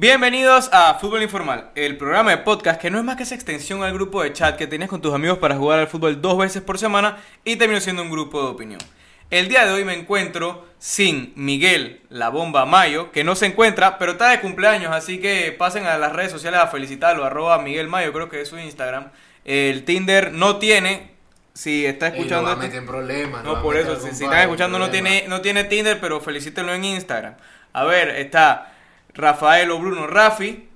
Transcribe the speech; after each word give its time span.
Bienvenidos 0.00 0.70
a 0.72 0.94
Fútbol 0.94 1.24
Informal, 1.24 1.72
el 1.74 1.96
programa 1.96 2.30
de 2.30 2.38
podcast 2.38 2.80
que 2.80 2.88
no 2.88 2.98
es 2.98 3.04
más 3.04 3.16
que 3.16 3.24
esa 3.24 3.34
extensión 3.34 3.82
al 3.82 3.92
grupo 3.92 4.22
de 4.22 4.32
chat 4.32 4.56
que 4.56 4.68
tienes 4.68 4.88
con 4.88 5.00
tus 5.00 5.12
amigos 5.12 5.38
para 5.38 5.56
jugar 5.56 5.80
al 5.80 5.88
fútbol 5.88 6.22
dos 6.22 6.38
veces 6.38 6.62
por 6.62 6.78
semana 6.78 7.16
y 7.42 7.56
terminó 7.56 7.80
siendo 7.80 8.02
un 8.02 8.10
grupo 8.12 8.40
de 8.40 8.46
opinión. 8.46 8.80
El 9.28 9.48
día 9.48 9.66
de 9.66 9.72
hoy 9.72 9.84
me 9.84 9.94
encuentro 9.94 10.64
sin 10.78 11.32
Miguel 11.34 12.00
La 12.10 12.28
Bomba 12.28 12.64
Mayo, 12.64 13.10
que 13.10 13.24
no 13.24 13.34
se 13.34 13.46
encuentra, 13.46 13.98
pero 13.98 14.12
está 14.12 14.28
de 14.28 14.40
cumpleaños, 14.40 14.92
así 14.94 15.18
que 15.18 15.50
pasen 15.50 15.84
a 15.86 15.98
las 15.98 16.12
redes 16.12 16.30
sociales 16.30 16.60
a 16.60 16.68
felicitarlo, 16.68 17.24
arroba 17.24 17.58
Miguel 17.58 17.88
Mayo, 17.88 18.12
creo 18.12 18.28
que 18.28 18.42
es 18.42 18.48
su 18.48 18.56
Instagram. 18.56 19.10
El 19.44 19.84
Tinder 19.84 20.32
no 20.32 20.58
tiene, 20.58 21.10
si 21.54 21.86
está 21.86 22.06
escuchando... 22.06 22.42
No 22.42 22.48
va 22.50 22.52
a 22.52 22.56
meter 22.66 22.78
en 22.78 22.86
problemas. 22.86 23.42
No, 23.42 23.60
por 23.60 23.76
eso, 23.76 23.98
si, 23.98 24.10
están 24.10 24.42
escuchando 24.42 24.78
no 24.78 24.90
tiene, 24.90 25.24
no 25.26 25.40
tiene 25.40 25.64
Tinder, 25.64 25.98
pero 25.98 26.20
felicítenlo 26.20 26.72
en 26.72 26.84
Instagram. 26.84 27.34
A 27.72 27.82
ver, 27.82 28.10
está 28.10 28.74
Rafael 29.18 29.70
o 29.72 29.78
Bruno 29.80 30.06
Rafi, 30.06 30.68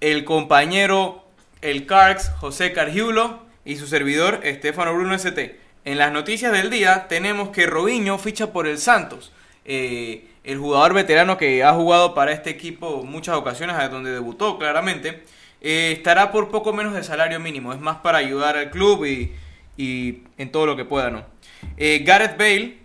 el 0.00 0.24
compañero, 0.24 1.24
el 1.60 1.84
Carx, 1.84 2.30
José 2.40 2.72
Cargiulo 2.72 3.42
y 3.64 3.76
su 3.76 3.86
servidor, 3.86 4.40
Estefano 4.42 4.94
Bruno 4.94 5.14
ST. 5.14 5.60
En 5.84 5.98
las 5.98 6.10
noticias 6.10 6.50
del 6.50 6.70
día 6.70 7.08
tenemos 7.08 7.50
que 7.50 7.66
Robinho 7.66 8.16
ficha 8.16 8.52
por 8.52 8.66
el 8.66 8.78
Santos. 8.78 9.32
Eh, 9.66 10.26
el 10.44 10.58
jugador 10.58 10.94
veterano 10.94 11.36
que 11.36 11.62
ha 11.62 11.74
jugado 11.74 12.14
para 12.14 12.32
este 12.32 12.48
equipo 12.48 13.02
muchas 13.02 13.36
ocasiones, 13.36 13.76
donde 13.90 14.12
debutó 14.12 14.58
claramente, 14.58 15.22
eh, 15.60 15.92
estará 15.92 16.32
por 16.32 16.50
poco 16.50 16.72
menos 16.72 16.94
de 16.94 17.04
salario 17.04 17.38
mínimo. 17.38 17.74
Es 17.74 17.80
más 17.80 17.98
para 17.98 18.16
ayudar 18.16 18.56
al 18.56 18.70
club 18.70 19.04
y, 19.04 19.34
y 19.76 20.22
en 20.38 20.50
todo 20.50 20.64
lo 20.64 20.74
que 20.74 20.86
pueda, 20.86 21.10
¿no? 21.10 21.26
Eh, 21.76 22.02
Gareth 22.02 22.38
Bale 22.38 22.78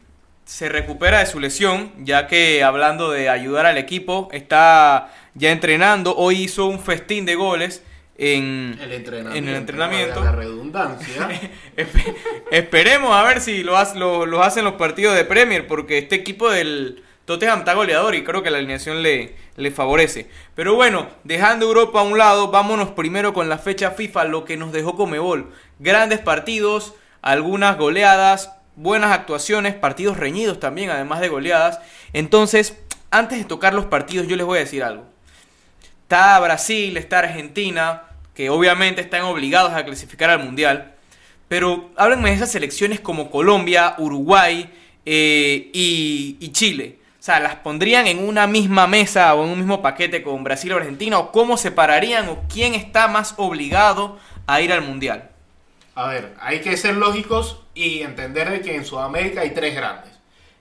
se 0.50 0.68
recupera 0.68 1.20
de 1.20 1.28
su 1.28 1.40
lesión, 1.40 1.92
ya 2.00 2.26
que 2.26 2.64
hablando 2.64 3.12
de 3.12 3.30
ayudar 3.30 3.68
al 3.68 3.78
equipo, 3.78 4.30
está 4.32 5.14
ya 5.36 5.52
entrenando. 5.52 6.16
Hoy 6.16 6.42
hizo 6.46 6.66
un 6.66 6.80
festín 6.80 7.26
de 7.28 7.36
goles 7.36 7.84
en, 8.18 8.76
El 8.82 8.92
entrenamiento. 8.94 9.38
en 9.38 9.48
el 9.48 9.56
entrenamiento. 9.56 10.16
valga 10.16 10.32
La 10.32 10.38
redundancia. 10.38 11.30
Espe- 11.78 12.16
Esperemos 12.50 13.16
a 13.16 13.22
ver 13.24 13.42
si 13.42 13.62
lo, 13.64 14.26
lo 14.26 14.42
hacen 14.42 14.64
los 14.66 14.74
partidos 14.74 15.16
de 15.16 15.24
Premier, 15.24 15.68
porque 15.68 16.00
este 16.00 16.16
equipo 16.16 16.50
del 16.50 17.04
Tottenham 17.26 17.60
está 17.60 17.76
goleador 17.76 18.16
y 18.16 18.24
creo 18.24 18.42
que 18.42 18.50
la 18.50 18.58
alineación 18.58 19.04
le, 19.04 19.36
le 19.56 19.70
favorece. 19.70 20.32
Pero 20.56 20.74
bueno, 20.74 21.10
dejando 21.26 21.68
Europa 21.68 22.00
a 22.00 22.04
un 22.04 22.18
lado, 22.18 22.50
vámonos 22.50 22.90
primero 22.90 23.34
con 23.36 23.50
la 23.50 23.60
fecha 23.60 23.92
FIFA, 23.92 24.24
lo 24.26 24.46
que 24.46 24.58
nos 24.58 24.72
dejó 24.72 24.96
Comebol. 24.98 25.52
Grandes 25.78 26.18
partidos, 26.20 26.96
algunas 27.22 27.78
goleadas, 27.78 28.56
buenas 28.80 29.12
actuaciones, 29.12 29.76
partidos 29.76 30.18
reñidos 30.18 30.60
también, 30.60 30.90
además 30.90 31.20
de 31.20 31.28
goleadas. 31.28 31.80
Entonces, 32.14 32.78
antes 33.12 33.38
de 33.38 33.44
tocar 33.44 33.74
los 33.74 33.86
partidos, 33.86 34.28
yo 34.28 34.36
les 34.36 34.46
voy 34.46 34.58
a 34.58 34.62
decir 34.62 34.84
algo. 34.84 35.06
Está 36.04 36.40
Brasil, 36.40 36.96
está 36.98 37.20
Argentina, 37.20 38.04
que 38.34 38.50
obviamente 38.50 39.02
están 39.02 39.24
obligados 39.24 39.74
a 39.74 39.84
clasificar 39.84 40.30
al 40.30 40.44
Mundial. 40.44 40.96
Pero 41.50 41.92
háblenme 41.98 42.30
de 42.30 42.38
esas 42.38 42.52
selecciones 42.52 43.00
como 43.00 43.30
Colombia, 43.30 43.96
Uruguay 43.98 44.72
eh, 45.06 45.70
y, 45.74 46.38
y 46.40 46.52
Chile. 46.52 47.00
O 47.20 47.22
sea, 47.22 47.42
¿las 47.42 47.56
pondrían 47.56 48.08
en 48.08 48.26
una 48.26 48.48
misma 48.48 48.88
mesa 48.88 49.34
o 49.36 49.44
en 49.44 49.50
un 49.50 49.60
mismo 49.60 49.82
paquete 49.82 50.24
con 50.24 50.44
Brasil 50.44 50.72
o 50.72 50.78
Argentina? 50.78 51.20
¿O 51.20 51.32
cómo 51.34 51.58
separarían? 51.58 52.30
¿O 52.30 52.44
quién 52.48 52.76
está 52.76 53.10
más 53.10 53.34
obligado 53.38 54.18
a 54.48 54.62
ir 54.62 54.72
al 54.72 54.84
Mundial? 54.84 55.29
A 56.00 56.08
ver, 56.08 56.34
hay 56.40 56.62
que 56.62 56.78
ser 56.78 56.96
lógicos 56.96 57.60
y 57.76 58.04
entender 58.04 58.50
de 58.50 58.62
que 58.62 58.74
en 58.74 58.86
Sudamérica 58.86 59.42
hay 59.42 59.50
tres 59.50 59.76
grandes. 59.76 60.14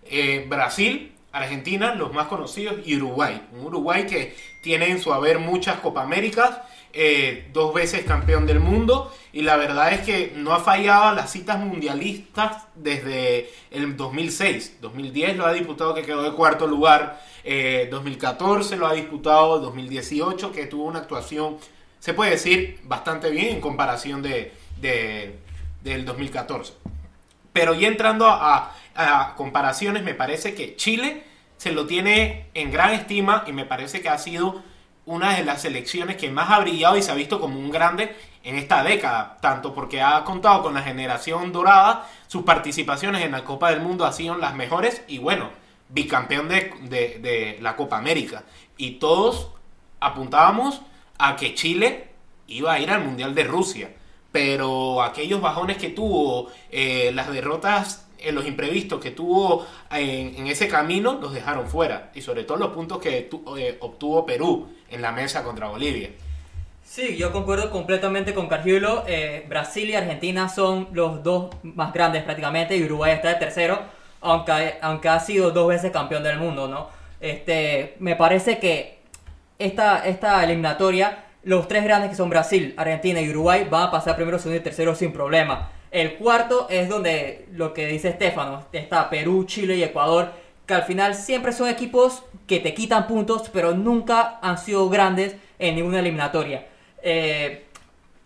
Eh, 0.03 0.45
Brasil, 0.49 1.15
Argentina, 1.31 1.95
los 1.95 2.13
más 2.13 2.27
conocidos, 2.27 2.81
y 2.85 2.97
Uruguay. 2.97 3.47
Un 3.53 3.67
Uruguay 3.67 4.05
que 4.05 4.35
tiene 4.65 4.91
en 4.91 5.01
su 5.01 5.15
haber 5.15 5.39
muchas 5.39 5.79
Copa 5.79 6.03
Américas, 6.03 6.59
eh, 6.93 7.49
dos 7.53 7.73
veces 7.73 8.03
campeón 8.03 8.47
del 8.47 8.59
mundo, 8.59 9.15
y 9.33 9.43
la 9.43 9.57
verdad 9.57 9.93
es 9.93 10.01
que 10.01 10.33
no 10.35 10.55
ha 10.55 10.59
fallado 10.59 11.15
las 11.15 11.31
citas 11.31 11.61
mundialistas 11.61 12.65
desde 12.75 13.49
el 13.71 13.97
2006. 13.97 14.79
2010 14.81 15.37
lo 15.37 15.47
ha 15.47 15.53
disputado 15.53 15.95
que 15.95 16.03
quedó 16.03 16.25
de 16.25 16.33
cuarto 16.33 16.67
lugar, 16.67 17.23
eh, 17.45 17.87
2014 17.93 18.77
lo 18.77 18.89
ha 18.89 18.93
disputado, 18.95 19.61
2018 19.61 20.51
que 20.51 20.67
tuvo 20.67 20.87
una 20.87 20.99
actuación, 20.99 21.59
se 22.01 22.13
puede 22.13 22.33
decir, 22.33 22.81
bastante 22.83 23.31
bien 23.31 23.55
en 23.55 23.61
comparación 23.61 24.21
de, 24.21 24.58
de- 24.81 25.39
del 25.83 26.05
2014. 26.05 26.75
Pero 27.53 27.75
ya 27.75 27.89
entrando 27.89 28.27
a, 28.27 28.75
a 28.95 29.35
comparaciones, 29.37 30.03
me 30.03 30.15
parece 30.15 30.55
que 30.55 30.77
Chile 30.77 31.25
se 31.57 31.73
lo 31.73 31.87
tiene 31.87 32.47
en 32.55 32.71
gran 32.71 32.93
estima 32.93 33.45
y 33.47 33.53
me 33.53 33.65
parece 33.65 34.01
que 34.01 34.09
ha 34.09 34.19
sido 34.19 34.63
una 35.07 35.35
de 35.37 35.45
las 35.45 35.63
selecciones 35.63 36.17
que 36.17 36.31
más 36.31 36.51
ha 36.51 36.61
brillado 36.61 36.97
y 36.97 37.03
se 37.03 37.11
ha 37.11 37.15
visto 37.15 37.41
como 37.41 37.59
un 37.59 37.71
grande 37.71 38.15
en 38.45 38.57
esta 38.57 38.83
década, 38.85 39.39
tanto 39.41 39.75
porque 39.75 40.01
ha 40.03 40.23
contado 40.25 40.63
con 40.63 40.75
la 40.75 40.83
generación 40.83 41.51
dorada, 41.53 42.07
sus 42.29 42.43
participaciones 42.45 43.23
en 43.25 43.33
la 43.33 43.43
Copa 43.45 43.71
del 43.71 43.81
Mundo 43.81 44.05
han 44.05 44.13
sido 44.13 44.37
las 44.37 44.55
mejores 44.55 45.03
y 45.09 45.19
bueno, 45.19 45.49
bicampeón 45.89 46.49
de, 46.49 46.73
de- 46.83 47.19
de 47.21 47.59
la 47.63 47.75
Copa 47.75 47.97
América. 47.97 48.45
Y 48.77 48.93
todos 48.93 49.49
apuntábamos 49.99 50.83
a 51.19 51.35
que 51.37 51.55
Chile 51.55 52.09
iba 52.47 52.73
a 52.73 52.79
ir 52.79 52.91
al 52.91 53.03
Mundial 53.05 53.35
de 53.35 53.45
Rusia, 53.45 53.91
pero 54.33 55.03
aquellos 55.03 55.41
bajones 55.41 55.77
que 55.79 55.91
tuvo, 55.91 56.51
eh, 56.71 57.11
las 57.15 57.33
derrotas 57.33 58.07
en 58.19 58.35
los 58.35 58.47
imprevistos 58.47 59.01
que 59.01 59.11
tuvo 59.11 59.67
en, 59.91 60.47
ese 60.47 60.69
camino, 60.69 61.19
los 61.21 61.33
dejaron 61.33 61.69
fuera. 61.69 62.11
Y 62.15 62.21
sobre 62.21 62.45
todo 62.45 62.59
los 62.59 62.71
puntos 62.71 62.99
que 62.99 63.31
eh, 63.57 63.77
obtuvo 63.81 64.27
Perú 64.27 64.69
en 64.91 65.03
la 65.03 65.13
mesa 65.13 65.45
contra 65.45 65.69
Bolivia. 65.69 66.11
Sí, 66.85 67.17
yo 67.17 67.33
concuerdo 67.33 67.71
completamente 67.71 68.35
con 68.35 68.49
Cargiulo. 68.49 69.05
Eh, 69.07 69.45
Brasil 69.49 69.91
y 69.91 69.95
Argentina 69.95 70.49
son 70.49 70.89
los 70.93 71.23
dos 71.23 71.55
más 71.63 71.93
grandes 71.93 72.23
prácticamente 72.25 72.77
y 72.77 72.85
Uruguay 72.85 73.13
está 73.13 73.29
de 73.29 73.35
tercero, 73.35 73.79
aunque, 74.21 74.79
aunque 74.81 75.09
ha 75.09 75.21
sido 75.21 75.51
dos 75.51 75.69
veces 75.69 75.93
campeón 75.93 76.23
del 76.23 76.39
mundo, 76.39 76.67
¿no? 76.67 76.89
Este, 77.21 77.95
me 77.99 78.17
parece 78.17 78.59
que 78.59 78.99
esta, 79.59 80.07
esta 80.07 80.43
eliminatoria, 80.43 81.27
los 81.43 81.69
tres 81.69 81.85
grandes 81.85 82.11
que 82.11 82.17
son 82.17 82.31
Brasil, 82.31 82.75
Argentina 82.77 83.21
y 83.21 83.31
Uruguay 83.31 83.67
van 83.71 83.85
a 83.85 83.91
pasar 83.91 84.17
primero, 84.17 84.39
segundo 84.39 84.61
y 84.61 84.65
tercero 84.65 84.95
sin 84.95 85.13
problema. 85.13 85.71
El 85.91 86.17
cuarto 86.17 86.67
es 86.69 86.89
donde 86.89 87.47
lo 87.53 87.73
que 87.73 87.87
dice 87.87 88.09
Estefano, 88.11 88.67
está 88.73 89.09
Perú, 89.09 89.45
Chile 89.45 89.77
y 89.77 89.83
Ecuador, 89.83 90.33
que 90.67 90.75
al 90.75 90.83
final 90.83 91.15
siempre 91.15 91.53
son 91.53 91.69
equipos 91.69 92.23
que 92.47 92.61
te 92.61 92.75
quitan 92.75 93.07
puntos, 93.07 93.49
pero 93.51 93.75
nunca 93.75 94.39
han 94.43 94.59
sido 94.59 94.89
grandes 94.91 95.35
en 95.59 95.77
ninguna 95.77 96.01
eliminatoria. 96.01 96.67
Eh, 97.03 97.65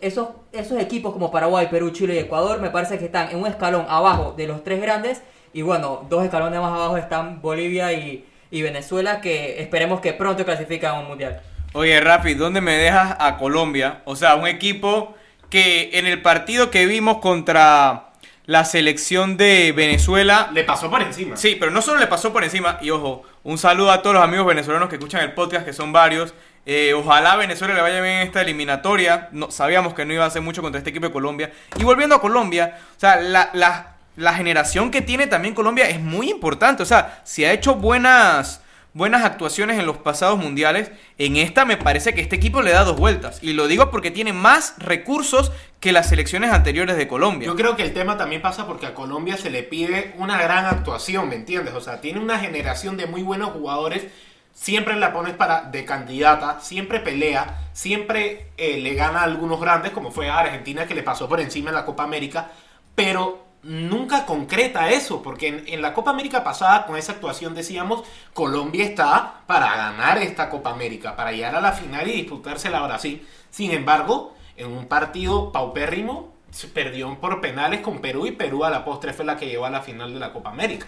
esos, 0.01 0.31
equipos 0.53 1.13
como 1.13 1.31
Paraguay, 1.31 1.69
Perú, 1.71 1.91
Chile 1.91 2.17
y 2.17 2.19
Ecuador 2.19 2.61
me 2.61 2.71
parece 2.71 2.99
que 2.99 3.05
están 3.05 3.31
en 3.31 3.39
un 3.39 3.47
escalón 3.47 3.87
abajo 3.89 4.35
de 4.37 4.49
los 4.49 4.65
tres 4.65 4.83
grandes 4.83 5.23
y 5.53 5.63
bueno, 5.63 6.05
dos 6.09 6.25
escalones 6.25 6.61
más 6.61 6.73
abajo 6.73 6.97
están 6.97 7.41
Bolivia 7.41 7.93
y, 7.93 8.25
y 8.51 8.63
Venezuela 8.63 9.21
que 9.21 9.63
esperemos 9.63 10.01
que 10.01 10.13
pronto 10.13 10.45
clasifiquen 10.45 10.91
a 10.91 10.95
un 10.95 11.07
mundial. 11.07 11.41
Oye, 11.75 12.01
Rafi, 12.01 12.35
¿dónde 12.35 12.61
me 12.61 12.73
dejas 12.77 13.17
a 13.19 13.37
Colombia? 13.39 14.03
O 14.05 14.15
sea, 14.17 14.35
un 14.35 14.47
equipo 14.47 15.15
que 15.49 15.91
en 15.95 16.07
el 16.07 16.21
partido 16.23 16.71
que 16.71 16.87
vimos 16.87 17.19
contra 17.19 18.09
la 18.45 18.65
selección 18.65 19.37
de 19.37 19.73
Venezuela 19.75 20.51
Le 20.53 20.65
pasó 20.65 20.91
por 20.91 21.01
encima. 21.01 21.37
Sí, 21.37 21.57
pero 21.59 21.71
no 21.71 21.81
solo 21.81 22.01
le 22.01 22.07
pasó 22.09 22.33
por 22.33 22.43
encima, 22.45 22.79
y 22.83 22.91
ojo, 22.91 23.23
un 23.45 23.57
saludo 23.57 23.91
a 23.93 24.03
todos 24.03 24.15
los 24.15 24.25
amigos 24.25 24.47
venezolanos 24.47 24.89
que 24.89 24.97
escuchan 24.97 25.23
el 25.23 25.33
podcast, 25.33 25.65
que 25.65 25.73
son 25.73 25.93
varios. 25.93 26.35
Eh, 26.67 26.93
ojalá 26.95 27.37
Venezuela 27.37 27.75
le 27.75 27.81
vaya 27.81 28.01
bien 28.01 28.17
en 28.17 28.27
esta 28.27 28.43
eliminatoria. 28.43 29.29
No, 29.33 29.51
sabíamos 29.51 29.95
que 29.95 30.05
no 30.05 30.13
iba 30.13 30.25
a 30.25 30.29
hacer 30.29 30.43
mucho 30.43 30.61
contra 30.63 30.79
este 30.79 30.91
equipo 30.91 31.07
de 31.07 31.13
Colombia. 31.13 31.53
Y 31.79 31.85
volviendo 31.85 32.15
a 32.17 32.21
Colombia, 32.21 32.79
o 32.97 33.01
sea, 33.01 33.17
la, 33.21 33.51
la- 33.55 33.89
la 34.15 34.35
generación 34.35 34.91
que 34.91 35.01
tiene 35.01 35.27
también 35.27 35.55
Colombia 35.55 35.89
es 35.89 35.99
muy 35.99 36.29
importante. 36.31 36.83
O 36.83 36.87
sea, 36.87 37.23
si 37.25 37.45
ha 37.47 37.53
hecho 37.53 37.77
buenas, 37.77 38.61
buenas 38.95 39.25
actuaciones 39.25 39.79
en 39.79 39.87
los 39.87 39.99
pasados 39.99 40.39
mundiales, 40.39 40.91
en 41.19 41.37
esta 41.37 41.65
me 41.65 41.77
parece 41.77 42.15
que 42.15 42.21
este 42.21 42.37
equipo 42.37 42.63
le 42.63 42.73
da 42.73 42.85
dos 42.85 42.97
vueltas. 42.97 43.43
Y 43.43 43.53
lo 43.53 43.67
digo 43.67 43.91
porque 43.91 44.11
tiene 44.11 44.33
más 44.33 44.75
recursos 44.79 45.53
que 45.81 45.93
las 45.93 46.09
selecciones 46.09 46.53
anteriores 46.53 46.97
de 46.97 47.09
Colombia. 47.09 47.47
Yo 47.47 47.57
creo 47.57 47.77
que 47.77 47.83
el 47.83 47.93
tema 47.93 48.17
también 48.17 48.43
pasa 48.43 48.67
porque 48.67 48.87
a 48.87 48.95
Colombia 48.95 49.37
se 49.37 49.51
le 49.51 49.63
pide 49.63 50.15
una 50.19 50.41
gran 50.41 50.67
actuación, 50.67 51.29
¿me 51.29 51.37
entiendes? 51.37 51.75
O 51.75 51.81
sea, 51.81 52.01
tiene 52.01 52.21
una 52.21 52.39
generación 52.39 52.97
de 52.97 53.07
muy 53.07 53.23
buenos 53.23 53.51
jugadores. 53.51 54.07
Siempre 54.55 54.95
la 54.97 55.15
pones 55.15 55.35
para 55.35 55.63
de 55.63 55.87
candidata, 55.87 56.61
siempre 56.61 57.01
pelea, 57.01 57.59
siempre 57.73 58.49
eh, 58.59 58.79
le 58.79 58.95
gana 58.95 59.21
a 59.21 59.25
algunos 59.25 59.59
grandes, 59.59 59.93
como 59.93 60.11
fue 60.11 60.29
a 60.29 60.39
Argentina 60.39 60.87
que 60.87 60.95
le 60.95 61.03
pasó 61.03 61.27
por 61.27 61.41
encima 61.41 61.71
en 61.71 61.77
la 61.77 61.87
Copa 61.87 62.03
América, 62.03 62.51
pero 62.95 63.52
nunca 63.63 64.27
concreta 64.27 64.91
eso, 64.91 65.23
porque 65.23 65.65
en, 65.67 65.83
la 65.83 65.95
Copa 65.95 66.11
América 66.11 66.43
pasada, 66.45 66.87
con 66.87 66.97
esa 66.97 67.13
actuación 67.13 67.55
decíamos, 67.55 68.03
Colombia 68.35 68.85
está 68.85 69.43
para 69.47 69.77
ganar 69.77 70.19
esta 70.19 70.51
Copa 70.51 70.71
América, 70.71 71.17
para 71.17 71.33
llegar 71.33 71.55
a 71.55 71.61
la 71.61 71.73
final 71.73 72.09
y 72.09 72.13
disputársela 72.13 72.79
a 72.79 72.87
Brasil. 72.87 73.27
Sin 73.51 73.71
embargo, 73.71 74.35
en 74.57 74.71
un 74.71 74.87
partido 74.87 75.53
paupérrimo, 75.53 76.33
se 76.51 76.69
perdió 76.69 77.19
por 77.19 77.41
penales 77.41 77.81
con 77.81 78.01
Perú 78.01 78.27
y 78.27 78.33
Perú 78.33 78.65
a 78.65 78.71
la 78.71 78.85
postre 78.85 79.15
fue 79.15 79.25
la 79.25 79.37
que 79.37 79.47
llevó 79.47 79.65
a 79.65 79.71
la 79.71 79.81
final 79.81 80.13
de 80.13 80.21
la 80.21 80.33
Copa 80.33 80.51
América. 80.51 80.87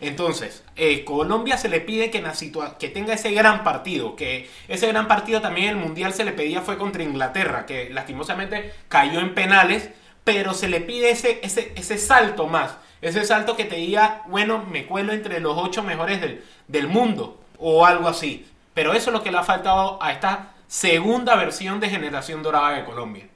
Entonces, 0.00 0.62
eh, 0.76 1.04
Colombia 1.04 1.56
se 1.56 1.70
le 1.70 1.80
pide 1.80 2.10
que, 2.10 2.22
que 2.78 2.88
tenga 2.88 3.14
ese 3.14 3.32
gran 3.32 3.64
partido, 3.64 4.14
que 4.14 4.48
ese 4.68 4.86
gran 4.88 5.08
partido 5.08 5.40
también 5.40 5.70
el 5.70 5.76
Mundial 5.76 6.12
se 6.12 6.24
le 6.24 6.32
pedía 6.32 6.60
fue 6.60 6.76
contra 6.76 7.02
Inglaterra, 7.02 7.64
que 7.64 7.88
lastimosamente 7.90 8.74
cayó 8.88 9.20
en 9.20 9.34
penales, 9.34 9.88
pero 10.26 10.54
se 10.54 10.66
le 10.66 10.80
pide 10.80 11.10
ese, 11.10 11.38
ese, 11.44 11.72
ese 11.76 11.98
salto 11.98 12.48
más, 12.48 12.74
ese 13.00 13.24
salto 13.24 13.54
que 13.54 13.64
te 13.64 13.76
diga, 13.76 14.24
bueno, 14.26 14.64
me 14.68 14.84
cuelo 14.84 15.12
entre 15.12 15.38
los 15.38 15.56
ocho 15.56 15.84
mejores 15.84 16.20
del, 16.20 16.44
del 16.66 16.88
mundo, 16.88 17.38
o 17.60 17.86
algo 17.86 18.08
así. 18.08 18.44
Pero 18.74 18.92
eso 18.92 19.10
es 19.10 19.12
lo 19.14 19.22
que 19.22 19.30
le 19.30 19.38
ha 19.38 19.44
faltado 19.44 20.02
a 20.02 20.10
esta 20.10 20.48
segunda 20.66 21.36
versión 21.36 21.78
de 21.78 21.90
Generación 21.90 22.42
Dorada 22.42 22.70
de 22.70 22.84
Colombia. 22.84 23.28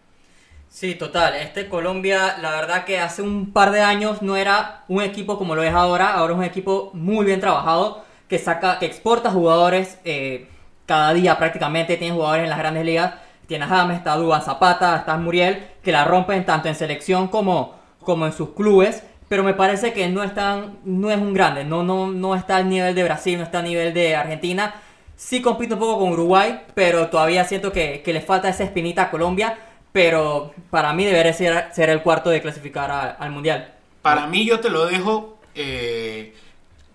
Sí, 0.69 0.97
total. 0.97 1.37
Este 1.37 1.69
Colombia, 1.69 2.39
la 2.41 2.51
verdad 2.51 2.85
que 2.85 2.99
hace 2.99 3.23
un 3.23 3.53
par 3.53 3.71
de 3.71 3.83
años 3.83 4.21
no 4.21 4.37
era 4.37 4.83
un 4.89 5.01
equipo 5.01 5.39
como 5.39 5.55
lo 5.55 5.63
es 5.63 5.73
ahora. 5.73 6.15
Ahora 6.15 6.33
es 6.33 6.39
un 6.41 6.45
equipo 6.45 6.91
muy 6.93 7.25
bien 7.25 7.39
trabajado, 7.39 8.05
que 8.29 8.41
saca, 8.41 8.81
que 8.81 8.87
exporta 8.87 9.31
jugadores 9.31 10.01
eh, 10.05 10.49
cada 10.87 11.13
día 11.13 11.39
prácticamente. 11.39 11.97
Tiene 11.97 12.15
jugadores 12.15 12.43
en 12.43 12.51
las 12.51 12.59
grandes 12.59 12.85
ligas. 12.85 13.15
Tiene 13.47 13.65
a 13.65 13.69
James, 13.69 13.99
está 13.99 14.17
Duban 14.17 14.43
Zapata, 14.43 14.97
está 14.97 15.17
Muriel, 15.17 15.70
que 15.83 15.93
la 15.93 16.05
rompen 16.05 16.45
tanto 16.45 16.69
en 16.69 16.75
selección 16.75 17.29
como, 17.29 17.75
como 18.01 18.27
en 18.27 18.33
sus 18.33 18.51
clubes. 18.51 19.03
Pero 19.29 19.45
me 19.45 19.55
parece 19.55 19.93
que 19.93 20.09
no, 20.09 20.25
están, 20.25 20.79
no 20.85 21.11
es 21.11 21.19
un 21.19 21.33
grande, 21.33 21.65
no, 21.65 21.85
no, 21.85 22.11
no 22.11 22.35
está 22.35 22.57
al 22.57 22.69
nivel 22.69 22.97
de 22.97 23.05
Brasil, 23.05 23.39
no 23.39 23.45
está 23.45 23.59
al 23.61 23.65
nivel 23.65 23.95
de 23.95 24.17
Argentina. 24.17 24.75
Sí 25.15 25.41
compite 25.41 25.75
un 25.75 25.81
poco 25.81 26.01
con 26.01 26.13
Uruguay, 26.13 26.63
pero 26.75 27.09
todavía 27.09 27.45
siento 27.45 27.71
que, 27.71 28.03
que 28.03 28.13
le 28.13 28.23
falta 28.23 28.49
esa 28.49 28.65
espinita 28.65 29.03
a 29.03 29.11
Colombia. 29.11 29.57
Pero 29.93 30.53
para 30.71 30.93
mí 30.93 31.05
debería 31.05 31.33
ser, 31.33 31.69
ser 31.73 31.91
el 31.91 32.03
cuarto 32.03 32.31
de 32.31 32.41
clasificar 32.41 33.17
al 33.19 33.31
Mundial. 33.31 33.73
Para 34.03 34.27
mí 34.27 34.45
yo 34.45 34.61
te 34.61 34.71
lo 34.71 34.87
dejo, 34.87 35.39
eh, 35.55 36.35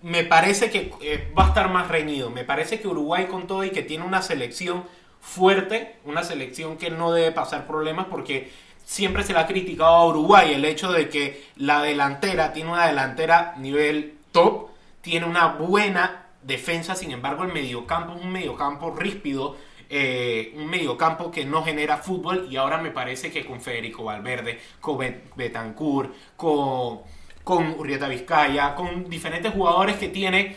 me 0.02 0.24
parece 0.24 0.70
que 0.70 0.92
eh, 1.02 1.32
va 1.38 1.44
a 1.44 1.48
estar 1.48 1.70
más 1.70 1.88
reñido. 1.88 2.30
Me 2.30 2.44
parece 2.44 2.80
que 2.80 2.88
Uruguay 2.88 3.26
con 3.26 3.46
todo 3.46 3.64
y 3.64 3.70
que 3.70 3.82
tiene 3.82 4.04
una 4.04 4.22
selección 4.22 4.84
fuerte, 5.20 5.96
una 6.04 6.22
selección 6.22 6.76
que 6.76 6.90
no 6.90 7.12
debe 7.12 7.32
pasar 7.32 7.66
problemas 7.66 8.06
porque 8.10 8.50
siempre 8.86 9.24
se 9.24 9.32
le 9.32 9.40
ha 9.40 9.46
criticado 9.48 9.94
a 9.96 10.06
Uruguay 10.06 10.54
el 10.54 10.64
hecho 10.64 10.92
de 10.92 11.08
que 11.08 11.44
la 11.56 11.82
delantera 11.82 12.52
tiene 12.52 12.70
una 12.70 12.86
delantera 12.86 13.54
nivel 13.58 14.14
top, 14.30 14.68
tiene 15.02 15.26
una 15.26 15.48
buena 15.48 16.26
defensa, 16.42 16.94
sin 16.94 17.10
embargo 17.10 17.42
el 17.42 17.52
mediocampo 17.52 18.14
es 18.14 18.22
un 18.22 18.30
mediocampo 18.30 18.92
ríspido, 18.92 19.56
eh, 19.90 20.52
un 20.56 20.68
mediocampo 20.68 21.32
que 21.32 21.44
no 21.44 21.64
genera 21.64 21.96
fútbol 21.96 22.46
y 22.48 22.56
ahora 22.56 22.78
me 22.78 22.92
parece 22.92 23.32
que 23.32 23.44
con 23.44 23.60
Federico 23.60 24.04
Valverde, 24.04 24.60
con 24.80 24.98
Bet- 24.98 25.34
Betancourt, 25.34 26.14
con, 26.36 27.00
con 27.42 27.70
Urrieta 27.78 28.06
Vizcaya, 28.06 28.76
con 28.76 29.10
diferentes 29.10 29.52
jugadores 29.52 29.96
que 29.96 30.08
tiene, 30.08 30.54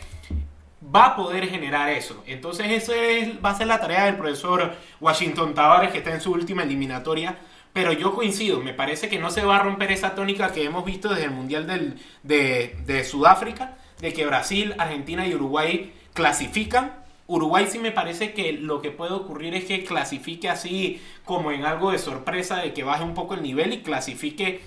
va 0.94 1.06
a 1.06 1.16
poder 1.16 1.48
generar 1.48 1.88
eso. 1.90 2.22
Entonces 2.26 2.70
eso 2.70 2.92
es, 2.94 3.44
va 3.44 3.50
a 3.50 3.54
ser 3.56 3.66
la 3.66 3.80
tarea 3.80 4.04
del 4.04 4.16
profesor 4.16 4.72
Washington 5.00 5.52
Tavares 5.52 5.90
que 5.90 5.98
está 5.98 6.14
en 6.14 6.20
su 6.20 6.32
última 6.32 6.62
eliminatoria. 6.62 7.36
Pero 7.72 7.92
yo 7.92 8.14
coincido, 8.14 8.60
me 8.60 8.74
parece 8.74 9.08
que 9.08 9.18
no 9.18 9.30
se 9.30 9.44
va 9.44 9.56
a 9.56 9.62
romper 9.62 9.92
esa 9.92 10.14
tónica 10.14 10.52
que 10.52 10.64
hemos 10.64 10.84
visto 10.84 11.08
desde 11.08 11.24
el 11.26 11.30
Mundial 11.30 11.66
del- 11.66 11.94
de, 12.24 12.76
de 12.86 13.04
Sudáfrica, 13.04 13.76
de 14.00 14.12
que 14.12 14.26
Brasil, 14.26 14.74
Argentina 14.78 15.26
y 15.26 15.34
Uruguay 15.34 15.92
clasifican. 16.14 16.92
Uruguay 17.28 17.68
sí 17.70 17.78
me 17.78 17.92
parece 17.92 18.32
que 18.32 18.52
lo 18.54 18.82
que 18.82 18.90
puede 18.90 19.12
ocurrir 19.12 19.54
es 19.54 19.64
que 19.66 19.84
clasifique 19.84 20.48
así 20.48 21.00
como 21.24 21.52
en 21.52 21.64
algo 21.64 21.92
de 21.92 21.98
sorpresa, 21.98 22.56
de 22.56 22.72
que 22.72 22.82
baje 22.82 23.04
un 23.04 23.14
poco 23.14 23.34
el 23.34 23.42
nivel 23.42 23.72
y 23.72 23.82
clasifique 23.82 24.60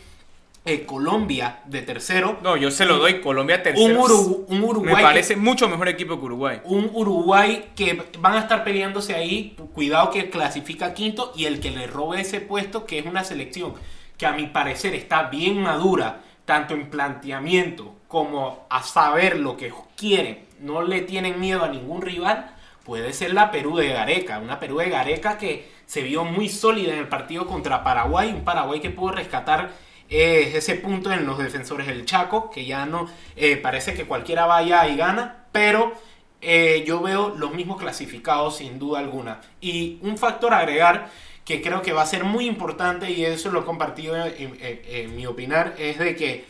eh, 0.66 0.86
Colombia 0.86 1.60
de 1.66 1.82
tercero. 1.82 2.40
No, 2.42 2.56
yo 2.56 2.72
se 2.72 2.86
lo 2.86 2.98
doy 2.98 3.20
Colombia 3.22 3.62
tercero. 3.62 3.86
Un, 3.86 3.98
Uru- 3.98 4.46
un 4.48 4.64
Uruguay 4.64 4.94
Me 4.94 4.98
que- 5.00 5.04
parece 5.04 5.36
mucho 5.36 5.68
mejor 5.68 5.90
equipo 5.90 6.18
que 6.20 6.26
Uruguay. 6.26 6.62
un 6.64 6.90
Uruguay 6.94 7.72
que 7.76 8.02
van 8.20 8.34
a 8.36 8.40
estar 8.40 8.64
peleándose 8.64 9.14
ahí, 9.14 9.56
cuidado 9.74 10.10
que 10.12 10.30
clasifica 10.30 10.94
quinto 10.94 11.34
y 11.36 11.46
el 11.46 11.60
que 11.60 11.72
le 11.72 11.88
robe 11.88 12.22
ese 12.22 12.40
puesto, 12.40 12.86
que 12.86 13.00
es 13.00 13.06
una 13.06 13.24
selección 13.24 13.74
que 14.18 14.26
a 14.26 14.32
mi 14.32 14.48
parecer 14.48 14.94
está 14.96 15.24
bien 15.24 15.62
madura, 15.62 16.22
tanto 16.46 16.74
en 16.76 16.90
planteamiento 16.90 17.94
como 18.08 18.66
a 18.70 18.84
saber 18.84 19.40
lo 19.40 19.58
que 19.58 19.74
quiere, 19.98 20.46
no 20.60 20.82
le 20.82 21.02
tienen 21.02 21.40
miedo 21.40 21.64
a 21.64 21.68
ningún 21.70 22.02
rival, 22.02 22.52
puede 22.86 23.12
ser 23.14 23.34
la 23.34 23.50
Perú 23.52 23.78
de 23.78 23.88
Gareca, 23.90 24.40
una 24.40 24.60
Perú 24.60 24.78
de 24.78 24.90
Gareca 24.90 25.38
que 25.38 25.68
se 25.86 26.04
vio 26.04 26.24
muy 26.24 26.48
sólida 26.50 26.94
en 26.94 27.00
el 27.00 27.08
partido 27.08 27.48
contra 27.48 27.84
Paraguay, 27.84 28.32
un 28.32 28.44
Paraguay 28.44 28.80
que 28.80 28.90
pudo 28.92 29.12
rescatar 29.14 29.72
eh, 30.10 30.52
ese 30.56 30.76
punto 30.76 31.12
en 31.12 31.26
los 31.26 31.38
defensores 31.38 31.88
del 31.88 32.06
Chaco, 32.06 32.50
que 32.50 32.66
ya 32.66 32.86
no 32.86 33.08
eh, 33.36 33.58
parece 33.58 33.94
que 33.94 34.06
cualquiera 34.06 34.46
vaya 34.46 34.88
y 34.88 34.96
gana, 34.96 35.46
pero 35.52 35.94
eh, 36.42 36.84
yo 36.86 37.02
veo 37.02 37.30
los 37.30 37.54
mismos 37.54 37.80
clasificados 37.80 38.58
sin 38.58 38.80
duda 38.80 39.00
alguna. 39.00 39.42
Y 39.62 40.00
un 40.02 40.18
factor 40.18 40.54
a 40.54 40.60
agregar 40.60 41.10
que 41.46 41.62
creo 41.62 41.82
que 41.82 41.94
va 41.94 42.04
a 42.04 42.06
ser 42.06 42.24
muy 42.24 42.46
importante, 42.46 43.12
y 43.12 43.26
eso 43.26 43.52
lo 43.52 43.62
he 43.62 43.66
compartido 43.66 44.16
en 44.16 45.16
mi 45.16 45.26
opinar, 45.26 45.76
es 45.78 46.00
de 46.00 46.16
que 46.16 46.46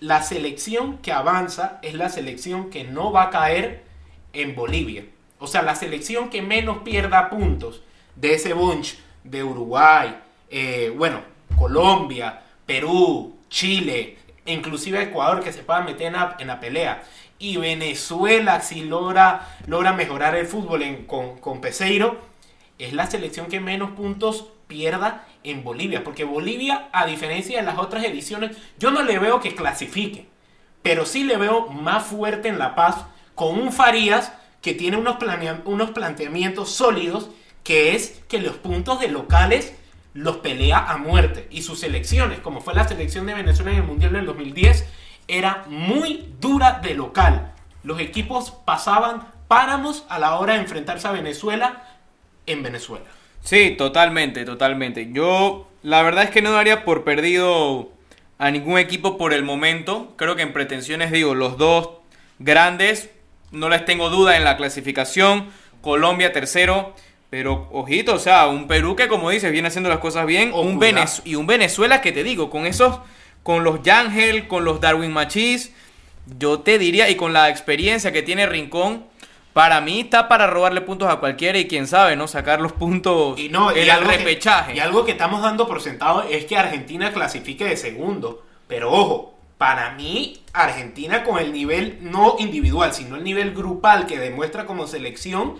la 0.00 0.22
selección 0.22 0.98
que 0.98 1.12
avanza 1.12 1.78
es 1.82 1.94
la 1.94 2.08
selección 2.08 2.70
que 2.70 2.84
no 2.84 3.12
va 3.12 3.24
a 3.24 3.30
caer 3.30 3.84
en 4.32 4.54
Bolivia. 4.54 5.04
O 5.38 5.46
sea, 5.46 5.62
la 5.62 5.74
selección 5.74 6.30
que 6.30 6.42
menos 6.42 6.78
pierda 6.78 7.30
puntos 7.30 7.82
de 8.16 8.34
ese 8.34 8.52
bunch 8.52 8.96
de 9.24 9.44
Uruguay, 9.44 10.18
eh, 10.50 10.92
bueno, 10.96 11.20
Colombia, 11.56 12.42
Perú, 12.68 13.34
Chile, 13.48 14.18
inclusive 14.44 15.02
Ecuador 15.02 15.42
que 15.42 15.54
se 15.54 15.62
pueda 15.62 15.80
meter 15.80 16.08
en 16.08 16.12
la, 16.12 16.36
en 16.38 16.48
la 16.48 16.60
pelea. 16.60 17.02
Y 17.38 17.56
Venezuela, 17.56 18.60
si 18.60 18.82
logra, 18.82 19.56
logra 19.66 19.94
mejorar 19.94 20.34
el 20.34 20.46
fútbol 20.46 21.06
con, 21.06 21.38
con 21.38 21.62
Peseiro, 21.62 22.20
es 22.78 22.92
la 22.92 23.06
selección 23.06 23.46
que 23.46 23.58
menos 23.58 23.92
puntos 23.92 24.48
pierda 24.66 25.26
en 25.44 25.64
Bolivia. 25.64 26.04
Porque 26.04 26.24
Bolivia, 26.24 26.90
a 26.92 27.06
diferencia 27.06 27.58
de 27.58 27.64
las 27.64 27.78
otras 27.78 28.04
ediciones, 28.04 28.54
yo 28.78 28.90
no 28.90 29.02
le 29.02 29.18
veo 29.18 29.40
que 29.40 29.54
clasifique. 29.54 30.26
Pero 30.82 31.06
sí 31.06 31.24
le 31.24 31.38
veo 31.38 31.68
más 31.68 32.04
fuerte 32.04 32.48
en 32.48 32.58
La 32.58 32.74
Paz 32.74 32.96
con 33.34 33.58
un 33.58 33.72
Farías 33.72 34.34
que 34.60 34.74
tiene 34.74 34.98
unos, 34.98 35.16
unos 35.64 35.90
planteamientos 35.92 36.70
sólidos, 36.70 37.30
que 37.64 37.94
es 37.94 38.20
que 38.28 38.40
los 38.40 38.56
puntos 38.56 39.00
de 39.00 39.08
locales 39.08 39.74
los 40.18 40.38
pelea 40.38 40.78
a 40.78 40.96
muerte. 40.96 41.46
Y 41.50 41.62
sus 41.62 41.80
selecciones, 41.80 42.40
como 42.40 42.60
fue 42.60 42.74
la 42.74 42.86
selección 42.86 43.26
de 43.26 43.34
Venezuela 43.34 43.70
en 43.70 43.78
el 43.78 43.84
Mundial 43.84 44.12
del 44.12 44.26
2010, 44.26 44.86
era 45.28 45.64
muy 45.68 46.34
dura 46.40 46.80
de 46.82 46.94
local. 46.94 47.52
Los 47.84 48.00
equipos 48.00 48.50
pasaban 48.50 49.28
páramos 49.46 50.04
a 50.08 50.18
la 50.18 50.34
hora 50.36 50.54
de 50.54 50.60
enfrentarse 50.60 51.06
a 51.08 51.12
Venezuela 51.12 51.84
en 52.46 52.62
Venezuela. 52.62 53.06
Sí, 53.42 53.74
totalmente, 53.78 54.44
totalmente. 54.44 55.10
Yo 55.12 55.68
la 55.82 56.02
verdad 56.02 56.24
es 56.24 56.30
que 56.30 56.42
no 56.42 56.52
daría 56.52 56.84
por 56.84 57.04
perdido 57.04 57.90
a 58.38 58.50
ningún 58.50 58.78
equipo 58.78 59.18
por 59.18 59.32
el 59.32 59.44
momento. 59.44 60.14
Creo 60.16 60.36
que 60.36 60.42
en 60.42 60.52
pretensiones 60.52 61.12
digo, 61.12 61.34
los 61.34 61.56
dos 61.58 61.90
grandes, 62.38 63.10
no 63.52 63.68
les 63.68 63.84
tengo 63.84 64.10
duda 64.10 64.36
en 64.36 64.44
la 64.44 64.56
clasificación. 64.56 65.50
Colombia 65.80 66.32
tercero, 66.32 66.94
pero 67.30 67.68
ojito, 67.72 68.14
o 68.14 68.18
sea, 68.18 68.46
un 68.46 68.66
Perú 68.66 68.96
que 68.96 69.08
como 69.08 69.30
dices 69.30 69.52
viene 69.52 69.68
haciendo 69.68 69.88
las 69.90 69.98
cosas 69.98 70.26
bien, 70.26 70.50
Oh, 70.54 70.62
un. 70.62 70.78
Venez- 70.80 71.22
y 71.24 71.34
un 71.34 71.46
Venezuela 71.46 72.00
que 72.00 72.12
te 72.12 72.22
digo, 72.24 72.48
con 72.50 72.66
esos, 72.66 73.00
con 73.42 73.64
los 73.64 73.82
Yangel, 73.82 74.48
con 74.48 74.64
los 74.64 74.80
Darwin 74.80 75.12
Machís, 75.12 75.72
yo 76.38 76.60
te 76.60 76.78
diría, 76.78 77.08
y 77.08 77.16
con 77.16 77.32
la 77.32 77.48
experiencia 77.48 78.12
que 78.12 78.22
tiene 78.22 78.46
Rincón, 78.46 79.04
para 79.52 79.80
mí 79.80 80.00
está 80.00 80.28
para 80.28 80.46
robarle 80.46 80.82
puntos 80.82 81.08
a 81.10 81.16
cualquiera 81.16 81.58
y 81.58 81.66
quién 81.66 81.86
sabe, 81.86 82.14
¿no? 82.16 82.28
Sacar 82.28 82.60
los 82.60 82.72
puntos 82.72 83.38
Y 83.40 83.48
no, 83.48 83.74
y 83.74 83.80
el 83.80 83.86
que- 83.88 83.96
repechaje. 84.04 84.74
y 84.74 84.78
algo 84.78 85.04
que 85.04 85.12
estamos 85.12 85.42
dando 85.42 85.66
por 85.66 85.80
sentado 85.80 86.22
es 86.22 86.44
que 86.44 86.56
Argentina 86.56 87.12
clasifique 87.12 87.64
de 87.64 87.76
segundo. 87.76 88.44
Pero 88.68 88.92
ojo, 88.92 89.34
para 89.56 89.92
mí, 89.92 90.40
Argentina 90.52 91.24
con 91.24 91.38
el 91.38 91.52
nivel 91.52 91.98
no 92.02 92.36
individual, 92.38 92.92
sino 92.94 93.16
el 93.16 93.24
nivel 93.24 93.52
grupal 93.52 94.06
que 94.06 94.18
demuestra 94.18 94.66
como 94.66 94.86
selección, 94.86 95.56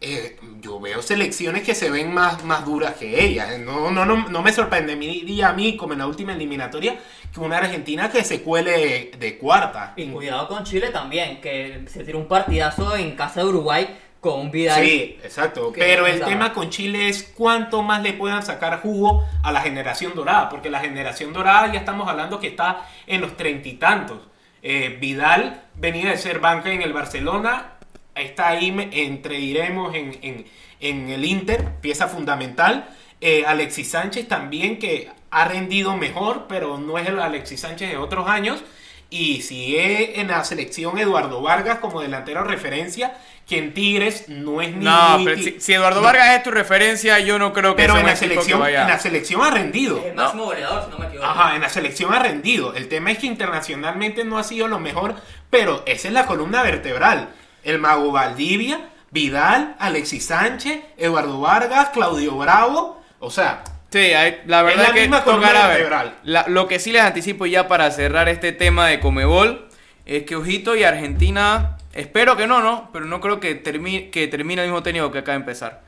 eh, 0.00 0.36
yo 0.60 0.78
veo 0.80 1.02
selecciones 1.02 1.62
que 1.62 1.74
se 1.74 1.90
ven 1.90 2.12
más, 2.12 2.44
más 2.44 2.64
duras 2.64 2.94
que 2.94 3.24
ella. 3.24 3.54
eh. 3.54 3.58
No, 3.58 3.90
no, 3.90 4.04
no, 4.04 4.28
no 4.28 4.42
me 4.42 4.52
sorprendería 4.52 5.48
a 5.48 5.52
mí, 5.52 5.76
como 5.76 5.92
en 5.94 5.98
la 6.00 6.06
última 6.06 6.32
eliminatoria, 6.32 6.98
que 7.32 7.40
una 7.40 7.58
Argentina 7.58 8.10
que 8.10 8.22
se 8.24 8.42
cuele 8.42 8.70
de, 8.72 9.10
de 9.18 9.38
cuarta. 9.38 9.94
Y 9.96 10.06
cuidado 10.06 10.48
con 10.48 10.64
Chile 10.64 10.90
también, 10.90 11.40
que 11.40 11.84
se 11.88 12.04
tiró 12.04 12.18
un 12.18 12.28
partidazo 12.28 12.96
en 12.96 13.16
casa 13.16 13.40
de 13.40 13.46
Uruguay 13.46 13.98
con 14.20 14.40
un 14.40 14.50
Vidal. 14.50 14.84
Sí, 14.84 15.18
exacto. 15.22 15.72
Pero 15.74 16.04
el 16.06 16.12
pensaba. 16.14 16.32
tema 16.32 16.52
con 16.52 16.70
Chile 16.70 17.08
es 17.08 17.22
cuánto 17.36 17.82
más 17.82 18.02
le 18.02 18.12
puedan 18.14 18.42
sacar 18.42 18.80
jugo 18.80 19.24
a 19.44 19.52
la 19.52 19.60
generación 19.60 20.12
dorada, 20.14 20.48
porque 20.48 20.70
la 20.70 20.80
generación 20.80 21.32
dorada 21.32 21.72
ya 21.72 21.78
estamos 21.78 22.08
hablando 22.08 22.40
que 22.40 22.48
está 22.48 22.84
en 23.06 23.20
los 23.20 23.36
treinta 23.36 23.68
y 23.68 23.74
tantos. 23.74 24.18
Eh, 24.60 24.96
Vidal 25.00 25.62
venía 25.76 26.10
de 26.10 26.18
ser 26.18 26.40
banca 26.40 26.72
en 26.72 26.82
el 26.82 26.92
Barcelona, 26.92 27.74
está 28.20 28.48
ahí 28.48 28.72
me- 28.72 28.88
entre 28.92 29.36
diremos 29.36 29.94
en, 29.94 30.18
en- 30.22 30.44
en 30.80 31.08
el 31.10 31.24
Inter, 31.24 31.72
pieza 31.80 32.06
fundamental. 32.08 32.88
Eh, 33.20 33.44
Alexis 33.46 33.90
Sánchez 33.90 34.28
también 34.28 34.78
que 34.78 35.10
ha 35.30 35.44
rendido 35.46 35.96
mejor, 35.96 36.46
pero 36.48 36.78
no 36.78 36.98
es 36.98 37.08
el 37.08 37.18
Alexis 37.18 37.60
Sánchez 37.60 37.90
de 37.90 37.96
otros 37.96 38.28
años. 38.28 38.62
y 39.10 39.40
sigue 39.40 40.20
en 40.20 40.28
la 40.28 40.44
selección 40.44 40.98
Eduardo 40.98 41.40
Vargas 41.40 41.78
como 41.78 42.02
delantero 42.02 42.42
de 42.42 42.48
referencia, 42.48 43.16
que 43.48 43.56
en 43.56 43.72
Tigres 43.72 44.28
no 44.28 44.60
es 44.60 44.74
ni 44.76 44.84
No, 44.84 45.18
pero 45.24 45.38
si, 45.42 45.58
si 45.60 45.72
Eduardo 45.72 46.00
no, 46.00 46.06
Vargas 46.06 46.36
es 46.36 46.42
tu 46.42 46.50
referencia, 46.50 47.18
yo 47.18 47.38
no 47.38 47.54
creo 47.54 47.74
que 47.74 47.80
pero 47.84 47.94
sea 47.94 48.00
en 48.02 48.06
la 48.06 48.16
selección, 48.16 48.66
en 48.68 48.74
la 48.86 48.98
selección 48.98 49.40
ha 49.42 49.50
rendido. 49.50 49.96
Es 50.00 50.04
el 50.08 50.14
máximo 50.14 50.44
goleador, 50.44 50.84
si 50.84 50.90
no 50.90 50.98
me 50.98 51.06
equivoco. 51.06 51.26
Ajá, 51.26 51.56
en 51.56 51.62
la 51.62 51.68
selección 51.70 52.12
ha 52.12 52.18
rendido. 52.18 52.74
El 52.74 52.88
tema 52.88 53.10
es 53.10 53.16
que 53.16 53.26
internacionalmente 53.28 54.24
no 54.24 54.36
ha 54.36 54.44
sido 54.44 54.68
lo 54.68 54.78
mejor, 54.78 55.14
pero 55.48 55.82
esa 55.86 56.08
es 56.08 56.12
la 56.12 56.26
columna 56.26 56.62
vertebral. 56.62 57.30
El 57.64 57.78
mago 57.78 58.12
Valdivia, 58.12 58.88
Vidal, 59.10 59.76
Alexis 59.78 60.26
Sánchez, 60.26 60.80
Eduardo 60.96 61.40
Vargas, 61.40 61.90
Claudio 61.90 62.36
Bravo. 62.36 63.02
O 63.20 63.30
sea, 63.30 63.64
Sí, 63.90 63.98
hay- 63.98 64.42
la 64.46 64.62
verdad 64.62 64.82
la 64.82 64.88
es 64.88 64.92
que 64.94 65.00
misma 65.00 65.24
tocará 65.24 65.66
ver. 65.68 65.90
La- 66.24 66.46
lo 66.46 66.68
que 66.68 66.78
sí 66.78 66.92
les 66.92 67.00
anticipo 67.02 67.46
ya 67.46 67.68
para 67.68 67.90
cerrar 67.90 68.28
este 68.28 68.52
tema 68.52 68.86
de 68.86 69.00
Comebol 69.00 69.66
es 70.04 70.24
que 70.24 70.36
Ojito 70.36 70.76
y 70.76 70.84
Argentina, 70.84 71.78
espero 71.94 72.36
que 72.36 72.46
no, 72.46 72.60
¿no? 72.60 72.90
Pero 72.92 73.06
no 73.06 73.20
creo 73.22 73.40
que 73.40 73.54
termine, 73.54 74.10
que 74.10 74.26
termine 74.28 74.60
el 74.62 74.68
mismo 74.68 74.82
técnico 74.82 75.10
que 75.10 75.18
acaba 75.20 75.32
de 75.38 75.40
empezar. 75.40 75.82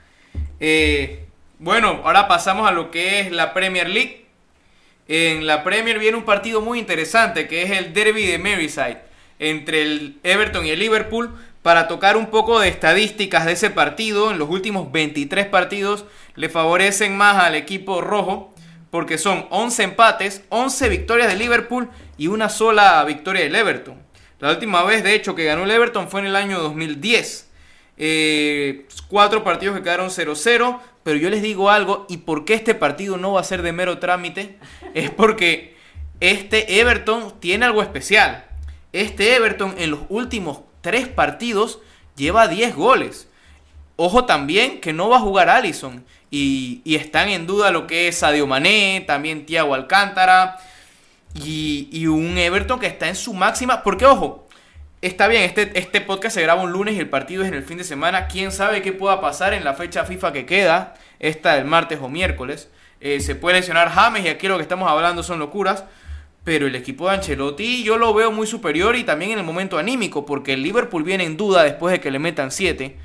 Eh, 0.61 1.27
bueno, 1.59 2.01
ahora 2.05 2.27
pasamos 2.27 2.67
a 2.67 2.73
lo 2.73 2.91
que 2.91 3.21
es 3.21 3.31
la 3.33 3.53
Premier 3.53 3.89
League. 3.91 4.25
En 5.07 5.47
la 5.47 5.63
Premier 5.63 5.99
viene 5.99 6.17
un 6.17 6.25
partido 6.25 6.61
muy 6.63 6.79
interesante 6.79 7.49
que 7.49 7.63
es 7.65 7.71
el 7.73 7.93
Derby 7.93 8.25
de 8.27 8.39
Merseyside 8.39 8.99
entre 9.39 9.83
el 9.83 10.19
Everton 10.23 10.65
y 10.65 10.71
el 10.71 10.79
Liverpool 10.79 11.35
para 11.63 11.89
tocar 11.89 12.17
un 12.17 12.27
poco 12.27 12.61
de 12.61 12.69
estadísticas 12.69 13.47
de 13.47 13.53
ese 13.53 13.71
partido. 13.71 14.31
En 14.31 14.39
los 14.39 14.49
últimos 14.49 14.91
23 14.93 15.47
partidos 15.47 16.05
le 16.35 16.49
favorecen 16.49 17.17
más 17.17 17.37
al 17.37 17.55
equipo 17.55 18.01
rojo 18.01 18.55
porque 18.91 19.19
son 19.19 19.47
11 19.51 19.83
empates, 19.85 20.43
11 20.49 20.89
victorias 20.89 21.29
del 21.29 21.39
Liverpool 21.39 21.89
y 22.19 22.27
una 22.27 22.49
sola 22.49 23.05
victoria 23.05 23.45
del 23.45 23.55
Everton. 23.55 24.03
La 24.41 24.51
última 24.51 24.83
vez, 24.85 25.05
de 25.05 25.15
hecho, 25.15 25.35
que 25.35 25.45
ganó 25.45 25.65
el 25.65 25.71
Everton 25.71 26.09
fue 26.09 26.21
en 26.21 26.27
el 26.27 26.37
año 26.37 26.59
2010. 26.61 27.49
Eh, 27.99 28.87
cuatro 29.09 29.45
partidos 29.45 29.77
que 29.77 29.83
quedaron 29.83 30.09
0-0. 30.09 30.81
Pero 31.03 31.19
yo 31.19 31.31
les 31.31 31.43
digo 31.43 31.71
algo, 31.71 32.07
y 32.09 32.19
por 32.19 32.45
qué 32.45 32.55
este 32.55 32.75
partido 32.75 33.17
no 33.17 33.33
va 33.33 33.41
a 33.41 33.45
ser 33.45 33.63
de 33.63 33.73
mero 33.73 33.99
trámite, 33.99 34.59
es 34.95 35.11
porque 35.11 35.77
este 36.21 36.81
Everton 36.81 37.41
tiene 37.41 37.67
algo 37.67 37.83
especial. 37.83 38.45
Este 38.93 39.35
Everton 39.35 39.75
en 39.79 39.93
los 39.93 40.01
últimos 40.09 40.61
tres 40.81 41.09
partidos 41.09 41.81
lleva 42.17 42.49
10 42.49 42.75
goles. 42.75 43.29
Ojo 43.97 44.25
también 44.25 44.81
que 44.81 44.93
no 44.93 45.09
va 45.09 45.17
a 45.17 45.21
jugar 45.21 45.49
Allison. 45.51 46.05
Y, 46.31 46.83
están 46.85 47.29
en 47.29 47.47
duda 47.47 47.71
lo 47.71 47.87
que 47.87 48.09
es 48.09 48.19
Sadio 48.19 48.47
Mané, 48.47 49.05
también 49.07 49.47
Thiago 49.47 49.75
Alcántara. 49.75 50.59
Y, 51.35 51.89
y 51.93 52.07
un 52.07 52.39
Everton 52.39 52.79
que 52.81 52.87
está 52.87 53.09
en 53.09 53.17
su 53.17 53.35
máxima. 53.35 53.83
Porque, 53.83 54.07
ojo, 54.07 54.49
está 55.03 55.29
bien, 55.29 55.43
este, 55.43 55.79
este 55.79 56.01
podcast 56.01 56.35
se 56.35 56.43
graba 56.43 56.63
un 56.63 56.73
lunes 56.73 56.95
y 56.95 56.99
el 56.99 57.09
partido 57.09 57.43
es 57.43 57.49
en 57.49 57.55
el 57.55 57.63
fin 57.63 57.79
de 57.79 57.85
semana. 57.85 58.27
Quién 58.27 58.53
sabe 58.53 58.83
qué 58.83 58.93
pueda 58.93 59.21
pasar 59.21 59.55
en 59.55 59.65
la 59.65 59.75
fecha 59.75 60.05
FIFA 60.05 60.33
que 60.33 60.47
queda, 60.47 60.95
esta 61.19 61.55
del 61.55 61.65
martes 61.65 61.99
o 62.01 62.09
miércoles. 62.09 62.69
Eh, 63.01 63.21
se 63.21 63.35
puede 63.35 63.59
lesionar 63.59 63.89
James 63.91 64.25
y 64.25 64.29
aquí 64.29 64.47
lo 64.47 64.57
que 64.57 64.63
estamos 64.63 64.91
hablando 64.91 65.23
son 65.23 65.39
locuras. 65.39 65.85
Pero 66.51 66.67
el 66.67 66.75
equipo 66.75 67.07
de 67.09 67.15
Ancelotti 67.15 67.85
yo 67.85 67.97
lo 67.97 68.13
veo 68.13 68.33
muy 68.33 68.45
superior 68.45 68.97
y 68.97 69.05
también 69.05 69.31
en 69.31 69.39
el 69.39 69.45
momento 69.45 69.79
anímico, 69.79 70.27
porque 70.27 70.55
el 70.55 70.65
Liverpool 70.65 71.05
viene 71.05 71.23
en 71.23 71.37
duda 71.37 71.63
después 71.63 71.93
de 71.93 72.01
que 72.01 72.11
le 72.11 72.19
metan 72.19 72.51
7 72.51 72.97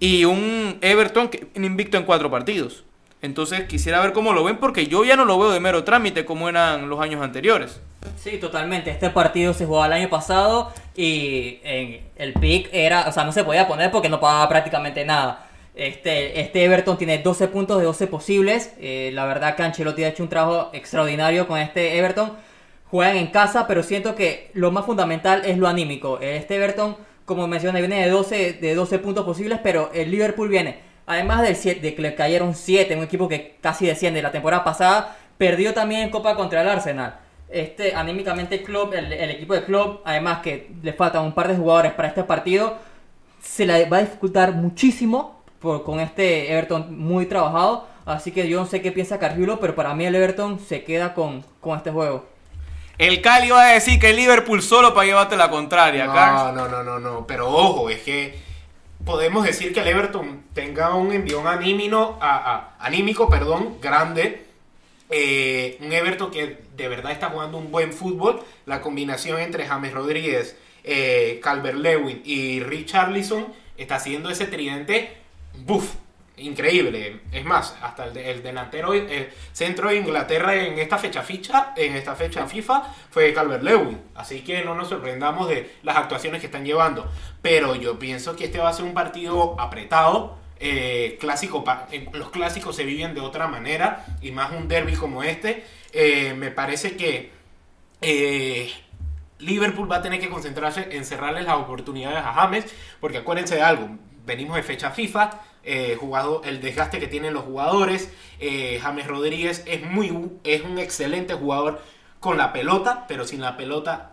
y 0.00 0.24
un 0.24 0.78
Everton 0.80 1.28
que 1.28 1.46
invicto 1.56 1.98
en 1.98 2.04
cuatro 2.04 2.30
partidos. 2.30 2.84
Entonces 3.20 3.64
quisiera 3.64 4.00
ver 4.00 4.14
cómo 4.14 4.32
lo 4.32 4.44
ven, 4.44 4.56
porque 4.56 4.86
yo 4.86 5.04
ya 5.04 5.14
no 5.14 5.26
lo 5.26 5.38
veo 5.38 5.50
de 5.50 5.60
mero 5.60 5.84
trámite 5.84 6.24
como 6.24 6.48
eran 6.48 6.88
los 6.88 6.98
años 6.98 7.22
anteriores. 7.22 7.82
Sí, 8.16 8.38
totalmente. 8.38 8.90
Este 8.90 9.10
partido 9.10 9.52
se 9.52 9.66
jugó 9.66 9.84
el 9.84 9.92
año 9.92 10.08
pasado 10.08 10.72
y 10.96 11.58
en 11.64 12.00
el 12.16 12.32
pick 12.32 12.70
era, 12.72 13.06
o 13.08 13.12
sea, 13.12 13.24
no 13.24 13.32
se 13.32 13.44
podía 13.44 13.68
poner 13.68 13.90
porque 13.90 14.08
no 14.08 14.20
pagaba 14.20 14.48
prácticamente 14.48 15.04
nada. 15.04 15.46
Este, 15.74 16.40
este 16.40 16.64
Everton 16.64 16.96
tiene 16.96 17.18
12 17.18 17.48
puntos 17.48 17.76
de 17.76 17.84
12 17.84 18.06
posibles. 18.06 18.72
Eh, 18.80 19.10
la 19.12 19.26
verdad 19.26 19.54
que 19.54 19.64
Ancelotti 19.64 20.02
ha 20.04 20.08
hecho 20.08 20.22
un 20.22 20.30
trabajo 20.30 20.70
extraordinario 20.72 21.46
con 21.46 21.58
este 21.58 21.98
Everton. 21.98 22.46
Juegan 22.90 23.16
en 23.16 23.28
casa, 23.28 23.66
pero 23.66 23.82
siento 23.82 24.14
que 24.14 24.50
lo 24.54 24.70
más 24.70 24.86
fundamental 24.86 25.42
es 25.44 25.58
lo 25.58 25.66
anímico. 25.66 26.18
Este 26.20 26.56
Everton, 26.56 26.96
como 27.24 27.46
mencioné, 27.48 27.80
viene 27.80 28.02
de 28.04 28.10
12, 28.10 28.54
de 28.54 28.74
12 28.74 28.98
puntos 29.00 29.24
posibles, 29.24 29.58
pero 29.62 29.90
el 29.92 30.10
Liverpool 30.10 30.48
viene, 30.48 30.78
además 31.06 31.42
del 31.42 31.80
de 31.80 31.94
que 31.94 32.02
le 32.02 32.14
cayeron 32.14 32.54
7, 32.54 32.96
un 32.96 33.04
equipo 33.04 33.28
que 33.28 33.56
casi 33.60 33.86
desciende 33.86 34.22
la 34.22 34.30
temporada 34.30 34.62
pasada, 34.62 35.16
perdió 35.36 35.74
también 35.74 36.02
en 36.02 36.10
Copa 36.10 36.36
contra 36.36 36.62
el 36.62 36.68
Arsenal. 36.68 37.18
Este, 37.48 37.94
anímicamente 37.94 38.64
el, 38.64 39.12
el 39.12 39.30
equipo 39.30 39.54
de 39.54 39.64
Klopp, 39.64 40.02
además 40.04 40.40
que 40.42 40.70
le 40.82 40.92
faltan 40.92 41.24
un 41.24 41.32
par 41.32 41.48
de 41.48 41.56
jugadores 41.56 41.92
para 41.92 42.08
este 42.08 42.24
partido, 42.24 42.78
se 43.40 43.66
la 43.66 43.88
va 43.88 43.98
a 43.98 44.00
dificultar 44.00 44.52
muchísimo 44.52 45.42
por, 45.60 45.84
con 45.84 46.00
este 46.00 46.52
Everton 46.52 46.98
muy 46.98 47.26
trabajado. 47.26 47.86
Así 48.04 48.30
que 48.30 48.48
yo 48.48 48.60
no 48.60 48.66
sé 48.66 48.82
qué 48.82 48.92
piensa 48.92 49.18
Cargiulo, 49.18 49.58
pero 49.60 49.74
para 49.74 49.94
mí 49.94 50.04
el 50.04 50.14
Everton 50.14 50.60
se 50.60 50.84
queda 50.84 51.14
con, 51.14 51.44
con 51.60 51.76
este 51.76 51.90
juego. 51.90 52.24
El 52.98 53.20
Cali 53.20 53.50
va 53.50 53.62
a 53.68 53.72
decir 53.74 54.00
que 54.00 54.10
el 54.10 54.16
Liverpool 54.16 54.62
solo 54.62 54.94
para 54.94 55.06
llevarte 55.06 55.36
la 55.36 55.50
contraria, 55.50 56.06
No, 56.06 56.14
Carlos. 56.14 56.54
no, 56.54 56.68
no, 56.68 56.82
no, 56.82 56.98
no. 56.98 57.26
Pero 57.26 57.48
ojo, 57.50 57.90
es 57.90 58.00
que 58.02 58.38
podemos 59.04 59.44
decir 59.44 59.72
que 59.74 59.80
el 59.80 59.88
Everton 59.88 60.44
tenga 60.54 60.94
un 60.94 61.12
envión 61.12 61.46
anímico, 61.46 62.18
a- 62.20 62.54
a- 62.78 62.84
anímico 62.84 63.28
perdón, 63.28 63.78
grande. 63.82 64.46
Eh, 65.10 65.78
un 65.82 65.92
Everton 65.92 66.30
que 66.30 66.62
de 66.76 66.88
verdad 66.88 67.12
está 67.12 67.28
jugando 67.28 67.58
un 67.58 67.70
buen 67.70 67.92
fútbol. 67.92 68.42
La 68.64 68.80
combinación 68.80 69.40
entre 69.40 69.66
James 69.66 69.92
Rodríguez, 69.92 70.56
eh, 70.82 71.38
Calvert 71.42 71.76
Lewin 71.78 72.22
y 72.24 72.60
Richarlison 72.60 73.46
está 73.76 73.96
haciendo 73.96 74.30
ese 74.30 74.46
tridente. 74.46 75.16
¡Buf! 75.54 75.92
Increíble. 76.38 77.20
Es 77.32 77.44
más, 77.46 77.74
hasta 77.80 78.04
el, 78.04 78.16
el 78.18 78.42
delantero 78.42 78.92
eh, 78.92 79.32
centro 79.52 79.88
de 79.88 79.96
Inglaterra 79.96 80.54
en 80.54 80.78
esta 80.78 80.98
fecha 80.98 81.22
ficha, 81.22 81.72
en 81.76 81.96
esta 81.96 82.14
fecha 82.14 82.46
FIFA, 82.46 82.82
fue 83.10 83.32
Calvert 83.32 83.62
Lewin. 83.62 83.98
Así 84.14 84.42
que 84.42 84.62
no 84.62 84.74
nos 84.74 84.88
sorprendamos 84.88 85.48
de 85.48 85.76
las 85.82 85.96
actuaciones 85.96 86.40
que 86.40 86.46
están 86.46 86.64
llevando. 86.66 87.10
Pero 87.40 87.74
yo 87.74 87.98
pienso 87.98 88.36
que 88.36 88.44
este 88.44 88.58
va 88.58 88.68
a 88.68 88.72
ser 88.74 88.84
un 88.84 88.92
partido 88.94 89.58
apretado. 89.58 90.36
eh, 90.58 91.16
clásico, 91.20 91.64
eh, 91.90 92.08
los 92.12 92.30
clásicos 92.30 92.74
se 92.76 92.84
viven 92.84 93.14
de 93.14 93.20
otra 93.20 93.46
manera 93.46 94.06
y 94.22 94.30
más 94.30 94.52
un 94.52 94.68
derby 94.68 94.94
como 94.94 95.22
este. 95.22 95.64
Eh, 95.92 96.34
me 96.36 96.50
parece 96.50 96.96
que 96.96 97.30
Liverpool 99.38 99.90
va 99.90 99.96
a 99.96 100.02
tener 100.02 100.20
que 100.20 100.28
concentrarse 100.28 100.88
en 100.92 101.04
cerrarles 101.04 101.44
las 101.44 101.56
oportunidades 101.56 102.18
a 102.18 102.32
James, 102.32 102.64
porque 103.00 103.18
acuérdense 103.18 103.56
de 103.56 103.62
algo, 103.62 103.88
venimos 104.24 104.56
de 104.56 104.62
fecha 104.62 104.90
FIFA, 104.90 105.30
eh, 105.66 105.98
el 106.44 106.60
desgaste 106.60 107.00
que 107.00 107.08
tienen 107.08 107.34
los 107.34 107.44
jugadores, 107.44 108.10
eh, 108.38 108.78
James 108.80 109.06
Rodríguez 109.06 109.64
es, 109.66 109.82
muy, 109.82 110.30
es 110.44 110.62
un 110.62 110.78
excelente 110.78 111.34
jugador 111.34 111.82
con 112.20 112.38
la 112.38 112.52
pelota, 112.52 113.04
pero 113.08 113.26
sin 113.26 113.40
la 113.40 113.56
pelota 113.56 114.12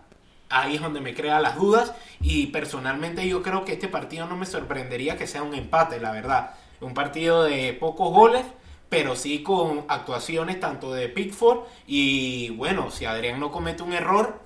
ahí 0.50 0.76
es 0.76 0.82
donde 0.82 1.00
me 1.00 1.14
crea 1.14 1.40
las 1.40 1.56
dudas 1.56 1.94
y 2.20 2.48
personalmente 2.48 3.26
yo 3.26 3.42
creo 3.42 3.64
que 3.64 3.72
este 3.72 3.88
partido 3.88 4.26
no 4.26 4.36
me 4.36 4.46
sorprendería 4.46 5.16
que 5.16 5.26
sea 5.26 5.42
un 5.42 5.54
empate, 5.54 6.00
la 6.00 6.12
verdad. 6.12 6.54
Un 6.80 6.92
partido 6.92 7.44
de 7.44 7.72
pocos 7.72 8.12
goles, 8.12 8.44
pero 8.88 9.16
sí 9.16 9.42
con 9.42 9.84
actuaciones 9.88 10.60
tanto 10.60 10.92
de 10.92 11.08
Pickford 11.08 11.60
y 11.86 12.50
bueno, 12.50 12.90
si 12.90 13.04
Adrián 13.04 13.40
no 13.40 13.50
comete 13.52 13.82
un 13.82 13.92
error, 13.92 14.43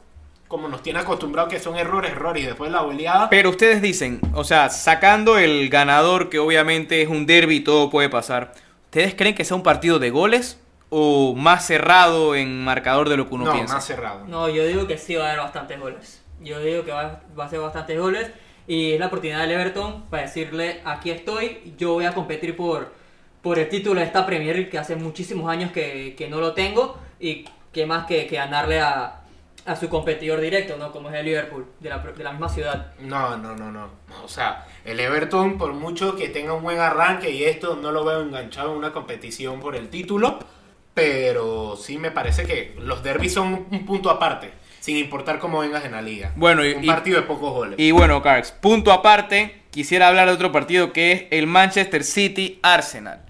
como 0.48 0.66
nos 0.68 0.82
tiene 0.82 0.98
acostumbrado 0.98 1.46
que 1.48 1.60
son 1.60 1.76
errores, 1.76 2.12
errores 2.12 2.42
y 2.42 2.46
después 2.46 2.72
la 2.72 2.82
oleada, 2.82 3.28
Pero 3.28 3.50
ustedes 3.50 3.82
dicen, 3.82 4.20
o 4.34 4.44
sea, 4.44 4.70
sacando 4.70 5.38
el 5.38 5.68
ganador, 5.68 6.30
que 6.30 6.38
obviamente 6.38 7.02
es 7.02 7.08
un 7.08 7.26
derby 7.26 7.56
y 7.56 7.60
todo 7.60 7.90
puede 7.90 8.08
pasar, 8.08 8.52
¿ustedes 8.84 9.14
creen 9.14 9.34
que 9.34 9.44
sea 9.44 9.56
un 9.56 9.62
partido 9.62 9.98
de 9.98 10.10
goles 10.10 10.58
o 10.88 11.34
más 11.34 11.66
cerrado 11.66 12.34
en 12.34 12.64
marcador 12.64 13.10
de 13.10 13.18
lo 13.18 13.28
que 13.28 13.34
uno 13.34 13.44
no, 13.44 13.52
piensa? 13.52 13.74
más 13.74 13.86
cerrado. 13.86 14.24
No, 14.26 14.48
yo 14.48 14.66
digo 14.66 14.86
que 14.86 14.96
sí 14.96 15.14
va 15.14 15.24
a 15.24 15.28
haber 15.28 15.40
bastantes 15.40 15.78
goles. 15.78 16.22
Yo 16.40 16.60
digo 16.60 16.84
que 16.84 16.92
va, 16.92 17.20
va 17.38 17.44
a 17.44 17.48
ser 17.50 17.60
bastantes 17.60 17.98
goles. 17.98 18.30
Y 18.66 18.92
es 18.92 19.00
la 19.00 19.06
oportunidad 19.06 19.40
del 19.40 19.52
Everton 19.52 20.04
para 20.10 20.22
decirle, 20.22 20.80
aquí 20.84 21.10
estoy, 21.10 21.74
yo 21.78 21.94
voy 21.94 22.04
a 22.04 22.12
competir 22.12 22.54
por, 22.54 22.92
por 23.42 23.58
el 23.58 23.68
título 23.68 24.00
de 24.00 24.06
esta 24.06 24.24
Premier 24.26 24.54
League 24.54 24.70
que 24.70 24.78
hace 24.78 24.94
muchísimos 24.94 25.50
años 25.50 25.72
que, 25.72 26.14
que 26.16 26.28
no 26.28 26.40
lo 26.40 26.54
tengo. 26.54 26.98
Y 27.20 27.44
que 27.72 27.86
más 27.86 28.06
que, 28.06 28.26
que 28.26 28.36
ganarle 28.36 28.80
a, 28.80 29.17
a 29.68 29.76
su 29.76 29.88
competidor 29.88 30.40
directo, 30.40 30.76
¿no? 30.78 30.90
Como 30.92 31.10
es 31.10 31.14
el 31.16 31.26
Liverpool, 31.26 31.66
de 31.80 31.88
la, 31.90 31.98
de 31.98 32.24
la 32.24 32.30
misma 32.32 32.48
ciudad. 32.48 32.92
No, 33.00 33.36
no, 33.36 33.54
no, 33.54 33.70
no. 33.70 33.88
O 34.24 34.28
sea, 34.28 34.66
el 34.84 34.98
Everton, 34.98 35.58
por 35.58 35.72
mucho 35.74 36.16
que 36.16 36.28
tenga 36.28 36.54
un 36.54 36.62
buen 36.62 36.78
arranque 36.78 37.30
y 37.30 37.44
esto, 37.44 37.76
no 37.80 37.92
lo 37.92 38.04
veo 38.04 38.22
enganchado 38.22 38.72
en 38.72 38.78
una 38.78 38.92
competición 38.92 39.60
por 39.60 39.76
el 39.76 39.88
título. 39.88 40.38
Pero 40.94 41.76
sí 41.76 41.96
me 41.96 42.10
parece 42.10 42.44
que 42.44 42.74
los 42.80 43.02
derbis 43.04 43.32
son 43.34 43.66
un 43.70 43.86
punto 43.86 44.10
aparte, 44.10 44.50
sin 44.80 44.96
importar 44.96 45.38
cómo 45.38 45.60
vengas 45.60 45.84
en 45.84 45.92
la 45.92 46.02
liga. 46.02 46.32
Bueno, 46.34 46.64
y- 46.64 46.72
un 46.72 46.82
y- 46.82 46.86
partido 46.88 47.20
de 47.20 47.26
pocos 47.26 47.52
goles. 47.52 47.78
Y 47.78 47.92
bueno, 47.92 48.20
Carx, 48.20 48.50
punto 48.50 48.90
aparte, 48.92 49.62
quisiera 49.70 50.08
hablar 50.08 50.26
de 50.26 50.34
otro 50.34 50.50
partido 50.50 50.92
que 50.92 51.12
es 51.12 51.24
el 51.30 51.46
Manchester 51.46 52.02
City 52.02 52.58
Arsenal. 52.62 53.20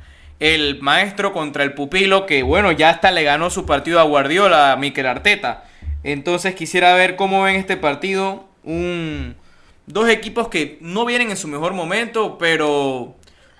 El 0.40 0.80
maestro 0.80 1.32
contra 1.34 1.62
el 1.64 1.74
pupilo 1.74 2.24
que, 2.24 2.42
bueno, 2.42 2.72
ya 2.72 2.88
hasta 2.90 3.10
le 3.10 3.24
ganó 3.24 3.50
su 3.50 3.66
partido 3.66 4.00
a 4.00 4.04
Guardiola, 4.04 4.72
a 4.72 4.76
Mikel 4.76 5.06
Arteta. 5.06 5.64
Entonces 6.02 6.54
quisiera 6.54 6.94
ver 6.94 7.16
cómo 7.16 7.42
ven 7.42 7.56
este 7.56 7.76
partido. 7.76 8.48
Un, 8.64 9.36
dos 9.86 10.08
equipos 10.08 10.48
que 10.48 10.78
no 10.80 11.04
vienen 11.04 11.30
en 11.30 11.36
su 11.36 11.48
mejor 11.48 11.72
momento, 11.72 12.38
pero 12.38 13.16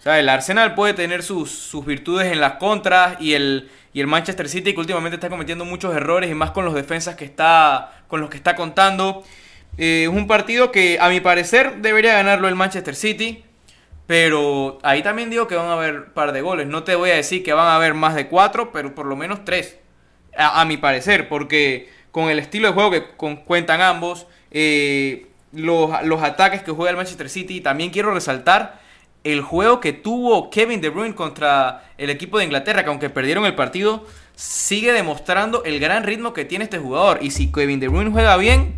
o 0.09 0.11
el 0.11 0.29
Arsenal 0.29 0.75
puede 0.75 0.95
tener 0.95 1.23
sus, 1.23 1.51
sus 1.51 1.85
virtudes 1.85 2.33
en 2.33 2.41
las 2.41 2.55
contras 2.55 3.21
y 3.21 3.35
el, 3.35 3.69
y 3.93 4.01
el 4.01 4.07
Manchester 4.07 4.49
City 4.49 4.73
que 4.73 4.81
últimamente 4.81 5.17
está 5.17 5.29
cometiendo 5.29 5.65
muchos 5.65 5.95
errores 5.95 6.31
y 6.31 6.35
más 6.35 6.53
con 6.53 6.65
los 6.65 6.75
defensas 6.75 7.17
que 7.17 7.25
está, 7.25 8.05
con 8.07 8.21
los 8.21 8.31
que 8.31 8.37
está 8.37 8.55
contando. 8.55 9.25
Eh, 9.77 10.05
es 10.05 10.09
un 10.09 10.27
partido 10.27 10.71
que 10.73 10.99
a 11.01 11.09
mi 11.09 11.21
parecer 11.21 11.83
debería 11.83 12.15
ganarlo 12.15 12.49
el 12.49 12.55
Manchester 12.55 12.95
City. 12.95 13.45
Pero 14.07 14.79
ahí 14.83 15.03
también 15.03 15.29
digo 15.29 15.47
que 15.47 15.55
van 15.55 15.67
a 15.67 15.75
haber 15.75 16.15
par 16.15 16.33
de 16.33 16.41
goles. 16.41 16.67
No 16.67 16.83
te 16.83 16.95
voy 16.95 17.11
a 17.11 17.17
decir 17.17 17.43
que 17.43 17.53
van 17.53 17.67
a 17.67 17.77
haber 17.77 17.93
más 17.93 18.15
de 18.15 18.29
cuatro, 18.29 18.73
pero 18.73 18.95
por 18.95 19.05
lo 19.05 19.17
menos 19.17 19.45
tres. 19.45 19.77
A 20.35 20.65
mi 20.65 20.79
parecer, 20.79 21.29
porque 21.29 21.91
con 22.19 22.31
el 22.31 22.41
estilo 22.41 22.67
de 22.67 22.75
juego 22.75 22.91
que 22.91 23.05
cuentan 23.45 23.81
ambos, 23.81 24.27
eh, 24.51 25.29
los, 25.53 26.03
los 26.03 26.21
ataques 26.21 26.65
que 26.65 26.73
juega 26.73 26.91
el 26.91 26.97
Manchester 26.97 27.31
City, 27.31 27.61
también 27.61 27.91
quiero 27.91 28.13
resaltar 28.13 28.81
el 29.23 29.41
juego 29.41 29.79
que 29.79 29.93
tuvo 29.93 30.51
Kevin 30.51 30.81
De 30.81 30.89
Bruyne 30.89 31.15
contra 31.15 31.93
el 31.97 32.11
equipo 32.11 32.39
de 32.39 32.45
Inglaterra, 32.45 32.83
que 32.83 32.91
aunque 32.91 33.09
perdieron 33.09 33.47
el 33.47 33.55
partido, 33.55 34.05
sigue 34.35 34.93
demostrando 34.93 35.63
el 35.63 35.79
gran 35.79 36.03
ritmo 36.03 36.33
que 36.33 36.45
tiene 36.45 36.65
este 36.65 36.81
jugador. 36.81 37.21
Y 37.23 37.31
si 37.31 37.53
Kevin 37.53 37.79
De 37.79 37.87
Bruyne 37.87 38.11
juega 38.11 38.37
bien, 38.37 38.75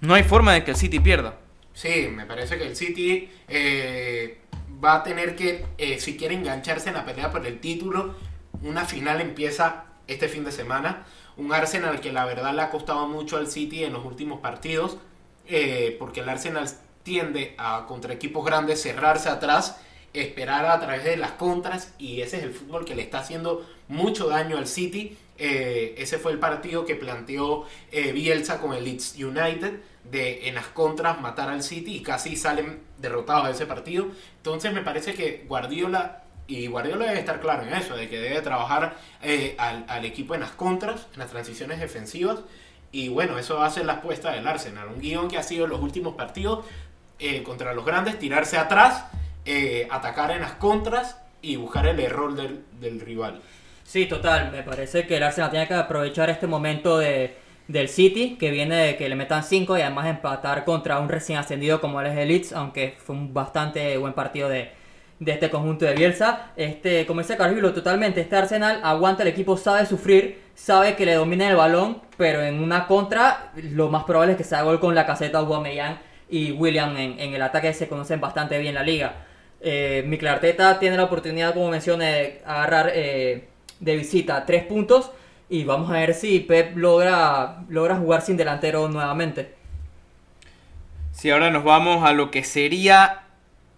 no 0.00 0.14
hay 0.14 0.22
forma 0.22 0.52
de 0.52 0.62
que 0.62 0.70
el 0.70 0.76
City 0.76 1.00
pierda. 1.00 1.34
Sí, 1.72 2.06
me 2.14 2.26
parece 2.26 2.58
que 2.58 2.64
el 2.64 2.76
City 2.76 3.28
eh, 3.48 4.38
va 4.84 4.94
a 4.94 5.02
tener 5.02 5.34
que, 5.34 5.66
eh, 5.78 5.98
si 5.98 6.16
quiere 6.16 6.36
engancharse 6.36 6.90
en 6.90 6.94
la 6.94 7.04
pelea 7.04 7.32
por 7.32 7.44
el 7.44 7.58
título, 7.58 8.14
una 8.62 8.84
final 8.84 9.20
empieza 9.20 9.86
este 10.06 10.28
fin 10.28 10.44
de 10.44 10.52
semana. 10.52 11.06
Un 11.36 11.52
Arsenal 11.52 12.00
que 12.00 12.12
la 12.12 12.24
verdad 12.24 12.54
le 12.54 12.62
ha 12.62 12.70
costado 12.70 13.06
mucho 13.08 13.36
al 13.36 13.48
City 13.48 13.84
en 13.84 13.92
los 13.92 14.04
últimos 14.04 14.40
partidos, 14.40 14.98
eh, 15.46 15.96
porque 15.98 16.20
el 16.20 16.28
Arsenal 16.28 16.68
tiende 17.02 17.54
a 17.58 17.84
contra 17.86 18.14
equipos 18.14 18.44
grandes 18.44 18.82
cerrarse 18.82 19.28
atrás, 19.28 19.80
esperar 20.12 20.64
a 20.66 20.78
través 20.80 21.04
de 21.04 21.16
las 21.16 21.32
contras 21.32 21.92
y 21.98 22.20
ese 22.20 22.38
es 22.38 22.44
el 22.44 22.52
fútbol 22.52 22.84
que 22.84 22.94
le 22.94 23.02
está 23.02 23.18
haciendo 23.18 23.66
mucho 23.88 24.28
daño 24.28 24.56
al 24.56 24.66
City. 24.66 25.16
Eh, 25.36 25.96
ese 25.98 26.18
fue 26.18 26.30
el 26.30 26.38
partido 26.38 26.84
que 26.84 26.94
planteó 26.94 27.66
eh, 27.90 28.12
Bielsa 28.12 28.60
con 28.60 28.72
el 28.72 28.84
Leeds 28.84 29.16
United 29.16 29.80
de 30.04 30.48
en 30.48 30.54
las 30.54 30.66
contras 30.66 31.20
matar 31.20 31.48
al 31.48 31.62
City 31.62 31.96
y 31.96 32.02
casi 32.02 32.36
salen 32.36 32.80
derrotados 32.98 33.46
de 33.46 33.52
ese 33.52 33.66
partido. 33.66 34.06
Entonces 34.36 34.72
me 34.72 34.82
parece 34.82 35.14
que 35.14 35.44
Guardiola 35.48 36.23
y 36.46 36.66
Guardiola 36.66 37.06
debe 37.06 37.20
estar 37.20 37.40
claro 37.40 37.62
en 37.62 37.72
eso, 37.72 37.96
de 37.96 38.08
que 38.08 38.18
debe 38.18 38.42
trabajar 38.42 38.96
eh, 39.22 39.54
al, 39.58 39.84
al 39.88 40.04
equipo 40.04 40.34
en 40.34 40.40
las 40.40 40.50
contras, 40.50 41.06
en 41.14 41.20
las 41.20 41.30
transiciones 41.30 41.80
defensivas. 41.80 42.40
Y 42.92 43.08
bueno, 43.08 43.38
eso 43.38 43.56
va 43.56 43.66
a 43.66 43.70
ser 43.70 43.86
la 43.86 43.94
apuesta 43.94 44.32
del 44.32 44.46
Arsenal. 44.46 44.88
Un 44.88 45.00
guion 45.00 45.28
que 45.28 45.38
ha 45.38 45.42
sido 45.42 45.64
en 45.64 45.70
los 45.70 45.80
últimos 45.80 46.14
partidos 46.14 46.64
eh, 47.18 47.42
contra 47.42 47.72
los 47.72 47.84
grandes, 47.84 48.18
tirarse 48.18 48.58
atrás, 48.58 49.06
eh, 49.46 49.88
atacar 49.90 50.30
en 50.30 50.42
las 50.42 50.52
contras 50.52 51.16
y 51.40 51.56
buscar 51.56 51.86
el 51.86 51.98
error 51.98 52.34
del, 52.34 52.64
del 52.78 53.00
rival. 53.00 53.40
Sí, 53.84 54.06
total. 54.06 54.52
Me 54.52 54.62
parece 54.62 55.06
que 55.06 55.16
el 55.16 55.22
Arsenal 55.22 55.50
tiene 55.50 55.66
que 55.66 55.74
aprovechar 55.74 56.28
este 56.30 56.46
momento 56.46 56.98
de, 56.98 57.36
del 57.68 57.88
City, 57.88 58.36
que 58.38 58.50
viene 58.50 58.76
de 58.76 58.96
que 58.96 59.08
le 59.08 59.16
metan 59.16 59.44
5 59.44 59.78
y 59.78 59.80
además 59.80 60.06
empatar 60.06 60.64
contra 60.64 61.00
un 61.00 61.08
recién 61.08 61.38
ascendido 61.38 61.80
como 61.80 62.00
él 62.00 62.08
es 62.08 62.18
el 62.18 62.28
Leeds, 62.28 62.52
aunque 62.52 62.96
fue 62.98 63.16
un 63.16 63.32
bastante 63.32 63.96
buen 63.96 64.12
partido 64.12 64.48
de, 64.48 64.70
de 65.18 65.32
este 65.32 65.50
conjunto 65.50 65.84
de 65.84 65.94
Bielsa. 65.94 66.52
Este, 66.56 67.06
como 67.06 67.20
dice 67.20 67.36
Carvillo, 67.36 67.72
totalmente, 67.72 68.20
este 68.20 68.36
Arsenal 68.36 68.80
aguanta, 68.82 69.22
el 69.22 69.28
equipo 69.28 69.56
sabe 69.56 69.86
sufrir, 69.86 70.42
sabe 70.54 70.96
que 70.96 71.06
le 71.06 71.14
domina 71.14 71.48
el 71.48 71.56
balón, 71.56 72.00
pero 72.16 72.42
en 72.42 72.62
una 72.62 72.86
contra 72.86 73.52
lo 73.56 73.88
más 73.88 74.04
probable 74.04 74.32
es 74.32 74.38
que 74.38 74.44
se 74.44 74.54
haga 74.54 74.64
gol 74.64 74.80
con 74.80 74.94
la 74.94 75.06
caseta 75.06 75.38
Aubameyang 75.38 75.98
y 76.28 76.52
William 76.52 76.96
en, 76.96 77.18
el 77.34 77.42
ataque 77.42 77.72
se 77.72 77.88
conocen 77.88 78.20
bastante 78.20 78.58
bien 78.58 78.74
la 78.74 78.82
liga. 78.82 79.14
Eh, 79.60 80.04
Mikel 80.06 80.28
Arteta 80.28 80.78
tiene 80.78 80.96
la 80.96 81.04
oportunidad, 81.04 81.54
como 81.54 81.70
mencioné, 81.70 82.12
de 82.12 82.42
agarrar 82.44 82.90
eh, 82.94 83.48
de 83.80 83.96
visita 83.96 84.44
tres 84.44 84.64
puntos 84.64 85.10
y 85.48 85.64
vamos 85.64 85.90
a 85.90 85.94
ver 85.94 86.14
si 86.14 86.40
Pep 86.40 86.76
logra, 86.76 87.62
logra 87.68 87.96
jugar 87.96 88.22
sin 88.22 88.36
delantero 88.36 88.88
nuevamente. 88.88 89.54
Si 91.12 91.30
ahora 91.30 91.50
nos 91.50 91.64
vamos 91.64 92.04
a 92.04 92.12
lo 92.12 92.30
que 92.30 92.42
sería 92.42 93.23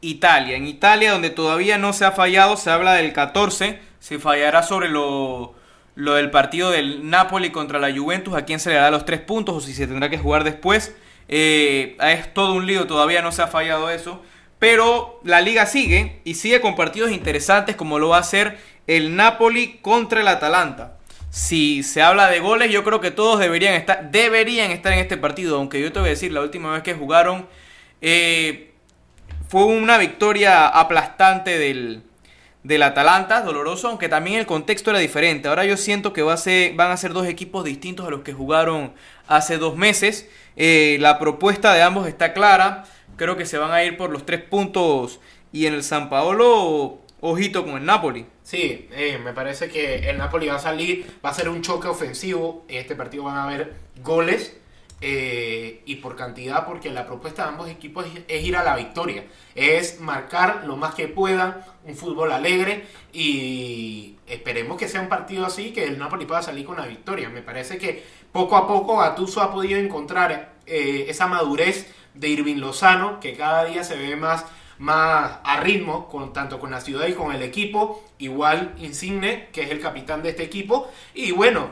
Italia. 0.01 0.57
En 0.57 0.67
Italia, 0.67 1.13
donde 1.13 1.31
todavía 1.31 1.79
no 1.79 1.93
se 1.93 2.05
ha 2.05 2.13
fallado, 2.13 2.57
se 2.57 2.71
habla 2.71 2.95
del 2.95 3.13
14. 3.13 3.79
Se 3.99 4.19
fallará 4.19 4.63
sobre 4.63 4.89
lo, 4.89 5.55
lo 5.95 6.15
del 6.15 6.31
partido 6.31 6.71
del 6.71 7.09
Napoli 7.09 7.51
contra 7.51 7.79
la 7.79 7.95
Juventus, 7.95 8.35
a 8.35 8.45
quién 8.45 8.61
se 8.61 8.71
le 8.71 8.77
dará 8.77 8.91
los 8.91 9.05
tres 9.05 9.21
puntos 9.21 9.57
o 9.57 9.61
si 9.61 9.73
se 9.73 9.87
tendrá 9.87 10.11
que 10.11 10.19
jugar 10.19 10.45
después. 10.45 10.95
Eh, 11.29 11.97
es 12.01 12.33
todo 12.33 12.55
un 12.55 12.67
lío, 12.67 12.87
todavía 12.87 13.23
no 13.23 13.33
se 13.33 13.43
ha 13.43 13.47
fallado 13.47 13.91
eso. 13.91 14.23
Pero 14.59 15.21
la 15.25 15.41
liga 15.41 15.67
sigue 15.67 16.21
y 16.25 16.35
sigue 16.35 16.61
con 16.61 16.77
partidos 16.77 17.11
interesantes 17.11 17.77
como 17.77 17.99
lo 17.99 18.11
va 18.11 18.19
a 18.19 18.21
hacer 18.21 18.59
el 18.87 19.17
Napoli 19.17 19.79
contra 19.83 20.21
el 20.21 20.29
Atalanta. 20.29 20.99
Si 21.31 21.83
se 21.83 22.03
habla 22.03 22.29
de 22.31 22.41
goles, 22.41 22.71
yo 22.71 22.83
creo 22.83 23.01
que 23.01 23.11
todos 23.11 23.39
deberían 23.39 23.75
estar, 23.75 24.11
deberían 24.11 24.71
estar 24.71 24.93
en 24.93 25.01
este 25.01 25.17
partido. 25.17 25.57
Aunque 25.57 25.81
yo 25.81 25.93
te 25.93 25.99
voy 25.99 26.09
a 26.09 26.11
decir, 26.11 26.33
la 26.33 26.41
última 26.41 26.73
vez 26.73 26.83
que 26.83 26.95
jugaron 26.95 27.47
eh, 28.01 28.66
fue 29.49 29.65
una 29.65 29.99
victoria 29.99 30.67
aplastante 30.67 31.59
del, 31.59 32.03
del 32.63 32.83
Atalanta, 32.83 33.43
doloroso, 33.43 33.89
aunque 33.89 34.09
también 34.09 34.41
el 34.41 34.47
contexto 34.47 34.91
era 34.91 34.99
diferente. 34.99 35.49
Ahora 35.49 35.65
yo 35.65 35.77
siento 35.77 36.13
que 36.13 36.23
va 36.23 36.35
a 36.35 36.37
ser, 36.37 36.75
van 36.75 36.91
a 36.91 36.97
ser 36.97 37.13
dos 37.13 37.27
equipos 37.27 37.65
distintos 37.65 38.07
a 38.07 38.11
los 38.11 38.23
que 38.23 38.33
jugaron 38.33 38.93
hace 39.29 39.59
dos 39.59 39.77
meses. 39.77 40.29
Eh, 40.57 40.97
la 41.01 41.19
propuesta 41.19 41.75
de 41.75 41.83
ambos 41.83 42.09
está 42.09 42.33
clara. 42.33 42.85
Creo 43.17 43.37
que 43.37 43.47
se 43.47 43.59
van 43.59 43.73
a 43.73 43.85
ir 43.85 43.97
por 43.97 44.11
los 44.11 44.27
tres 44.27 44.43
puntos. 44.43 45.21
Y 45.53 45.67
en 45.67 45.75
el 45.75 45.85
San 45.85 46.11
Paolo, 46.11 46.99
ojito 47.21 47.65
con 47.65 47.77
el 47.77 47.85
Napoli. 47.85 48.27
Sí, 48.43 48.89
eh, 48.93 49.19
me 49.23 49.33
parece 49.33 49.69
que 49.69 50.11
el 50.11 50.19
Napoli 50.19 50.49
va 50.49 50.57
a 50.57 50.61
salir, 50.61 51.07
va 51.25 51.31
a 51.31 51.35
ser 51.35 51.49
un 51.49 51.63
choque 51.63 51.89
ofensivo. 51.89 52.65
En 52.69 52.79
este 52.79 52.97
partido 52.97 53.25
van 53.25 53.37
a 53.37 53.45
haber 53.45 53.75
goles 54.03 54.57
eh, 55.01 55.83
y 55.85 55.97
por 55.97 56.17
cantidad, 56.17 56.67
porque 56.67 56.91
la 56.91 57.07
propuesta 57.07 57.43
de 57.43 57.49
ambos 57.49 57.69
equipos 57.69 58.07
es, 58.29 58.45
ir 58.45 58.57
a 58.57 58.65
la 58.65 58.77
victoria. 58.77 59.25
Es 59.55 60.01
marcar 60.01 60.65
lo 60.67 60.77
más 60.77 60.95
que 60.95 61.09
puedan, 61.09 61.63
un 61.85 61.95
fútbol 61.95 62.33
alegre 62.33 62.87
y 63.13 64.17
esperemos 64.27 64.79
que 64.79 64.89
sea 64.89 65.03
un 65.03 65.09
partido 65.09 65.45
así, 65.45 65.73
que 65.73 65.85
el 65.85 65.99
Napoli 65.99 66.25
pueda 66.25 66.43
salir 66.43 66.65
con 66.65 66.77
la 66.77 66.87
victoria. 66.87 67.29
Me 67.29 67.43
parece 67.43 67.79
que 67.79 68.03
poco 68.33 68.57
a 68.57 68.67
poco 68.67 68.97
Gattuso 68.97 69.43
ha 69.43 69.53
podido 69.53 69.79
encontrar 69.79 70.55
eh, 70.67 71.07
esa 71.09 71.27
madurez 71.27 71.93
de 72.15 72.29
Irving 72.29 72.57
Lozano, 72.57 73.21
que 73.21 73.35
cada 73.35 73.67
día 73.67 73.85
se 73.85 73.97
ve 73.97 74.17
más 74.17 74.47
más 74.79 75.39
a 75.43 75.61
ritmo, 75.61 76.09
con, 76.09 76.33
tanto 76.33 76.59
con 76.61 76.71
la 76.71 76.81
ciudad 76.81 77.07
y 77.07 77.15
con 77.15 77.35
el 77.35 77.43
equipo. 77.43 78.05
Igual 78.19 78.75
Insigne, 78.79 79.49
que 79.53 79.63
es 79.63 79.71
el 79.71 79.81
capitán 79.81 80.23
de 80.23 80.31
este 80.31 80.43
equipo. 80.43 80.91
Y 81.15 81.33
bueno, 81.33 81.71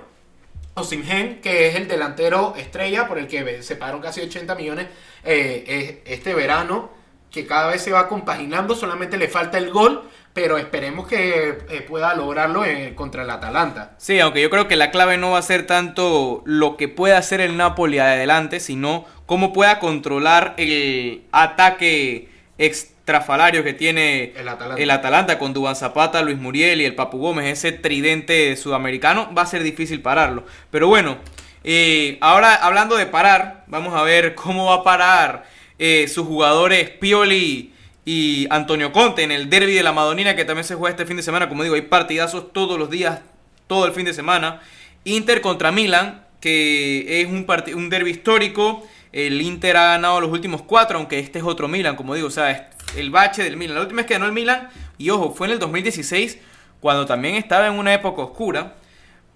Osimhen, 0.75 1.41
que 1.41 1.69
es 1.69 1.77
el 1.77 1.89
delantero 1.89 2.55
estrella 2.57 3.07
por 3.07 3.19
el 3.19 3.29
que 3.29 3.63
se 3.63 3.77
pagaron 3.77 4.01
casi 4.01 4.21
80 4.21 4.55
millones 4.55 4.87
eh, 5.25 6.03
este 6.05 6.35
verano, 6.35 6.91
que 7.31 7.47
cada 7.47 7.71
vez 7.71 7.83
se 7.83 7.91
va 7.91 8.09
compaginando, 8.09 8.77
solamente 8.77 9.17
le 9.17 9.29
falta 9.29 9.59
el 9.59 9.71
gol, 9.71 10.09
pero 10.33 10.59
esperemos 10.59 11.07
que 11.07 11.59
eh, 11.69 11.81
pueda 11.81 12.15
lograrlo 12.15 12.65
eh, 12.65 12.93
contra 12.95 13.23
el 13.23 13.31
Atalanta. 13.31 13.95
Sí, 13.99 14.19
aunque 14.21 14.43
yo 14.43 14.51
creo 14.51 14.69
que 14.69 14.77
la 14.77 14.91
clave 14.91 15.17
no 15.17 15.31
va 15.33 15.39
a 15.39 15.43
ser 15.43 15.67
tanto 15.67 16.43
lo 16.45 16.77
que 16.77 16.89
pueda 16.89 17.19
hacer 17.19 17.41
el 17.41 17.57
Napoli 17.57 17.99
adelante, 17.99 18.61
sino 18.61 19.05
cómo 19.27 19.53
pueda 19.53 19.79
controlar 19.79 20.55
el 20.59 21.25
ataque 21.33 22.34
extrafalario 22.59 23.65
que 23.65 23.73
tiene 23.73 24.33
el 24.37 24.49
Atalanta. 24.49 24.83
el 24.83 24.91
Atalanta, 24.91 25.39
con 25.39 25.53
Dubán 25.53 25.77
Zapata, 25.77 26.23
Luis 26.23 26.39
Muriel 26.39 26.81
y 26.81 26.85
el 26.85 26.95
Papu 26.95 27.19
Gómez, 27.19 27.47
ese 27.47 27.73
tridente 27.73 28.57
sudamericano, 28.57 29.33
va 29.37 29.43
a 29.43 29.47
ser 29.47 29.63
difícil 29.63 30.01
pararlo. 30.01 30.45
Pero 30.71 30.89
bueno, 30.89 31.19
eh, 31.65 32.19
ahora 32.21 32.55
hablando 32.55 32.97
de 32.97 33.07
parar, 33.07 33.65
vamos 33.67 33.95
a 33.95 34.03
ver 34.03 34.35
cómo 34.35 34.67
va 34.67 34.77
a 34.77 34.83
parar 34.85 35.45
eh, 35.79 36.07
sus 36.09 36.27
jugadores 36.27 36.91
Pioli 36.91 37.73
y 38.05 38.47
Antonio 38.51 38.93
Conte 38.93 39.23
en 39.23 39.33
el 39.33 39.49
derby 39.49 39.73
de 39.73 39.83
la 39.83 39.93
Madonina 39.93 40.37
que 40.37 40.45
también 40.45 40.65
se 40.65 40.75
juega 40.75 40.91
este 40.91 41.07
fin 41.07 41.17
de 41.17 41.23
semana. 41.23 41.49
Como 41.49 41.63
digo, 41.63 41.75
hay 41.75 41.83
partidazos 41.83 42.53
todos 42.53 42.79
los 42.79 42.91
días, 42.91 43.21
todo 43.67 43.87
el 43.87 43.93
fin 43.93 44.05
de 44.05 44.15
semana. 44.15 44.61
Inter 45.05 45.41
contra 45.41 45.73
Milan, 45.73 46.25
que 46.41 47.23
es 47.23 47.27
un, 47.27 47.47
un 47.75 47.91
derby 47.91 48.11
histórico. 48.11 48.87
El 49.15 49.41
Inter 49.41 49.77
ha 49.77 49.91
ganado 49.91 50.21
los 50.21 50.33
últimos 50.33 50.63
cuatro, 50.63 50.99
aunque 50.99 51.21
este 51.21 51.39
es 51.39 51.45
otro 51.45 51.69
Milan, 51.69 51.95
como 51.95 52.17
digo, 52.17 52.27
o 52.27 52.33
sea, 52.33 52.51
es 52.51 52.63
el 52.97 53.13
bache 53.13 53.45
del 53.45 53.57
Milan. 53.57 53.77
La 53.77 53.83
última 53.83 53.99
vez 53.99 54.07
que 54.07 54.15
ganó 54.15 54.27
el 54.27 54.33
Milan, 54.33 54.71
y 54.99 55.09
ojo, 55.11 55.31
fue 55.31 55.47
en 55.47 55.53
el 55.53 55.61
2016, 55.61 56.41
cuando 56.81 57.07
también 57.07 57.37
estaba 57.37 57.69
en 57.69 57.75
una 57.75 57.95
época 57.95 58.23
oscura. 58.23 58.75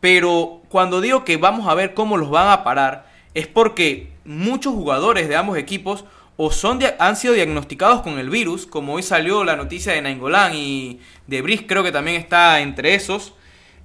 Pero 0.00 0.62
cuando 0.68 1.00
digo 1.00 1.24
que 1.24 1.36
vamos 1.36 1.68
a 1.68 1.74
ver 1.74 1.94
cómo 1.94 2.16
los 2.16 2.28
van 2.28 2.48
a 2.48 2.64
parar, 2.64 3.06
es 3.34 3.46
porque 3.46 4.10
muchos 4.24 4.74
jugadores 4.74 5.28
de 5.28 5.36
ambos 5.36 5.56
equipos 5.56 6.04
o 6.36 6.50
son 6.50 6.80
han 6.98 7.14
sido 7.14 7.34
diagnosticados 7.34 8.02
con 8.02 8.18
el 8.18 8.30
virus, 8.30 8.66
como 8.66 8.94
hoy 8.94 9.04
salió 9.04 9.44
la 9.44 9.54
noticia 9.54 9.92
de 9.92 10.02
Nainggolan 10.02 10.56
y 10.56 10.98
de 11.28 11.40
Brice, 11.40 11.68
creo 11.68 11.84
que 11.84 11.92
también 11.92 12.20
está 12.20 12.58
entre 12.62 12.96
esos. 12.96 13.32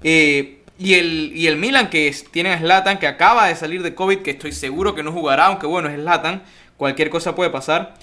Eh, 0.01 0.62
Y 0.84 0.96
el, 0.96 1.32
y 1.34 1.48
el 1.48 1.56
Milan 1.56 1.89
que 1.89 2.10
es- 2.10 2.30
tiene 2.30 2.52
a 2.52 2.60
Zlatan, 2.60 3.00
que 3.00 3.08
acaba 3.08 3.48
de 3.48 3.56
salir 3.56 3.82
de 3.84 3.96
COVID, 3.96 4.19
que 4.19 4.32
estoy 4.32 4.52
seguro 4.52 4.93
que 4.96 5.02
no 5.04 5.13
jugará, 5.13 5.46
aunque 5.46 5.65
bueno, 5.65 5.88
es 5.88 5.96
Zlatan, 5.96 6.43
cualquier 6.76 7.10
cosa 7.10 7.36
puede 7.36 7.50
pasar. 7.50 7.93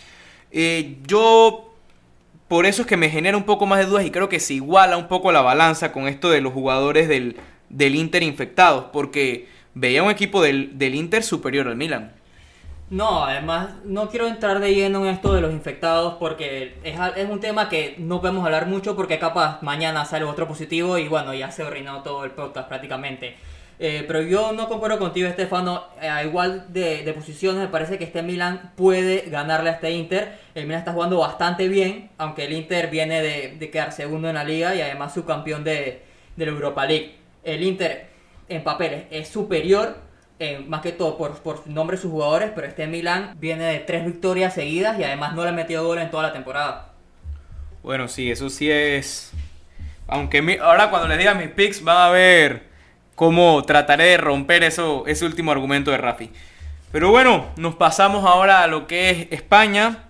Eh, 0.51 0.97
yo, 1.07 1.75
por 2.49 2.65
eso 2.65 2.83
es 2.83 2.89
que 2.89 2.97
me 2.97 3.11
genera 3.11 3.37
un 3.37 3.45
poco 3.45 3.67
más 3.67 3.81
de 3.81 3.85
dudas 3.87 4.07
y 4.07 4.11
creo 4.11 4.31
que 4.31 4.41
se 4.41 4.55
iguala 4.55 4.97
un 4.97 5.09
poco 5.09 5.31
la 5.31 5.43
balanza 5.43 5.93
con 5.93 6.09
esto 6.09 6.31
de 6.31 6.41
los 6.41 6.55
jugadores 6.55 7.07
del, 7.09 7.37
del 7.69 7.95
Inter 7.97 8.23
infectados, 8.23 8.87
porque 8.93 9.47
veía 9.75 10.03
un 10.03 10.11
equipo 10.11 10.41
del, 10.43 10.79
del 10.79 10.95
Inter 10.95 11.23
superior 11.23 11.69
al 11.69 11.77
Milan. 11.77 12.13
No, 12.91 13.25
además 13.25 13.71
no 13.85 14.11
quiero 14.11 14.27
entrar 14.27 14.59
de 14.59 14.75
lleno 14.75 15.07
en 15.07 15.15
esto 15.15 15.33
de 15.33 15.41
los 15.41 15.53
infectados 15.53 16.15
porque 16.15 16.77
es, 16.83 16.99
es 17.17 17.31
un 17.31 17.39
tema 17.39 17.69
que 17.69 17.95
no 17.99 18.21
podemos 18.21 18.45
hablar 18.45 18.67
mucho 18.67 18.97
porque 18.97 19.21
capaz 19.21 19.63
mañana 19.63 20.05
sale 20.05 20.25
otro 20.25 20.49
positivo 20.49 20.99
y 20.99 21.07
bueno, 21.07 21.33
ya 21.33 21.53
se 21.53 21.63
arruinó 21.63 22.03
todo 22.03 22.25
el 22.25 22.33
podcast 22.33 22.69
prácticamente. 22.69 23.37
Eh, 23.83 24.05
pero 24.07 24.21
yo 24.21 24.53
no 24.53 24.69
concuerdo 24.69 24.99
contigo, 24.99 25.27
Estefano. 25.27 25.85
Eh, 26.03 26.09
a 26.09 26.23
igual 26.23 26.67
de, 26.71 27.11
posiciones, 27.15 27.63
me 27.63 27.69
parece 27.69 27.97
que 27.97 28.05
este 28.05 28.23
Milan 28.23 28.73
puede 28.77 29.31
ganarle 29.31 29.71
a 29.71 29.75
este 29.75 29.91
Inter. 29.93 30.39
El 30.55 30.67
Milan 30.67 30.81
está 30.81 30.93
jugando 30.93 31.19
bastante 31.19 31.67
bien, 31.69 32.11
aunque 32.19 32.45
el 32.45 32.53
Inter 32.53 32.91
viene 32.91 33.23
de, 33.23 33.57
de 33.57 33.71
quedar 33.71 33.93
segundo 33.93 34.29
en 34.29 34.35
la 34.35 34.45
liga 34.45 34.75
y 34.75 34.83
además 34.83 35.15
subcampeón 35.15 35.65
de, 35.65 36.03
de 36.37 36.47
la 36.47 36.53
Europa 36.53 36.85
League. 36.85 37.15
El 37.43 37.63
Inter 37.63 38.09
en 38.51 38.63
papeles 38.63 39.05
es 39.11 39.29
superior, 39.29 39.97
eh, 40.41 40.65
más 40.67 40.81
que 40.81 40.91
todo 40.93 41.17
por, 41.17 41.39
por 41.39 41.67
nombre 41.69 41.97
de 41.97 42.03
sus 42.03 42.11
jugadores, 42.11 42.51
pero 42.55 42.67
este 42.67 42.87
Milan 42.89 43.37
viene 43.39 43.65
de 43.65 43.79
tres 43.81 44.05
victorias 44.05 44.55
seguidas 44.55 44.99
y 44.99 45.05
además 45.05 45.35
no 45.35 45.45
le 45.45 45.51
ha 45.51 45.53
metido 45.53 45.87
gol 45.87 45.99
en 45.99 46.11
toda 46.11 46.25
la 46.25 46.33
temporada. 46.33 46.89
Bueno, 47.83 48.09
sí, 48.09 48.31
eso 48.31 48.51
sí 48.51 48.71
es. 48.71 49.33
Aunque 50.09 50.43
mi- 50.43 50.57
ahora 50.57 50.91
cuando 50.91 51.07
les 51.09 51.19
diga 51.19 51.35
mis 51.35 51.49
picks 51.49 51.85
van 51.85 51.97
a 51.99 52.11
ver 52.11 52.65
cómo 53.15 53.63
trataré 53.65 54.05
de 54.05 54.17
romper 54.17 54.65
eso, 54.65 55.05
ese 55.07 55.25
último 55.25 55.53
argumento 55.53 55.91
de 55.91 55.99
Rafi. 55.99 56.31
Pero 56.91 57.11
bueno, 57.11 57.47
nos 57.57 57.77
pasamos 57.77 58.25
ahora 58.27 58.63
a 58.65 58.67
lo 58.67 58.87
que 58.87 59.11
es 59.11 59.27
España. 59.31 60.05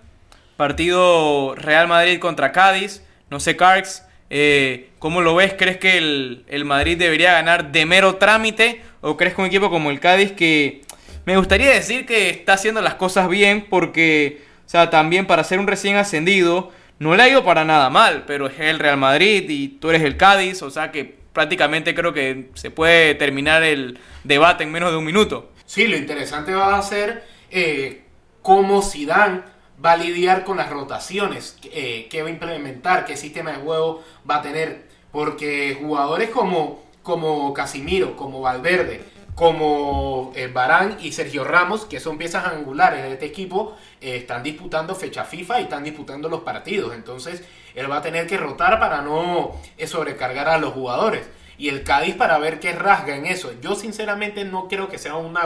Partido 0.57 1.55
Real 1.55 1.87
Madrid 1.87 2.19
contra 2.19 2.51
Cádiz. 2.51 3.03
No 3.29 3.39
sé, 3.39 3.55
Carx, 3.55 4.03
eh, 4.29 4.89
¿cómo 4.99 5.21
lo 5.21 5.35
ves? 5.35 5.55
¿Crees 5.57 5.77
que 5.77 5.97
el, 5.97 6.45
el 6.47 6.65
Madrid 6.65 6.97
debería 6.97 7.33
ganar 7.33 7.71
de 7.71 7.85
mero 7.85 8.15
trámite? 8.15 8.81
¿O 9.01 9.17
que 9.17 9.33
un 9.37 9.45
equipo 9.45 9.69
como 9.69 9.89
el 9.89 9.99
Cádiz 9.99 10.31
que 10.31 10.81
me 11.25 11.37
gustaría 11.37 11.69
decir 11.69 12.05
que 12.05 12.29
está 12.29 12.53
haciendo 12.53 12.81
las 12.81 12.95
cosas 12.95 13.27
bien 13.27 13.65
porque, 13.69 14.43
o 14.65 14.69
sea, 14.69 14.89
también 14.89 15.27
para 15.27 15.43
ser 15.43 15.59
un 15.59 15.67
recién 15.67 15.97
ascendido, 15.97 16.71
no 16.99 17.15
le 17.15 17.23
ha 17.23 17.29
ido 17.29 17.43
para 17.43 17.65
nada 17.65 17.89
mal, 17.89 18.25
pero 18.27 18.47
es 18.47 18.59
el 18.59 18.79
Real 18.79 18.97
Madrid 18.97 19.49
y 19.49 19.67
tú 19.69 19.89
eres 19.89 20.03
el 20.03 20.17
Cádiz, 20.17 20.61
o 20.61 20.69
sea 20.69 20.91
que 20.91 21.15
prácticamente 21.33 21.95
creo 21.95 22.13
que 22.13 22.49
se 22.53 22.71
puede 22.71 23.15
terminar 23.15 23.63
el 23.63 23.99
debate 24.23 24.63
en 24.63 24.71
menos 24.71 24.91
de 24.91 24.97
un 24.97 25.05
minuto. 25.05 25.51
Sí, 25.65 25.87
lo 25.87 25.97
interesante 25.97 26.53
va 26.53 26.77
a 26.77 26.81
ser 26.81 27.23
eh, 27.49 28.03
cómo 28.41 28.81
Zidane 28.81 29.41
va 29.83 29.93
a 29.93 29.97
lidiar 29.97 30.43
con 30.43 30.57
las 30.57 30.69
rotaciones, 30.69 31.57
eh, 31.71 32.07
qué 32.09 32.21
va 32.21 32.27
a 32.27 32.31
implementar, 32.31 33.05
qué 33.05 33.17
sistema 33.17 33.51
de 33.51 33.57
juego 33.57 34.03
va 34.29 34.37
a 34.37 34.41
tener, 34.41 34.83
porque 35.11 35.77
jugadores 35.81 36.29
como, 36.29 36.83
como 37.03 37.53
Casimiro, 37.53 38.15
como 38.15 38.41
Valverde, 38.41 39.03
como 39.35 40.31
eh, 40.35 40.47
Barán 40.47 40.97
y 41.01 41.13
Sergio 41.13 41.43
Ramos, 41.43 41.85
que 41.85 41.99
son 41.99 42.17
piezas 42.17 42.45
angulares 42.45 43.03
de 43.03 43.13
este 43.13 43.25
equipo, 43.25 43.75
eh, 43.99 44.17
están 44.17 44.43
disputando 44.43 44.93
fecha 44.93 45.23
FIFA 45.23 45.61
y 45.61 45.63
están 45.63 45.83
disputando 45.83 46.29
los 46.29 46.41
partidos, 46.41 46.93
entonces 46.93 47.43
él 47.73 47.89
va 47.89 47.97
a 47.97 48.01
tener 48.01 48.27
que 48.27 48.37
rotar 48.37 48.79
para 48.79 49.01
no 49.01 49.55
eh, 49.77 49.87
sobrecargar 49.87 50.49
a 50.49 50.57
los 50.57 50.73
jugadores 50.73 51.27
y 51.57 51.69
el 51.69 51.83
Cádiz 51.83 52.15
para 52.15 52.37
ver 52.39 52.59
qué 52.59 52.73
rasga 52.73 53.15
en 53.15 53.25
eso. 53.25 53.51
Yo 53.61 53.75
sinceramente 53.75 54.43
no 54.45 54.67
creo 54.67 54.89
que 54.89 54.97
sea 54.97 55.15
un, 55.15 55.37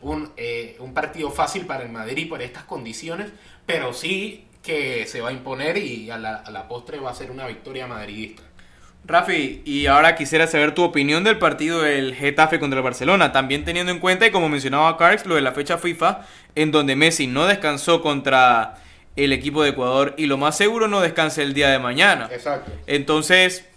un, 0.00 0.32
un 0.80 0.94
partido 0.94 1.30
fácil 1.30 1.66
para 1.66 1.84
el 1.84 1.90
Madrid 1.90 2.28
por 2.28 2.42
estas 2.42 2.64
condiciones, 2.64 3.30
pero 3.64 3.92
sí 3.92 4.46
que 4.62 5.06
se 5.06 5.20
va 5.20 5.28
a 5.28 5.32
imponer 5.32 5.76
y 5.76 6.10
a 6.10 6.18
la, 6.18 6.36
a 6.36 6.50
la 6.50 6.68
postre 6.68 6.98
va 6.98 7.10
a 7.10 7.14
ser 7.14 7.30
una 7.30 7.46
victoria 7.46 7.86
madridista. 7.86 8.42
Rafi, 9.04 9.62
y 9.64 9.86
ahora 9.86 10.14
quisiera 10.14 10.46
saber 10.46 10.74
tu 10.74 10.84
opinión 10.84 11.24
del 11.24 11.38
partido 11.38 11.82
del 11.82 12.14
Getafe 12.14 12.60
contra 12.60 12.78
el 12.78 12.84
Barcelona, 12.84 13.32
también 13.32 13.64
teniendo 13.64 13.90
en 13.90 13.98
cuenta, 13.98 14.26
y 14.26 14.30
como 14.30 14.48
mencionaba 14.48 14.96
Carx, 14.96 15.26
lo 15.26 15.34
de 15.34 15.40
la 15.40 15.52
fecha 15.52 15.76
FIFA, 15.76 16.20
en 16.54 16.70
donde 16.70 16.94
Messi 16.94 17.26
no 17.26 17.46
descansó 17.46 18.00
contra 18.00 18.76
el 19.16 19.32
equipo 19.32 19.62
de 19.62 19.70
Ecuador 19.70 20.14
y 20.16 20.26
lo 20.26 20.38
más 20.38 20.56
seguro 20.56 20.88
no 20.88 21.00
descansa 21.00 21.42
el 21.42 21.52
día 21.52 21.68
de 21.68 21.78
mañana. 21.78 22.28
Exacto. 22.32 22.70
Entonces, 22.86 23.68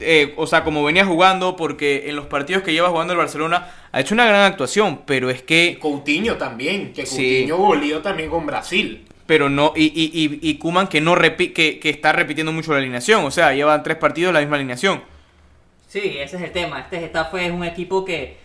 eh, 0.00 0.34
o 0.36 0.46
sea, 0.46 0.62
como 0.62 0.84
venía 0.84 1.04
jugando, 1.06 1.56
porque 1.56 2.04
en 2.08 2.16
los 2.16 2.26
partidos 2.26 2.62
que 2.62 2.72
lleva 2.72 2.90
jugando 2.90 3.12
el 3.14 3.18
Barcelona 3.18 3.68
ha 3.92 4.00
hecho 4.00 4.14
una 4.14 4.26
gran 4.26 4.42
actuación, 4.42 5.02
pero 5.06 5.30
es 5.30 5.42
que, 5.42 5.78
Coutinho 5.80 6.36
también, 6.36 6.92
que 6.92 7.06
Sí. 7.06 7.16
Coutinho 7.16 7.56
goleó 7.56 8.02
también 8.02 8.28
con 8.28 8.46
Brasil. 8.46 9.05
Pero 9.26 9.48
no, 9.48 9.72
y, 9.74 9.84
y, 9.86 10.10
y, 10.12 10.50
y 10.50 10.58
Koeman 10.58 10.88
que 10.88 11.00
no 11.00 11.14
repi- 11.16 11.52
que, 11.52 11.78
que 11.78 11.90
está 11.90 12.12
repitiendo 12.12 12.52
mucho 12.52 12.72
la 12.72 12.78
alineación, 12.78 13.24
o 13.24 13.30
sea, 13.30 13.52
llevan 13.52 13.82
tres 13.82 13.96
partidos 13.96 14.32
la 14.32 14.40
misma 14.40 14.56
alineación. 14.56 15.02
Sí, 15.88 16.16
ese 16.18 16.36
es 16.36 16.42
el 16.42 16.52
tema. 16.52 16.80
Este 16.80 16.98
Getafe 17.00 17.46
es 17.46 17.52
un 17.52 17.64
equipo 17.64 18.04
que 18.04 18.38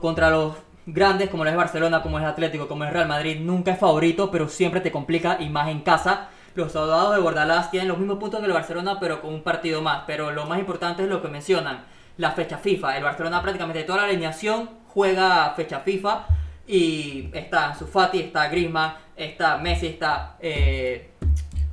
contra 0.00 0.30
los 0.30 0.56
grandes 0.86 1.28
como 1.28 1.44
es 1.46 1.54
Barcelona, 1.54 2.02
como 2.02 2.18
es 2.18 2.24
Atlético, 2.24 2.66
como 2.66 2.84
es 2.84 2.92
Real 2.92 3.06
Madrid, 3.06 3.38
nunca 3.40 3.72
es 3.72 3.78
favorito, 3.78 4.30
pero 4.30 4.48
siempre 4.48 4.80
te 4.80 4.90
complica 4.90 5.36
y 5.40 5.48
más 5.48 5.68
en 5.68 5.80
casa. 5.80 6.28
Los 6.54 6.72
soldados 6.72 7.14
de 7.14 7.20
Bordalás 7.20 7.70
tienen 7.70 7.88
los 7.88 7.98
mismos 7.98 8.18
puntos 8.18 8.40
que 8.40 8.46
el 8.46 8.52
Barcelona, 8.52 8.98
pero 9.00 9.20
con 9.22 9.32
un 9.32 9.42
partido 9.42 9.80
más. 9.80 10.02
Pero 10.06 10.32
lo 10.32 10.46
más 10.46 10.58
importante 10.58 11.02
es 11.02 11.08
lo 11.08 11.22
que 11.22 11.28
mencionan, 11.28 11.84
la 12.16 12.32
fecha 12.32 12.58
FIFA. 12.58 12.96
El 12.96 13.04
Barcelona 13.04 13.40
prácticamente 13.40 13.84
toda 13.84 13.98
la 13.98 14.04
alineación 14.08 14.68
juega 14.88 15.54
fecha 15.54 15.80
FIFA 15.80 16.26
y 16.66 17.30
está 17.32 17.74
Sufati, 17.74 18.20
está 18.20 18.48
Griezmann, 18.48 18.94
está 19.26 19.58
Messi, 19.58 19.86
está 19.86 20.36
eh, 20.40 21.10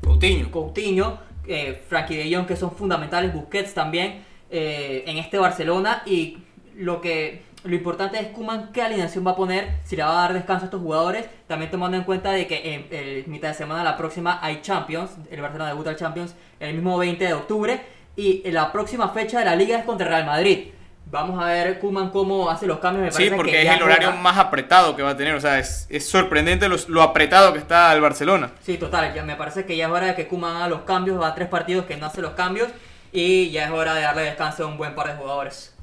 Coutinho. 0.04 0.52
Coutinho, 0.52 1.20
eh, 1.48 1.82
Frankie 1.88 2.16
de 2.16 2.34
Jong, 2.34 2.46
que 2.46 2.56
son 2.56 2.72
fundamentales, 2.72 3.34
Busquets 3.34 3.74
también 3.74 4.24
eh, 4.50 5.04
en 5.08 5.18
este 5.18 5.38
Barcelona. 5.38 6.04
Y 6.06 6.38
lo 6.76 7.02
que 7.02 7.44
lo 7.64 7.76
importante 7.76 8.20
es 8.20 8.28
Kuman 8.28 8.72
qué 8.72 8.82
alineación 8.82 9.26
va 9.26 9.32
a 9.32 9.36
poner, 9.36 9.80
si 9.84 9.96
le 9.96 10.04
va 10.04 10.12
a 10.12 10.22
dar 10.22 10.34
descanso 10.34 10.64
a 10.64 10.66
estos 10.66 10.82
jugadores, 10.82 11.26
también 11.48 11.70
tomando 11.70 11.98
en 11.98 12.04
cuenta 12.04 12.32
de 12.32 12.48
que 12.48 12.74
en, 12.74 12.88
en 12.92 13.30
mitad 13.30 13.50
de 13.50 13.54
semana 13.54 13.84
la 13.84 13.98
próxima 13.98 14.40
hay 14.42 14.62
Champions, 14.62 15.12
el 15.30 15.42
Barcelona 15.42 15.70
debuta 15.70 15.90
el 15.90 15.98
Champions 15.98 16.36
el 16.60 16.74
mismo 16.76 16.98
20 16.98 17.26
de 17.26 17.34
octubre 17.34 17.82
y 18.16 18.50
la 18.52 18.72
próxima 18.72 19.10
fecha 19.10 19.40
de 19.40 19.46
la 19.46 19.56
liga 19.56 19.78
es 19.78 19.86
contra 19.86 20.08
Real 20.08 20.26
Madrid. 20.26 20.70
Vamos 21.12 21.42
a 21.44 21.48
ver 21.48 21.80
Kuman 21.80 22.12
cómo 22.12 22.50
hace 22.52 22.68
los 22.68 22.78
cambios. 22.80 23.06
Me 23.06 23.12
Sí, 23.12 23.18
parece 23.18 23.36
porque 23.36 23.52
que 23.52 23.62
es 23.64 23.72
el 23.76 23.82
horario 23.82 24.10
juega- 24.10 24.22
más 24.22 24.38
apretado 24.38 24.96
que 24.96 25.02
va 25.02 25.12
a 25.12 25.18
tener. 25.18 25.34
O 25.34 25.42
sea, 25.42 25.58
es, 25.58 25.88
es 25.90 26.08
sorprendente 26.08 26.70
los- 26.70 26.88
lo 26.88 27.02
apretado 27.02 27.52
que 27.52 27.58
está 27.60 27.92
el 27.94 28.02
Barcelona. 28.02 28.52
Sí, 28.64 28.78
total, 28.78 29.14
ya 29.16 29.24
me 29.24 29.36
parece 29.36 29.66
que 29.66 29.76
ya 29.76 29.86
es 29.88 29.92
hora 29.92 30.08
de 30.08 30.16
que 30.16 30.28
Kuman 30.28 30.56
haga 30.58 30.68
los 30.68 30.82
cambios, 30.82 31.20
va 31.20 31.30
a 31.30 31.36
tres 31.36 31.48
partidos 31.48 31.86
que 31.86 31.98
no 31.98 32.06
hace 32.06 32.22
los 32.22 32.34
cambios 32.34 32.70
y 33.12 33.50
ya 33.50 33.66
es 33.66 33.72
hora 33.72 33.96
de 33.96 34.02
darle 34.02 34.22
descanso 34.22 34.64
a 34.66 34.68
un 34.68 34.78
buen 34.78 34.94
par 34.94 35.08
de 35.08 35.16
jugadores. 35.16 35.74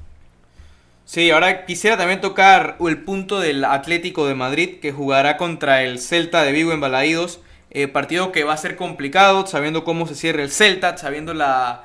Sí, 1.03 1.29
ahora 1.31 1.65
quisiera 1.65 1.97
también 1.97 2.19
tocar 2.21 2.75
el 2.79 2.97
punto 3.03 3.39
del 3.39 3.63
Atlético 3.65 4.27
de 4.27 4.35
Madrid 4.35 4.79
que 4.81 4.91
jugará 4.91 5.35
contra 5.37 5.83
el 5.83 5.99
Celta 5.99 6.43
de 6.43 6.51
Vigo 6.53 6.71
en 6.73 6.79
Balaídos. 6.81 7.39
Eh, 7.69 7.87
partido 7.89 8.31
que 8.31 8.45
va 8.45 8.53
a 8.53 8.57
ser 8.57 8.75
complicado, 8.77 9.45
sabiendo 9.45 9.83
cómo 9.83 10.07
se 10.07 10.15
cierra 10.15 10.41
el 10.41 10.51
Celta, 10.51 10.97
sabiendo 10.97 11.33
la, 11.33 11.83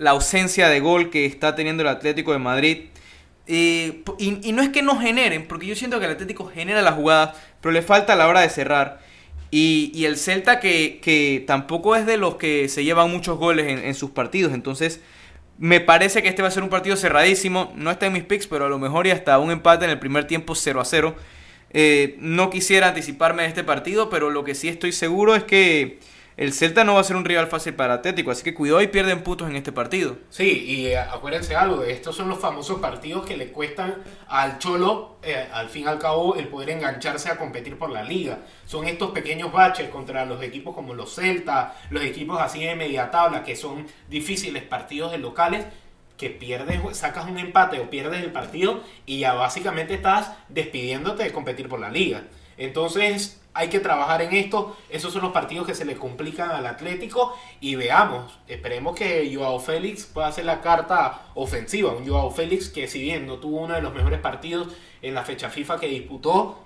la 0.00 0.12
ausencia 0.12 0.70
de 0.70 0.80
gol 0.80 1.10
que 1.10 1.26
está 1.26 1.54
teniendo 1.54 1.82
el 1.82 1.88
Atlético 1.88 2.32
de 2.32 2.38
Madrid. 2.38 2.78
Eh, 3.46 4.02
y, 4.18 4.52
no 4.52 4.62
es 4.62 4.70
que 4.70 4.80
no 4.80 4.98
generen, 4.98 5.46
porque 5.46 5.66
yo 5.66 5.76
siento 5.76 6.00
que 6.00 6.06
el 6.06 6.12
Atlético 6.12 6.50
genera 6.52 6.80
las 6.80 6.94
jugadas, 6.94 7.36
pero 7.60 7.70
le 7.70 7.82
falta 7.82 8.14
a 8.14 8.16
la 8.16 8.26
hora 8.26 8.40
de 8.40 8.48
cerrar. 8.48 9.00
Y, 9.50 10.04
el 10.06 10.16
Celta 10.16 10.58
que, 10.58 11.44
tampoco 11.46 11.96
es 11.96 12.06
de 12.06 12.16
los 12.16 12.36
que 12.36 12.70
se 12.70 12.82
llevan 12.82 13.10
muchos 13.10 13.38
goles 13.38 13.66
en, 13.66 13.84
en 13.84 13.94
sus 13.94 14.10
partidos. 14.10 14.54
Entonces, 14.54 15.02
me 15.58 15.80
parece 15.80 16.22
que 16.22 16.30
este 16.30 16.40
va 16.40 16.48
a 16.48 16.50
ser 16.50 16.62
un 16.62 16.70
partido 16.70 16.96
cerradísimo. 16.96 17.70
No 17.76 17.90
está 17.90 18.06
en 18.06 18.14
mis 18.14 18.24
picks, 18.24 18.46
pero 18.46 18.64
a 18.64 18.68
lo 18.70 18.78
mejor 18.78 19.06
y 19.06 19.10
hasta 19.10 19.38
un 19.38 19.50
empate 19.50 19.84
en 19.84 19.90
el 19.90 19.98
primer 19.98 20.26
tiempo 20.26 20.54
0 20.54 20.80
a 20.80 20.84
0. 20.86 21.14
Eh, 21.72 22.16
no 22.20 22.48
quisiera 22.48 22.88
anticiparme 22.88 23.42
de 23.42 23.48
este 23.48 23.64
partido, 23.64 24.08
pero 24.08 24.30
lo 24.30 24.44
que 24.44 24.54
sí 24.54 24.68
estoy 24.68 24.92
seguro 24.92 25.34
es 25.34 25.44
que 25.44 25.98
el 26.36 26.52
Celta 26.52 26.84
no 26.84 26.94
va 26.94 27.00
a 27.00 27.04
ser 27.04 27.16
un 27.16 27.24
rival 27.24 27.48
fácil 27.48 27.74
para 27.74 27.94
Atlético. 27.94 28.30
Así 28.30 28.42
que 28.42 28.54
cuidado 28.54 28.80
y 28.80 28.88
pierden 28.88 29.22
puntos 29.22 29.48
en 29.48 29.56
este 29.56 29.72
partido. 29.72 30.16
Sí, 30.30 30.64
y 30.66 30.86
eh, 30.86 30.98
acuérdense 30.98 31.54
algo, 31.54 31.82
estos 31.82 32.16
son 32.16 32.28
los 32.28 32.38
famosos 32.38 32.80
partidos 32.80 33.26
que 33.26 33.36
le 33.36 33.52
cuestan 33.52 33.96
al 34.28 34.58
Cholo, 34.58 35.16
eh, 35.22 35.48
al 35.52 35.68
fin 35.68 35.84
y 35.84 35.88
al 35.88 35.98
cabo, 35.98 36.36
el 36.36 36.48
poder 36.48 36.70
engancharse 36.70 37.30
a 37.30 37.36
competir 37.36 37.76
por 37.76 37.90
la 37.90 38.02
liga. 38.02 38.38
Son 38.64 38.86
estos 38.86 39.10
pequeños 39.10 39.52
baches 39.52 39.90
contra 39.90 40.24
los 40.24 40.42
equipos 40.42 40.74
como 40.74 40.94
los 40.94 41.14
Celta, 41.14 41.76
los 41.90 42.02
equipos 42.02 42.40
así 42.40 42.64
de 42.64 42.74
media 42.74 43.10
tabla, 43.10 43.42
que 43.42 43.56
son 43.56 43.86
difíciles 44.08 44.62
partidos 44.62 45.12
de 45.12 45.18
locales, 45.18 45.66
que 46.16 46.28
pierdes, 46.28 46.80
sacas 46.98 47.26
un 47.26 47.38
empate 47.38 47.80
o 47.80 47.88
pierdes 47.88 48.22
el 48.22 48.30
partido 48.30 48.82
y 49.06 49.20
ya 49.20 49.32
básicamente 49.32 49.94
estás 49.94 50.32
despidiéndote 50.50 51.22
de 51.22 51.32
competir 51.32 51.66
por 51.66 51.80
la 51.80 51.90
liga. 51.90 52.24
Entonces 52.58 53.39
hay 53.54 53.68
que 53.68 53.80
trabajar 53.80 54.22
en 54.22 54.32
esto. 54.34 54.76
Esos 54.88 55.12
son 55.12 55.22
los 55.22 55.32
partidos 55.32 55.66
que 55.66 55.74
se 55.74 55.84
le 55.84 55.96
complican 55.96 56.50
al 56.50 56.66
Atlético 56.66 57.36
y 57.60 57.74
veamos, 57.74 58.38
esperemos 58.48 58.94
que 58.96 59.30
Joao 59.34 59.58
Félix 59.58 60.04
pueda 60.06 60.28
hacer 60.28 60.44
la 60.44 60.60
carta 60.60 61.20
ofensiva. 61.34 61.92
Un 61.92 62.06
Joao 62.08 62.30
Félix 62.30 62.68
que 62.68 62.86
si 62.88 63.00
bien 63.02 63.26
no 63.26 63.38
tuvo 63.38 63.60
uno 63.62 63.74
de 63.74 63.82
los 63.82 63.92
mejores 63.94 64.20
partidos 64.20 64.68
en 65.02 65.14
la 65.14 65.24
fecha 65.24 65.48
FIFA 65.50 65.80
que 65.80 65.86
disputó, 65.88 66.62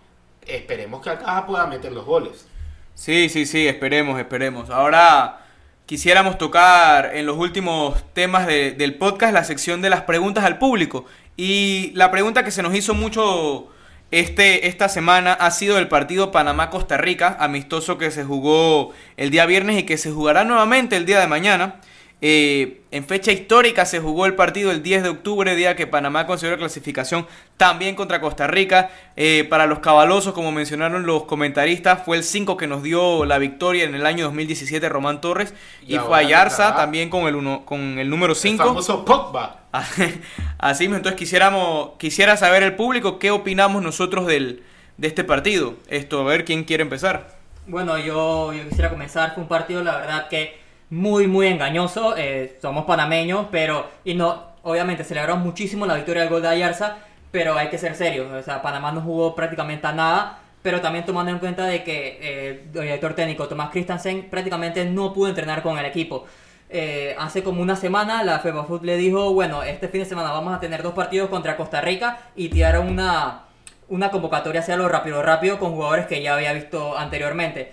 esperemos 0.46 1.00
que 1.02 1.10
acá 1.10 1.46
pueda 1.46 1.66
meter 1.66 1.92
los 1.92 2.04
goles. 2.04 2.46
Sí, 2.94 3.28
sí, 3.28 3.46
sí, 3.46 3.66
esperemos, 3.66 4.18
esperemos. 4.20 4.70
Ahora 4.70 5.40
quisiéramos 5.86 6.38
tocar 6.38 7.14
en 7.16 7.26
los 7.26 7.36
últimos 7.36 8.02
temas 8.12 8.46
de- 8.46 8.72
del 8.72 8.94
podcast 8.94 9.32
la 9.34 9.44
sección 9.44 9.82
de 9.82 9.90
las 9.90 10.02
preguntas 10.02 10.44
al 10.44 10.58
público. 10.58 11.04
Y 11.36 11.90
la 11.94 12.10
pregunta 12.10 12.44
que 12.44 12.50
se 12.50 12.62
nos 12.62 12.74
hizo 12.74 12.94
mucho 12.94 13.68
este, 14.10 14.68
esta 14.68 14.88
semana 14.88 15.32
ha 15.32 15.50
sido 15.50 15.78
el 15.78 15.88
partido 15.88 16.30
Panamá-Costa 16.30 16.96
Rica, 16.96 17.36
amistoso 17.40 17.98
que 17.98 18.10
se 18.10 18.24
jugó 18.24 18.92
el 19.16 19.30
día 19.30 19.46
viernes 19.46 19.78
y 19.78 19.82
que 19.84 19.98
se 19.98 20.10
jugará 20.10 20.44
nuevamente 20.44 20.96
el 20.96 21.06
día 21.06 21.20
de 21.20 21.26
mañana. 21.26 21.80
Eh, 22.26 22.80
en 22.90 23.04
fecha 23.04 23.32
histórica 23.32 23.84
se 23.84 24.00
jugó 24.00 24.24
el 24.24 24.34
partido 24.34 24.70
el 24.70 24.82
10 24.82 25.02
de 25.02 25.08
octubre, 25.10 25.54
día 25.56 25.76
que 25.76 25.86
Panamá 25.86 26.26
consiguió 26.26 26.52
la 26.52 26.56
clasificación 26.56 27.26
también 27.58 27.94
contra 27.96 28.22
Costa 28.22 28.46
Rica. 28.46 28.90
Eh, 29.14 29.46
para 29.50 29.66
los 29.66 29.80
cabalosos, 29.80 30.32
como 30.32 30.50
mencionaron 30.50 31.04
los 31.04 31.24
comentaristas, 31.24 32.02
fue 32.02 32.16
el 32.16 32.24
5 32.24 32.56
que 32.56 32.66
nos 32.66 32.82
dio 32.82 33.26
la 33.26 33.36
victoria 33.36 33.84
en 33.84 33.94
el 33.94 34.06
año 34.06 34.24
2017 34.24 34.88
Román 34.88 35.20
Torres. 35.20 35.52
Y 35.86 35.96
Y, 35.96 35.98
fue 35.98 36.16
Ayarza 36.16 36.74
también 36.74 37.10
con 37.10 37.26
el, 37.26 37.34
uno, 37.34 37.66
con 37.66 37.98
el 37.98 38.08
número 38.08 38.32
El 38.32 38.38
5. 38.38 38.64
famoso 38.64 39.04
Pogba. 39.04 39.64
Así 40.58 40.84
mismo, 40.84 40.96
entonces 40.96 41.18
quisiéramos, 41.18 41.90
quisiera 41.98 42.38
saber 42.38 42.62
el 42.62 42.74
público 42.74 43.18
qué 43.18 43.32
opinamos 43.32 43.82
nosotros 43.82 44.26
del, 44.26 44.62
de 44.96 45.08
este 45.08 45.24
partido. 45.24 45.74
Esto, 45.88 46.22
a 46.22 46.24
ver 46.24 46.46
quién 46.46 46.64
quiere 46.64 46.84
empezar. 46.84 47.36
Bueno, 47.66 47.98
yo, 47.98 48.54
yo 48.54 48.66
quisiera 48.66 48.88
comenzar. 48.88 49.34
Fue 49.34 49.42
un 49.42 49.48
partido, 49.50 49.84
la 49.84 49.98
verdad, 49.98 50.28
que 50.28 50.63
muy, 50.90 51.26
muy 51.26 51.46
engañoso. 51.46 52.16
Eh, 52.16 52.58
somos 52.60 52.84
panameños, 52.84 53.46
pero. 53.50 53.88
Y 54.04 54.14
no, 54.14 54.42
obviamente 54.62 55.04
celebramos 55.04 55.44
muchísimo 55.44 55.86
la 55.86 55.94
victoria 55.94 56.22
del 56.22 56.30
gol 56.30 56.42
de 56.42 56.48
Ayarza, 56.48 56.96
pero 57.30 57.56
hay 57.56 57.68
que 57.68 57.78
ser 57.78 57.94
serios. 57.94 58.32
O 58.32 58.42
sea, 58.42 58.62
Panamá 58.62 58.92
no 58.92 59.00
jugó 59.00 59.34
prácticamente 59.34 59.86
a 59.86 59.92
nada. 59.92 60.38
Pero 60.62 60.80
también 60.80 61.04
tomando 61.04 61.30
en 61.30 61.38
cuenta 61.38 61.66
de 61.66 61.84
que 61.84 62.18
eh, 62.22 62.64
el 62.74 62.80
director 62.80 63.12
técnico 63.12 63.46
Tomás 63.46 63.68
Christensen 63.68 64.30
prácticamente 64.30 64.86
no 64.86 65.12
pudo 65.12 65.28
entrenar 65.28 65.62
con 65.62 65.78
el 65.78 65.84
equipo. 65.84 66.24
Eh, 66.70 67.14
hace 67.18 67.42
como 67.42 67.60
una 67.62 67.76
semana 67.76 68.22
la 68.24 68.38
FEBAFUT 68.38 68.82
le 68.82 68.96
dijo, 68.96 69.32
bueno, 69.34 69.62
este 69.62 69.88
fin 69.88 70.00
de 70.00 70.06
semana 70.06 70.32
vamos 70.32 70.54
a 70.54 70.60
tener 70.60 70.82
dos 70.82 70.94
partidos 70.94 71.28
contra 71.28 71.56
Costa 71.56 71.80
Rica 71.80 72.18
y 72.34 72.48
tiraron 72.48 72.88
una, 72.88 73.42
una 73.88 74.10
convocatoria 74.10 74.60
hacia 74.60 74.76
lo 74.76 74.88
rápido, 74.88 75.22
rápido 75.22 75.58
con 75.58 75.72
jugadores 75.72 76.06
que 76.06 76.22
ya 76.22 76.34
había 76.34 76.52
visto 76.52 76.96
anteriormente. 76.96 77.72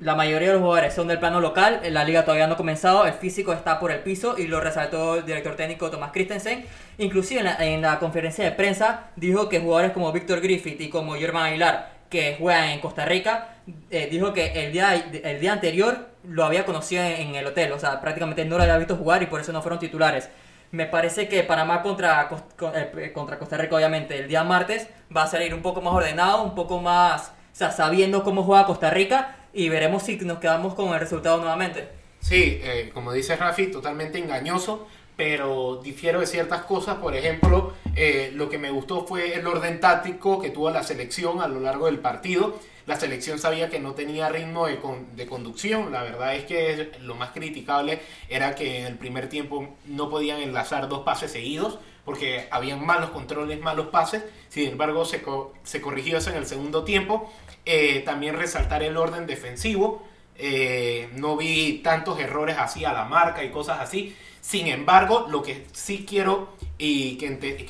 La 0.00 0.14
mayoría 0.14 0.48
de 0.48 0.54
los 0.54 0.62
jugadores 0.62 0.94
son 0.94 1.08
del 1.08 1.18
plano 1.18 1.40
local, 1.40 1.80
la 1.90 2.04
liga 2.04 2.24
todavía 2.24 2.46
no 2.46 2.54
ha 2.54 2.56
comenzado, 2.56 3.04
el 3.04 3.12
físico 3.12 3.52
está 3.52 3.78
por 3.78 3.92
el 3.92 4.00
piso 4.00 4.34
y 4.38 4.46
lo 4.46 4.58
resaltó 4.58 5.16
el 5.16 5.26
director 5.26 5.56
técnico 5.56 5.90
Tomás 5.90 6.10
Christensen. 6.10 6.64
Inclusive 6.96 7.40
en 7.40 7.44
la, 7.46 7.56
en 7.58 7.82
la 7.82 7.98
conferencia 7.98 8.42
de 8.44 8.52
prensa 8.52 9.10
dijo 9.16 9.50
que 9.50 9.60
jugadores 9.60 9.92
como 9.92 10.10
Víctor 10.10 10.40
Griffith 10.40 10.80
y 10.80 10.88
como 10.88 11.16
Germán 11.16 11.44
Aguilar, 11.48 11.90
que 12.08 12.36
juegan 12.40 12.70
en 12.70 12.80
Costa 12.80 13.04
Rica, 13.04 13.56
eh, 13.90 14.08
dijo 14.10 14.32
que 14.32 14.64
el 14.64 14.72
día, 14.72 14.94
el 14.94 15.38
día 15.38 15.52
anterior 15.52 16.08
lo 16.24 16.44
había 16.44 16.64
conocido 16.64 17.02
en, 17.04 17.28
en 17.28 17.34
el 17.34 17.46
hotel, 17.46 17.70
o 17.72 17.78
sea, 17.78 18.00
prácticamente 18.00 18.44
no 18.46 18.56
lo 18.56 18.62
había 18.62 18.78
visto 18.78 18.96
jugar 18.96 19.22
y 19.22 19.26
por 19.26 19.40
eso 19.42 19.52
no 19.52 19.60
fueron 19.60 19.78
titulares. 19.78 20.30
Me 20.70 20.86
parece 20.86 21.28
que 21.28 21.42
Panamá 21.42 21.82
contra, 21.82 22.26
con- 22.56 22.72
eh, 22.74 23.12
contra 23.12 23.38
Costa 23.38 23.58
Rica, 23.58 23.76
obviamente, 23.76 24.18
el 24.18 24.28
día 24.28 24.44
martes 24.44 24.88
va 25.14 25.24
a 25.24 25.26
salir 25.26 25.52
un 25.52 25.60
poco 25.60 25.82
más 25.82 25.92
ordenado, 25.92 26.42
un 26.42 26.54
poco 26.54 26.80
más, 26.80 27.28
o 27.52 27.56
sea, 27.56 27.70
sabiendo 27.70 28.24
cómo 28.24 28.44
juega 28.44 28.64
Costa 28.64 28.88
Rica 28.88 29.36
y 29.52 29.68
veremos 29.68 30.02
si 30.04 30.16
nos 30.18 30.38
quedamos 30.38 30.74
con 30.74 30.92
el 30.94 31.00
resultado 31.00 31.38
nuevamente. 31.38 31.88
Sí, 32.20 32.60
eh, 32.62 32.90
como 32.92 33.12
dice 33.12 33.34
Rafi, 33.36 33.68
totalmente 33.68 34.18
engañoso, 34.18 34.86
pero 35.16 35.80
difiero 35.82 36.20
de 36.20 36.26
ciertas 36.26 36.62
cosas. 36.62 36.96
Por 36.96 37.14
ejemplo, 37.16 37.72
eh, 37.96 38.30
lo 38.34 38.48
que 38.48 38.58
me 38.58 38.70
gustó 38.70 39.06
fue 39.06 39.34
el 39.34 39.46
orden 39.46 39.80
táctico 39.80 40.40
que 40.40 40.50
tuvo 40.50 40.70
la 40.70 40.82
selección 40.82 41.40
a 41.40 41.48
lo 41.48 41.60
largo 41.60 41.86
del 41.86 41.98
partido. 41.98 42.58
La 42.86 42.96
selección 42.96 43.38
sabía 43.38 43.68
que 43.70 43.78
no 43.80 43.92
tenía 43.92 44.28
ritmo 44.28 44.66
de, 44.66 44.78
con- 44.78 45.14
de 45.16 45.26
conducción. 45.26 45.92
La 45.92 46.02
verdad 46.02 46.34
es 46.34 46.44
que 46.44 46.92
lo 47.00 47.14
más 47.14 47.30
criticable 47.30 48.00
era 48.28 48.54
que 48.54 48.80
en 48.80 48.86
el 48.86 48.96
primer 48.98 49.28
tiempo 49.28 49.68
no 49.86 50.08
podían 50.10 50.40
enlazar 50.40 50.88
dos 50.88 51.00
pases 51.00 51.32
seguidos 51.32 51.78
porque 52.04 52.48
habían 52.50 52.84
malos 52.84 53.10
controles, 53.10 53.60
malos 53.60 53.88
pases. 53.88 54.24
Sin 54.48 54.68
embargo, 54.70 55.04
se, 55.04 55.22
co- 55.22 55.52
se 55.62 55.80
corrigió 55.80 56.18
eso 56.18 56.30
en 56.30 56.36
el 56.36 56.46
segundo 56.46 56.82
tiempo. 56.82 57.30
Eh, 57.64 58.00
también 58.00 58.36
resaltar 58.36 58.82
el 58.82 58.96
orden 58.96 59.26
defensivo. 59.26 60.02
Eh, 60.36 61.10
no 61.16 61.36
vi 61.36 61.80
tantos 61.84 62.18
errores 62.18 62.56
así 62.58 62.84
a 62.84 62.92
la 62.92 63.04
marca 63.04 63.44
y 63.44 63.50
cosas 63.50 63.80
así. 63.80 64.16
Sin 64.40 64.68
embargo, 64.68 65.26
lo 65.28 65.42
que 65.42 65.66
sí 65.72 66.06
quiero 66.08 66.54
y 66.78 67.16
que, 67.18 67.26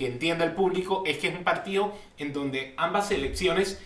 entienda 0.06 0.44
el 0.44 0.52
público 0.52 1.02
es 1.04 1.18
que 1.18 1.28
es 1.28 1.36
un 1.36 1.42
partido 1.42 1.92
en 2.16 2.32
donde 2.32 2.74
ambas 2.76 3.08
selecciones 3.08 3.82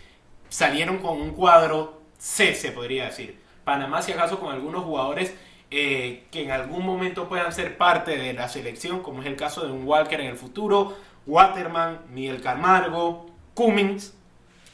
salieron 0.50 0.98
con 0.98 1.20
un 1.20 1.30
cuadro 1.30 2.02
C, 2.18 2.54
se 2.54 2.72
podría 2.72 3.06
decir. 3.06 3.40
Panamá, 3.64 4.02
si 4.02 4.12
acaso, 4.12 4.38
con 4.38 4.52
algunos 4.52 4.84
jugadores 4.84 5.34
eh, 5.70 6.24
que 6.30 6.42
en 6.42 6.50
algún 6.50 6.84
momento 6.84 7.26
puedan 7.26 7.52
ser 7.52 7.78
parte 7.78 8.18
de 8.18 8.34
la 8.34 8.48
selección, 8.48 9.00
como 9.00 9.22
es 9.22 9.26
el 9.26 9.36
caso 9.36 9.64
de 9.64 9.72
un 9.72 9.84
Walker 9.84 10.20
en 10.20 10.26
el 10.26 10.36
futuro, 10.36 10.94
Waterman, 11.26 12.02
Miguel 12.10 12.42
Camargo, 12.42 13.26
Cummings, 13.54 14.14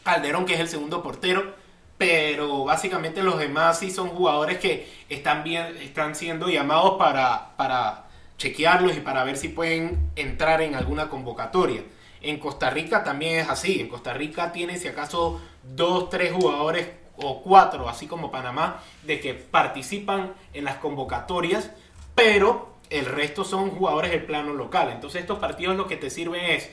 Calderón, 0.03 0.45
que 0.45 0.55
es 0.55 0.61
el 0.61 0.69
segundo 0.69 1.03
portero, 1.03 1.55
pero 1.99 2.65
básicamente 2.65 3.23
los 3.23 3.39
demás 3.39 3.79
sí 3.79 3.91
son 3.91 4.09
jugadores 4.09 4.59
que 4.59 4.91
están, 5.09 5.45
bien, 5.45 5.77
están 5.83 6.15
siendo 6.15 6.49
llamados 6.49 6.99
para, 6.99 7.57
para 7.57 8.07
chequearlos 8.39 8.97
y 8.97 9.01
para 9.01 9.23
ver 9.25 9.37
si 9.37 9.49
pueden 9.49 10.11
entrar 10.17 10.63
en 10.63 10.75
alguna 10.75 11.11
convocatoria. 11.11 11.83
En 12.23 12.39
Costa 12.39 12.71
Rica 12.71 13.05
también 13.05 13.39
es 13.41 13.49
así. 13.49 13.81
En 13.81 13.89
Costa 13.89 14.15
Rica 14.15 14.53
tiene 14.53 14.79
si 14.79 14.89
acaso 14.89 15.41
dos, 15.63 16.09
tres 16.09 16.33
jugadores 16.33 16.89
o 17.17 17.43
cuatro, 17.43 17.89
así 17.89 18.07
como 18.07 18.31
Panamá, 18.31 18.83
de 19.03 19.21
que 19.21 19.35
participan 19.35 20.33
en 20.55 20.65
las 20.65 20.77
convocatorias, 20.77 21.71
pero 22.15 22.71
el 22.89 23.05
resto 23.05 23.45
son 23.45 23.71
jugadores 23.71 24.11
del 24.11 24.25
plano 24.25 24.55
local. 24.55 24.91
Entonces 24.91 25.21
estos 25.21 25.39
partidos 25.39 25.77
lo 25.77 25.87
que 25.87 25.97
te 25.97 26.11
sirven 26.11 26.45
es 26.45 26.71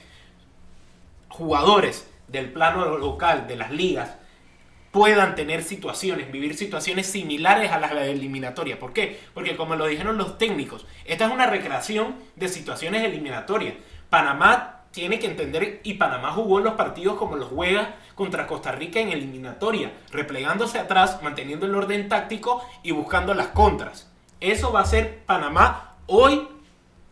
jugadores 1.29 2.07
del 2.27 2.51
plano 2.51 2.97
local, 2.97 3.47
de 3.47 3.55
las 3.55 3.71
ligas, 3.71 4.17
puedan 4.91 5.35
tener 5.35 5.63
situaciones, 5.63 6.31
vivir 6.31 6.55
situaciones 6.55 7.07
similares 7.07 7.71
a 7.71 7.79
las 7.79 7.91
de 7.91 7.95
la 7.97 8.05
eliminatoria. 8.05 8.79
¿Por 8.79 8.93
qué? 8.93 9.19
Porque 9.33 9.55
como 9.55 9.75
lo 9.75 9.85
dijeron 9.85 10.17
los 10.17 10.37
técnicos, 10.37 10.85
esta 11.05 11.25
es 11.25 11.31
una 11.31 11.45
recreación 11.45 12.15
de 12.35 12.47
situaciones 12.49 13.03
eliminatorias. 13.03 13.75
Panamá 14.09 14.77
tiene 14.91 15.19
que 15.19 15.27
entender, 15.27 15.81
y 15.83 15.95
Panamá 15.95 16.31
jugó 16.31 16.59
los 16.59 16.73
partidos 16.73 17.17
como 17.17 17.35
los 17.35 17.49
juega 17.49 17.95
contra 18.15 18.47
Costa 18.47 18.71
Rica 18.71 18.99
en 18.99 19.09
eliminatoria, 19.09 19.91
replegándose 20.11 20.79
atrás, 20.79 21.19
manteniendo 21.21 21.67
el 21.67 21.75
orden 21.75 22.09
táctico 22.09 22.65
y 22.81 22.91
buscando 22.91 23.35
las 23.35 23.49
contras. 23.49 24.09
Eso 24.39 24.71
va 24.71 24.79
a 24.79 24.85
ser 24.85 25.19
Panamá 25.25 25.97
hoy, 26.07 26.47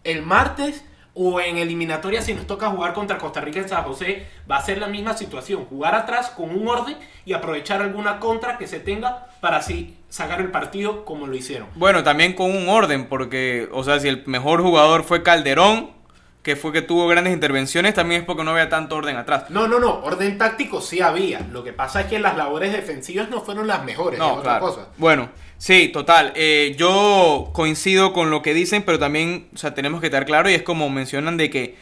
el 0.04 0.24
martes, 0.24 0.84
o 1.16 1.40
en 1.40 1.58
eliminatoria 1.58 2.22
si 2.22 2.34
nos 2.34 2.46
toca 2.46 2.70
jugar 2.70 2.94
contra 2.94 3.18
Costa 3.18 3.42
Rica 3.42 3.60
en 3.60 3.70
San 3.70 3.84
José, 3.84 4.28
va 4.50 4.58
a 4.58 4.62
ser 4.62 4.78
la 4.78 4.88
misma 4.88 5.16
situación, 5.18 5.66
jugar 5.66 5.96
atrás 5.96 6.30
con 6.30 6.50
un 6.52 6.68
orden 6.68 6.98
y 7.26 7.34
aprovechar 7.34 7.82
alguna 7.82 8.20
contra 8.20 8.58
que 8.58 8.68
se 8.68 8.80
tenga 8.80 9.28
para 9.40 9.58
así 9.58 9.98
sacar 10.10 10.42
el 10.42 10.52
partido 10.52 11.06
como 11.06 11.26
lo 11.26 11.36
hicieron. 11.36 11.70
Bueno, 11.76 12.04
también 12.04 12.34
con 12.34 12.52
un 12.56 12.68
orden, 12.70 13.08
porque, 13.08 13.70
o 13.72 13.84
sea, 13.84 14.00
si 14.00 14.10
el 14.10 14.24
mejor 14.28 14.62
jugador 14.62 15.04
fue 15.04 15.24
Calderón, 15.24 15.92
que 16.44 16.56
fue 16.56 16.72
que 16.72 16.84
tuvo 16.84 17.08
grandes 17.08 17.34
intervenciones, 17.34 17.96
también 17.96 18.22
es 18.22 18.28
porque 18.28 18.44
no 18.44 18.52
había 18.52 18.70
tanto 18.70 18.96
orden 18.98 19.16
atrás. 19.18 19.50
No, 19.50 19.68
no, 19.68 19.80
no, 19.80 20.02
orden 20.04 20.38
táctico 20.38 20.80
sí 20.80 21.02
había. 21.02 21.40
Lo 21.52 21.64
que 21.64 21.74
pasa 21.74 22.02
es 22.02 22.08
que 22.08 22.20
las 22.20 22.38
labores 22.38 22.72
defensivas 22.72 23.30
no 23.30 23.42
fueron 23.42 23.66
las 23.66 23.84
mejores, 23.84 24.20
es 24.20 24.26
No, 24.26 24.34
otra 24.34 24.60
claro. 24.60 24.66
cosa. 24.68 24.88
Bueno, 24.98 25.30
sí, 25.58 25.90
total. 25.90 26.34
Eh, 26.36 26.76
yo 26.78 27.50
coincido 27.54 28.14
con 28.14 28.30
lo 28.30 28.42
que 28.42 28.54
dicen, 28.54 28.84
pero 28.84 29.00
también, 29.00 29.48
o 29.54 29.58
sea, 29.58 29.74
tenemos 29.74 30.02
que 30.02 30.08
estar 30.08 30.26
claro 30.26 30.50
y 30.50 30.54
es 30.54 30.64
como 30.64 30.90
mencionan 30.90 31.38
de 31.38 31.50
que 31.50 31.76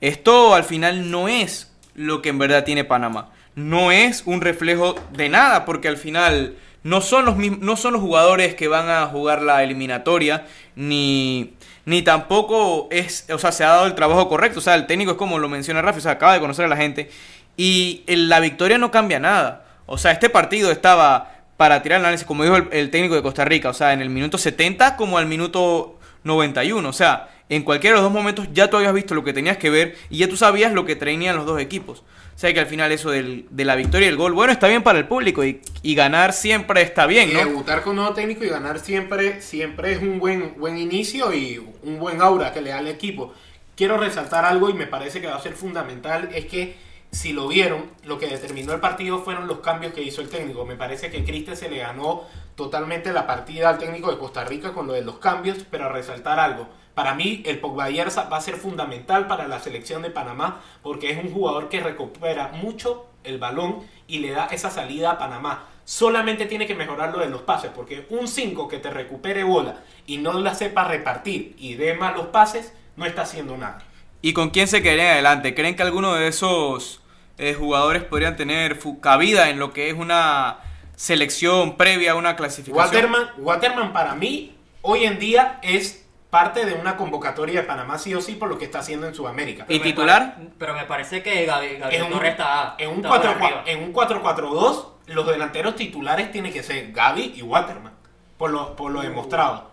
esto 0.00 0.54
al 0.54 0.64
final 0.64 1.10
no 1.10 1.28
es 1.28 1.72
lo 1.94 2.22
que 2.22 2.30
en 2.30 2.38
verdad 2.38 2.64
tiene 2.64 2.84
Panamá. 2.84 3.30
No 3.54 3.92
es 3.92 4.22
un 4.26 4.40
reflejo 4.40 4.94
de 5.12 5.28
nada, 5.28 5.64
porque 5.64 5.88
al 5.88 5.96
final 5.96 6.56
no 6.82 7.00
son 7.00 7.26
los 7.26 7.36
mismos, 7.36 7.60
no 7.60 7.76
son 7.76 7.92
los 7.92 8.02
jugadores 8.02 8.54
que 8.54 8.68
van 8.68 8.88
a 8.88 9.06
jugar 9.06 9.42
la 9.42 9.62
eliminatoria, 9.62 10.46
ni, 10.76 11.54
ni 11.84 12.02
tampoco 12.02 12.88
es, 12.90 13.26
o 13.30 13.38
sea, 13.38 13.52
se 13.52 13.64
ha 13.64 13.68
dado 13.68 13.86
el 13.86 13.94
trabajo 13.94 14.28
correcto. 14.28 14.60
O 14.60 14.62
sea, 14.62 14.74
el 14.74 14.86
técnico 14.86 15.12
es 15.12 15.16
como 15.16 15.38
lo 15.38 15.48
menciona 15.48 15.82
Rafa, 15.82 15.98
o 15.98 16.02
sea, 16.02 16.12
acaba 16.12 16.34
de 16.34 16.40
conocer 16.40 16.64
a 16.64 16.68
la 16.68 16.76
gente. 16.76 17.10
Y 17.56 18.02
la 18.06 18.40
victoria 18.40 18.78
no 18.78 18.90
cambia 18.90 19.18
nada. 19.18 19.66
O 19.86 19.98
sea, 19.98 20.12
este 20.12 20.30
partido 20.30 20.70
estaba 20.70 21.39
para 21.60 21.82
tirar 21.82 21.98
el 22.00 22.06
análisis, 22.06 22.26
como 22.26 22.42
dijo 22.42 22.56
el, 22.56 22.68
el 22.72 22.88
técnico 22.90 23.14
de 23.14 23.20
Costa 23.20 23.44
Rica, 23.44 23.68
o 23.68 23.74
sea, 23.74 23.92
en 23.92 24.00
el 24.00 24.08
minuto 24.08 24.38
70 24.38 24.96
como 24.96 25.18
al 25.18 25.26
minuto 25.26 25.98
91. 26.24 26.88
O 26.88 26.92
sea, 26.94 27.28
en 27.50 27.64
cualquiera 27.64 27.96
de 27.96 28.02
los 28.02 28.10
dos 28.10 28.18
momentos 28.18 28.46
ya 28.54 28.70
tú 28.70 28.78
habías 28.78 28.94
visto 28.94 29.14
lo 29.14 29.22
que 29.24 29.34
tenías 29.34 29.58
que 29.58 29.68
ver 29.68 29.94
y 30.08 30.16
ya 30.16 30.26
tú 30.26 30.38
sabías 30.38 30.72
lo 30.72 30.86
que 30.86 30.96
traían 30.96 31.36
los 31.36 31.44
dos 31.44 31.60
equipos. 31.60 31.98
O 32.34 32.38
sea 32.40 32.54
que 32.54 32.60
al 32.60 32.66
final 32.66 32.92
eso 32.92 33.10
del- 33.10 33.44
de 33.50 33.66
la 33.66 33.76
victoria 33.76 34.06
y 34.06 34.08
el 34.08 34.16
gol, 34.16 34.32
bueno, 34.32 34.50
está 34.54 34.68
bien 34.68 34.82
para 34.82 34.98
el 34.98 35.04
público 35.06 35.44
y, 35.44 35.60
y 35.82 35.94
ganar 35.94 36.32
siempre 36.32 36.80
está 36.80 37.04
bien, 37.04 37.28
Y 37.28 37.34
¿no? 37.34 37.40
debutar 37.40 37.82
con 37.82 37.90
un 37.90 37.96
nuevo 37.96 38.14
técnico 38.14 38.42
y 38.42 38.48
ganar 38.48 38.78
siempre, 38.80 39.42
siempre 39.42 39.92
es 39.92 40.00
un 40.00 40.18
buen, 40.18 40.54
buen 40.56 40.78
inicio 40.78 41.34
y 41.34 41.58
un 41.82 41.98
buen 41.98 42.22
aura 42.22 42.54
que 42.54 42.62
le 42.62 42.70
da 42.70 42.78
al 42.78 42.88
equipo. 42.88 43.34
Quiero 43.76 43.98
resaltar 43.98 44.46
algo 44.46 44.70
y 44.70 44.72
me 44.72 44.86
parece 44.86 45.20
que 45.20 45.26
va 45.26 45.36
a 45.36 45.42
ser 45.42 45.52
fundamental, 45.52 46.30
es 46.34 46.46
que 46.46 46.76
si 47.10 47.32
lo 47.32 47.48
vieron, 47.48 47.90
lo 48.04 48.18
que 48.18 48.28
determinó 48.28 48.72
el 48.72 48.80
partido 48.80 49.18
fueron 49.18 49.48
los 49.48 49.58
cambios 49.60 49.92
que 49.92 50.02
hizo 50.02 50.20
el 50.20 50.28
técnico. 50.28 50.64
Me 50.64 50.76
parece 50.76 51.10
que 51.10 51.24
Cristian 51.24 51.56
se 51.56 51.68
le 51.68 51.78
ganó 51.78 52.24
totalmente 52.54 53.12
la 53.12 53.26
partida 53.26 53.68
al 53.68 53.78
técnico 53.78 54.10
de 54.10 54.18
Costa 54.18 54.44
Rica 54.44 54.72
con 54.72 54.86
lo 54.86 54.92
de 54.92 55.02
los 55.02 55.18
cambios, 55.18 55.58
pero 55.70 55.86
a 55.86 55.88
resaltar 55.88 56.38
algo. 56.38 56.68
Para 56.94 57.14
mí, 57.14 57.42
el 57.46 57.58
Pogba 57.58 57.90
Yerza 57.90 58.28
va 58.28 58.36
a 58.36 58.40
ser 58.40 58.56
fundamental 58.56 59.26
para 59.26 59.48
la 59.48 59.58
selección 59.60 60.02
de 60.02 60.10
Panamá 60.10 60.60
porque 60.82 61.10
es 61.10 61.24
un 61.24 61.32
jugador 61.32 61.68
que 61.68 61.80
recupera 61.80 62.48
mucho 62.48 63.06
el 63.24 63.38
balón 63.38 63.78
y 64.06 64.18
le 64.18 64.30
da 64.30 64.46
esa 64.46 64.70
salida 64.70 65.12
a 65.12 65.18
Panamá. 65.18 65.66
Solamente 65.84 66.46
tiene 66.46 66.66
que 66.66 66.74
mejorar 66.74 67.12
lo 67.12 67.18
de 67.18 67.28
los 67.28 67.42
pases 67.42 67.70
porque 67.74 68.06
un 68.10 68.28
5 68.28 68.68
que 68.68 68.78
te 68.78 68.90
recupere 68.90 69.42
bola 69.42 69.82
y 70.06 70.18
no 70.18 70.38
la 70.38 70.54
sepa 70.54 70.84
repartir 70.84 71.56
y 71.58 71.74
dé 71.74 71.94
mal 71.94 72.14
los 72.14 72.26
pases, 72.26 72.72
no 72.96 73.06
está 73.06 73.22
haciendo 73.22 73.56
nada. 73.56 73.84
¿Y 74.22 74.32
con 74.32 74.50
quién 74.50 74.68
se 74.68 74.82
quedarían 74.82 75.12
adelante? 75.12 75.54
¿Creen 75.54 75.76
que 75.76 75.82
alguno 75.82 76.14
de 76.14 76.28
esos 76.28 76.99
eh, 77.40 77.54
jugadores 77.54 78.04
podrían 78.04 78.36
tener 78.36 78.78
cabida 79.00 79.48
en 79.50 79.58
lo 79.58 79.72
que 79.72 79.88
es 79.88 79.94
una 79.94 80.58
selección 80.94 81.76
previa 81.76 82.12
a 82.12 82.14
una 82.14 82.36
clasificación? 82.36 82.84
Waterman, 82.86 83.30
Waterman 83.38 83.92
para 83.92 84.14
mí 84.14 84.54
hoy 84.82 85.04
en 85.04 85.18
día 85.18 85.58
es 85.62 86.06
parte 86.28 86.64
de 86.64 86.74
una 86.74 86.96
convocatoria 86.96 87.62
de 87.62 87.66
Panamá 87.66 87.98
sí 87.98 88.14
o 88.14 88.20
sí 88.20 88.34
por 88.34 88.48
lo 88.48 88.58
que 88.58 88.66
está 88.66 88.80
haciendo 88.80 89.06
en 89.08 89.14
Sudamérica. 89.14 89.64
¿Y 89.68 89.80
titular? 89.80 90.36
Pero 90.58 90.74
me 90.74 90.84
parece 90.84 91.22
que 91.22 91.46
Gabi- 91.48 91.78
Gabriel 91.78 92.06
Torres 92.10 92.30
está, 92.32 92.74
en 92.78 92.90
un 92.90 92.96
está 92.96 93.08
por 93.08 93.20
4 93.22 93.30
arriba. 93.46 93.62
en 93.66 93.82
un 93.82 93.92
4-4-2, 93.92 94.84
los 95.06 95.26
delanteros 95.26 95.74
titulares 95.74 96.30
tienen 96.30 96.52
que 96.52 96.62
ser 96.62 96.92
Gaby 96.92 97.32
y 97.36 97.42
Waterman, 97.42 97.92
por 98.38 98.50
lo, 98.50 98.76
por 98.76 98.92
lo 98.92 99.00
demostrado. 99.00 99.70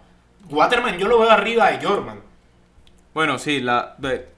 Waterman 0.49 0.97
yo 0.97 1.07
lo 1.07 1.19
veo 1.19 1.29
arriba 1.29 1.69
de 1.71 1.85
Jorman. 1.85 2.21
Bueno, 3.13 3.37
sí, 3.37 3.59
la, 3.59 3.95
de- 3.97 4.29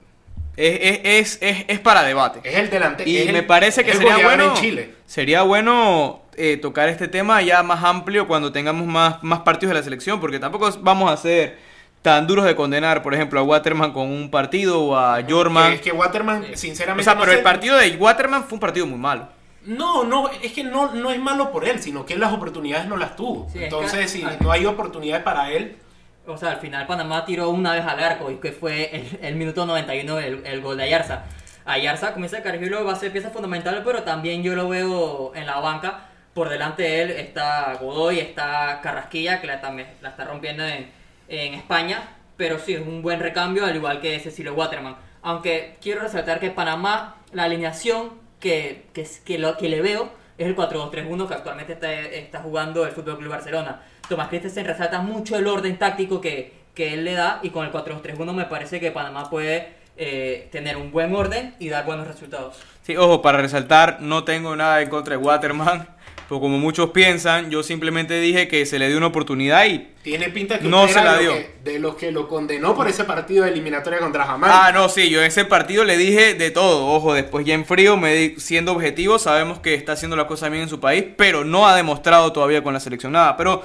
es, 0.60 0.80
es, 0.80 1.00
es, 1.04 1.38
es, 1.40 1.64
es 1.68 1.78
para 1.80 2.02
debate. 2.02 2.40
Es 2.44 2.56
el 2.56 2.70
delantero. 2.70 3.08
Y 3.08 3.30
me 3.32 3.42
parece 3.42 3.84
que 3.84 3.94
sería 3.94 4.18
bueno, 4.18 4.44
en 4.44 4.54
Chile. 4.54 4.94
sería 5.06 5.42
bueno 5.42 6.22
eh, 6.36 6.56
tocar 6.56 6.88
este 6.88 7.08
tema 7.08 7.40
ya 7.42 7.62
más 7.62 7.82
amplio 7.84 8.26
cuando 8.26 8.52
tengamos 8.52 8.86
más, 8.86 9.22
más 9.22 9.40
partidos 9.40 9.74
de 9.74 9.80
la 9.80 9.84
selección, 9.84 10.20
porque 10.20 10.38
tampoco 10.38 10.70
vamos 10.80 11.10
a 11.10 11.16
ser 11.16 11.58
tan 12.02 12.26
duros 12.26 12.44
de 12.46 12.56
condenar, 12.56 13.02
por 13.02 13.12
ejemplo, 13.12 13.40
a 13.40 13.42
Waterman 13.42 13.92
con 13.92 14.08
un 14.08 14.30
partido 14.30 14.80
o 14.80 14.96
a 14.96 15.20
Jorman. 15.28 15.72
Es 15.74 15.80
que 15.82 15.92
Waterman, 15.92 16.44
Sí. 16.44 16.52
O 16.54 16.56
sinceramente. 16.56 17.04
sea, 17.04 17.14
no 17.14 17.20
pero 17.20 17.32
sé- 17.32 17.38
el 17.38 17.44
partido 17.44 17.76
de 17.76 17.90
Waterman 17.96 18.44
fue 18.44 18.54
un 18.56 18.60
partido 18.60 18.86
muy 18.86 18.98
malo. 18.98 19.28
No, 19.66 20.04
no, 20.04 20.30
es 20.42 20.52
que 20.52 20.64
no, 20.64 20.94
no 20.94 21.10
es 21.10 21.20
malo 21.20 21.52
por 21.52 21.66
él, 21.68 21.78
sino 21.82 22.06
que 22.06 22.16
las 22.16 22.32
oportunidades 22.32 22.86
no 22.88 22.96
las 22.96 23.14
tuvo. 23.16 23.46
Sí, 23.52 23.58
es 23.58 23.64
Entonces, 23.64 24.00
que- 24.00 24.08
si 24.08 24.24
ay. 24.24 24.38
no 24.40 24.50
hay 24.50 24.64
oportunidades 24.64 25.22
para 25.22 25.50
él, 25.52 25.76
O 26.30 26.38
sea, 26.38 26.52
al 26.52 26.58
final 26.58 26.86
Panamá 26.86 27.24
tiró 27.24 27.50
una 27.50 27.74
vez 27.74 27.84
al 27.84 28.00
arco 28.00 28.30
y 28.30 28.36
que 28.36 28.52
fue 28.52 28.94
el, 28.94 29.18
el 29.22 29.36
minuto 29.36 29.66
91 29.66 30.18
el, 30.18 30.46
el 30.46 30.60
gol 30.60 30.76
de 30.76 30.84
Ayarza. 30.84 31.24
Ayarza 31.64 32.12
comienza 32.12 32.42
Cargillo 32.42 32.84
va 32.84 32.92
a 32.92 32.96
ser 32.96 33.12
pieza 33.12 33.30
fundamental, 33.30 33.82
pero 33.84 34.02
también 34.02 34.42
yo 34.42 34.54
lo 34.54 34.68
veo 34.68 35.32
en 35.34 35.46
la 35.46 35.60
banca. 35.60 36.06
Por 36.34 36.48
delante 36.48 36.84
de 36.84 37.02
él 37.02 37.10
está 37.10 37.74
Godoy, 37.80 38.20
está 38.20 38.80
Carrasquilla, 38.82 39.40
que 39.40 39.48
la, 39.48 39.60
también 39.60 39.88
la 40.00 40.10
está 40.10 40.24
rompiendo 40.24 40.64
en, 40.64 40.90
en 41.28 41.54
España. 41.54 42.16
Pero 42.36 42.58
sí, 42.58 42.74
es 42.74 42.80
un 42.80 43.02
buen 43.02 43.20
recambio, 43.20 43.66
al 43.66 43.74
igual 43.74 44.00
que 44.00 44.18
Cecilio 44.20 44.54
Waterman. 44.54 44.96
Aunque 45.22 45.76
quiero 45.82 46.00
resaltar 46.00 46.40
que 46.40 46.50
Panamá, 46.50 47.16
la 47.32 47.44
alineación 47.44 48.12
que, 48.38 48.86
que, 48.94 49.06
que, 49.24 49.38
lo, 49.38 49.56
que 49.58 49.68
le 49.68 49.82
veo 49.82 50.10
es 50.44 50.48
el 50.48 50.56
4-2-3-1 50.56 51.28
que 51.28 51.34
actualmente 51.34 51.74
está, 51.74 51.92
está 51.92 52.40
jugando 52.40 52.84
el 52.84 52.92
Fútbol 52.92 53.18
Club 53.18 53.30
Barcelona. 53.30 53.82
Tomás 54.08 54.28
Christensen 54.28 54.66
resalta 54.66 55.02
mucho 55.02 55.36
el 55.36 55.46
orden 55.46 55.78
táctico 55.78 56.20
que, 56.20 56.52
que 56.74 56.94
él 56.94 57.04
le 57.04 57.12
da 57.12 57.40
y 57.42 57.50
con 57.50 57.66
el 57.66 57.72
4-2-3-1 57.72 58.32
me 58.32 58.46
parece 58.46 58.80
que 58.80 58.90
Panamá 58.90 59.28
puede 59.28 59.80
eh, 59.96 60.48
tener 60.50 60.78
un 60.78 60.90
buen 60.90 61.14
orden 61.14 61.54
y 61.58 61.68
dar 61.68 61.84
buenos 61.84 62.06
resultados. 62.06 62.58
Sí, 62.82 62.96
ojo, 62.96 63.20
para 63.20 63.38
resaltar, 63.42 63.98
no 64.00 64.24
tengo 64.24 64.56
nada 64.56 64.80
en 64.80 64.88
contra 64.88 65.16
de 65.16 65.22
Waterman, 65.22 65.86
pero 66.30 66.40
como 66.40 66.58
muchos 66.58 66.90
piensan, 66.90 67.50
yo 67.50 67.64
simplemente 67.64 68.20
dije 68.20 68.46
que 68.46 68.64
se 68.64 68.78
le 68.78 68.86
dio 68.86 68.98
una 68.98 69.08
oportunidad 69.08 69.64
y... 69.66 69.88
tiene 70.04 70.28
pinta 70.30 70.60
que 70.60 70.68
No 70.68 70.82
usted 70.82 70.94
se 70.94 71.00
era 71.00 71.10
la 71.10 71.16
de 71.16 71.22
dio. 71.24 71.30
los 71.32 71.40
que- 71.40 71.50
de 71.64 71.78
los 71.80 71.94
que 71.96 72.12
lo 72.12 72.28
condenó 72.28 72.72
por 72.76 72.86
ese 72.86 73.02
partido 73.02 73.42
de 73.44 73.50
eliminatoria 73.50 73.98
contra 73.98 74.24
Jamaica. 74.24 74.66
Ah, 74.68 74.70
no, 74.70 74.88
sí, 74.88 75.10
yo 75.10 75.18
en 75.20 75.26
ese 75.26 75.44
partido 75.44 75.82
le 75.82 75.96
dije 75.96 76.34
de 76.34 76.52
todo. 76.52 76.86
Ojo, 76.86 77.14
después 77.14 77.44
ya 77.44 77.54
en 77.54 77.66
frío, 77.66 77.96
me 77.96 78.14
di- 78.14 78.34
siendo 78.38 78.70
objetivo, 78.70 79.18
sabemos 79.18 79.58
que 79.58 79.74
está 79.74 79.92
haciendo 79.94 80.14
las 80.14 80.26
cosas 80.26 80.52
bien 80.52 80.62
en 80.62 80.68
su 80.68 80.78
país, 80.78 81.04
pero 81.16 81.44
no 81.44 81.66
ha 81.66 81.74
demostrado 81.74 82.32
todavía 82.32 82.62
con 82.62 82.74
la 82.74 82.80
selección 82.80 83.10
nada. 83.10 83.36
Pero 83.36 83.64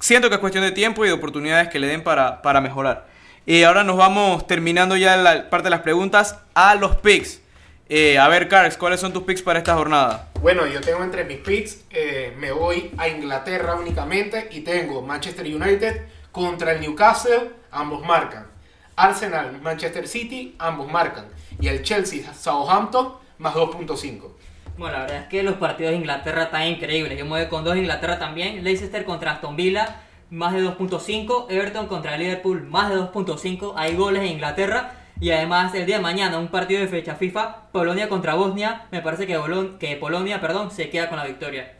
siento 0.00 0.30
que 0.30 0.36
es 0.36 0.40
cuestión 0.40 0.64
de 0.64 0.72
tiempo 0.72 1.04
y 1.04 1.08
de 1.08 1.12
oportunidades 1.14 1.68
que 1.68 1.78
le 1.78 1.86
den 1.86 2.02
para, 2.02 2.40
para 2.40 2.62
mejorar. 2.62 3.06
Y 3.44 3.62
ahora 3.62 3.84
nos 3.84 3.98
vamos 3.98 4.46
terminando 4.46 4.96
ya 4.96 5.18
la 5.18 5.50
parte 5.50 5.64
de 5.66 5.70
las 5.70 5.80
preguntas 5.82 6.38
a 6.54 6.74
los 6.76 6.96
picks. 6.96 7.42
Eh, 7.88 8.18
a 8.18 8.26
ver, 8.28 8.48
Carx, 8.48 8.76
¿cuáles 8.76 8.98
son 8.98 9.12
tus 9.12 9.22
picks 9.22 9.42
para 9.42 9.60
esta 9.60 9.74
jornada? 9.74 10.30
Bueno, 10.40 10.66
yo 10.66 10.80
tengo 10.80 11.04
entre 11.04 11.24
mis 11.24 11.38
picks, 11.38 11.84
eh, 11.90 12.34
me 12.36 12.50
voy 12.50 12.90
a 12.98 13.08
Inglaterra 13.08 13.76
únicamente 13.76 14.48
y 14.50 14.62
tengo 14.62 15.02
Manchester 15.02 15.46
United 15.46 16.02
contra 16.32 16.72
el 16.72 16.80
Newcastle, 16.80 17.52
ambos 17.70 18.04
marcan. 18.04 18.48
Arsenal, 18.96 19.60
Manchester 19.62 20.08
City, 20.08 20.56
ambos 20.58 20.90
marcan. 20.90 21.26
Y 21.60 21.68
el 21.68 21.82
Chelsea, 21.82 22.34
Southampton, 22.34 23.14
más 23.38 23.54
2.5. 23.54 24.32
Bueno, 24.76 24.96
la 24.96 25.02
verdad 25.02 25.22
es 25.22 25.28
que 25.28 25.42
los 25.42 25.54
partidos 25.54 25.92
de 25.92 25.98
Inglaterra 25.98 26.44
están 26.44 26.66
increíbles. 26.66 27.16
Yo 27.16 27.24
me 27.24 27.30
voy 27.30 27.46
con 27.46 27.62
dos 27.62 27.74
de 27.74 27.80
Inglaterra 27.80 28.18
también. 28.18 28.64
Leicester 28.64 29.04
contra 29.04 29.32
Aston 29.32 29.54
Villa, 29.54 30.00
más 30.30 30.52
de 30.54 30.62
2.5. 30.62 31.46
Everton 31.50 31.86
contra 31.86 32.18
Liverpool, 32.18 32.62
más 32.64 32.90
de 32.90 32.96
2.5. 32.96 33.74
Hay 33.76 33.94
goles 33.94 34.22
en 34.22 34.28
Inglaterra. 34.28 34.95
Y 35.20 35.30
además, 35.30 35.74
el 35.74 35.86
día 35.86 35.96
de 35.96 36.02
mañana, 36.02 36.38
un 36.38 36.48
partido 36.48 36.80
de 36.80 36.88
fecha 36.88 37.14
FIFA, 37.14 37.70
Polonia 37.72 38.08
contra 38.08 38.34
Bosnia. 38.34 38.86
Me 38.90 39.00
parece 39.00 39.26
que, 39.26 39.38
Bolon- 39.38 39.78
que 39.78 39.96
Polonia 39.96 40.40
perdón, 40.40 40.70
se 40.70 40.90
queda 40.90 41.08
con 41.08 41.18
la 41.18 41.24
victoria. 41.24 41.72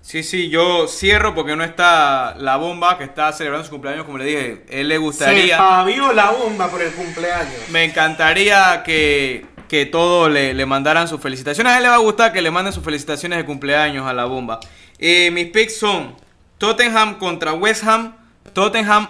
Sí, 0.00 0.24
sí, 0.24 0.50
yo 0.50 0.88
cierro 0.88 1.32
porque 1.32 1.54
no 1.54 1.62
está 1.62 2.34
la 2.36 2.56
bomba 2.56 2.98
que 2.98 3.04
está 3.04 3.32
celebrando 3.32 3.64
su 3.64 3.70
cumpleaños, 3.70 4.04
como 4.04 4.18
le 4.18 4.24
dije. 4.24 4.64
Él 4.68 4.88
le 4.88 4.94
Se 4.96 4.98
gustaría... 4.98 5.56
pavió 5.56 6.12
la 6.12 6.30
bomba 6.30 6.68
por 6.68 6.82
el 6.82 6.92
cumpleaños. 6.92 7.68
Me 7.70 7.84
encantaría 7.84 8.82
que, 8.84 9.46
que 9.68 9.86
todos 9.86 10.28
le, 10.28 10.54
le 10.54 10.66
mandaran 10.66 11.06
sus 11.06 11.20
felicitaciones. 11.20 11.72
A 11.72 11.76
él 11.76 11.84
le 11.84 11.88
va 11.90 11.94
a 11.94 11.98
gustar 11.98 12.32
que 12.32 12.42
le 12.42 12.50
manden 12.50 12.72
sus 12.72 12.82
felicitaciones 12.82 13.38
de 13.38 13.44
cumpleaños 13.44 14.04
a 14.04 14.12
la 14.12 14.24
bomba. 14.24 14.58
Eh, 14.98 15.30
mis 15.30 15.46
picks 15.50 15.76
son 15.78 16.16
Tottenham 16.58 17.18
contra 17.20 17.52
West 17.52 17.84
Ham, 17.84 18.16
Tottenham 18.52 19.06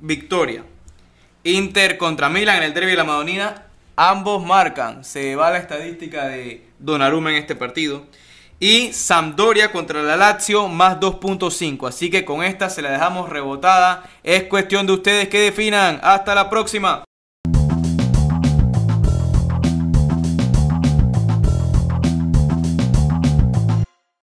victoria. 0.00 0.62
Inter 1.46 1.96
contra 1.96 2.28
Milan 2.28 2.56
en 2.56 2.62
el 2.64 2.74
derby 2.74 2.90
de 2.90 2.96
la 2.96 3.04
Madonina. 3.04 3.66
Ambos 3.94 4.44
marcan. 4.44 5.04
Se 5.04 5.36
va 5.36 5.52
la 5.52 5.58
estadística 5.58 6.26
de 6.26 6.66
Donnarumma 6.80 7.30
en 7.30 7.36
este 7.36 7.54
partido. 7.54 8.04
Y 8.58 8.92
Sampdoria 8.92 9.70
contra 9.70 10.02
la 10.02 10.16
Lazio 10.16 10.66
más 10.66 10.98
2.5. 10.98 11.88
Así 11.88 12.10
que 12.10 12.24
con 12.24 12.42
esta 12.42 12.68
se 12.68 12.82
la 12.82 12.90
dejamos 12.90 13.28
rebotada. 13.28 14.02
Es 14.24 14.42
cuestión 14.44 14.88
de 14.88 14.94
ustedes 14.94 15.28
que 15.28 15.38
definan. 15.38 16.00
Hasta 16.02 16.34
la 16.34 16.50
próxima. 16.50 17.04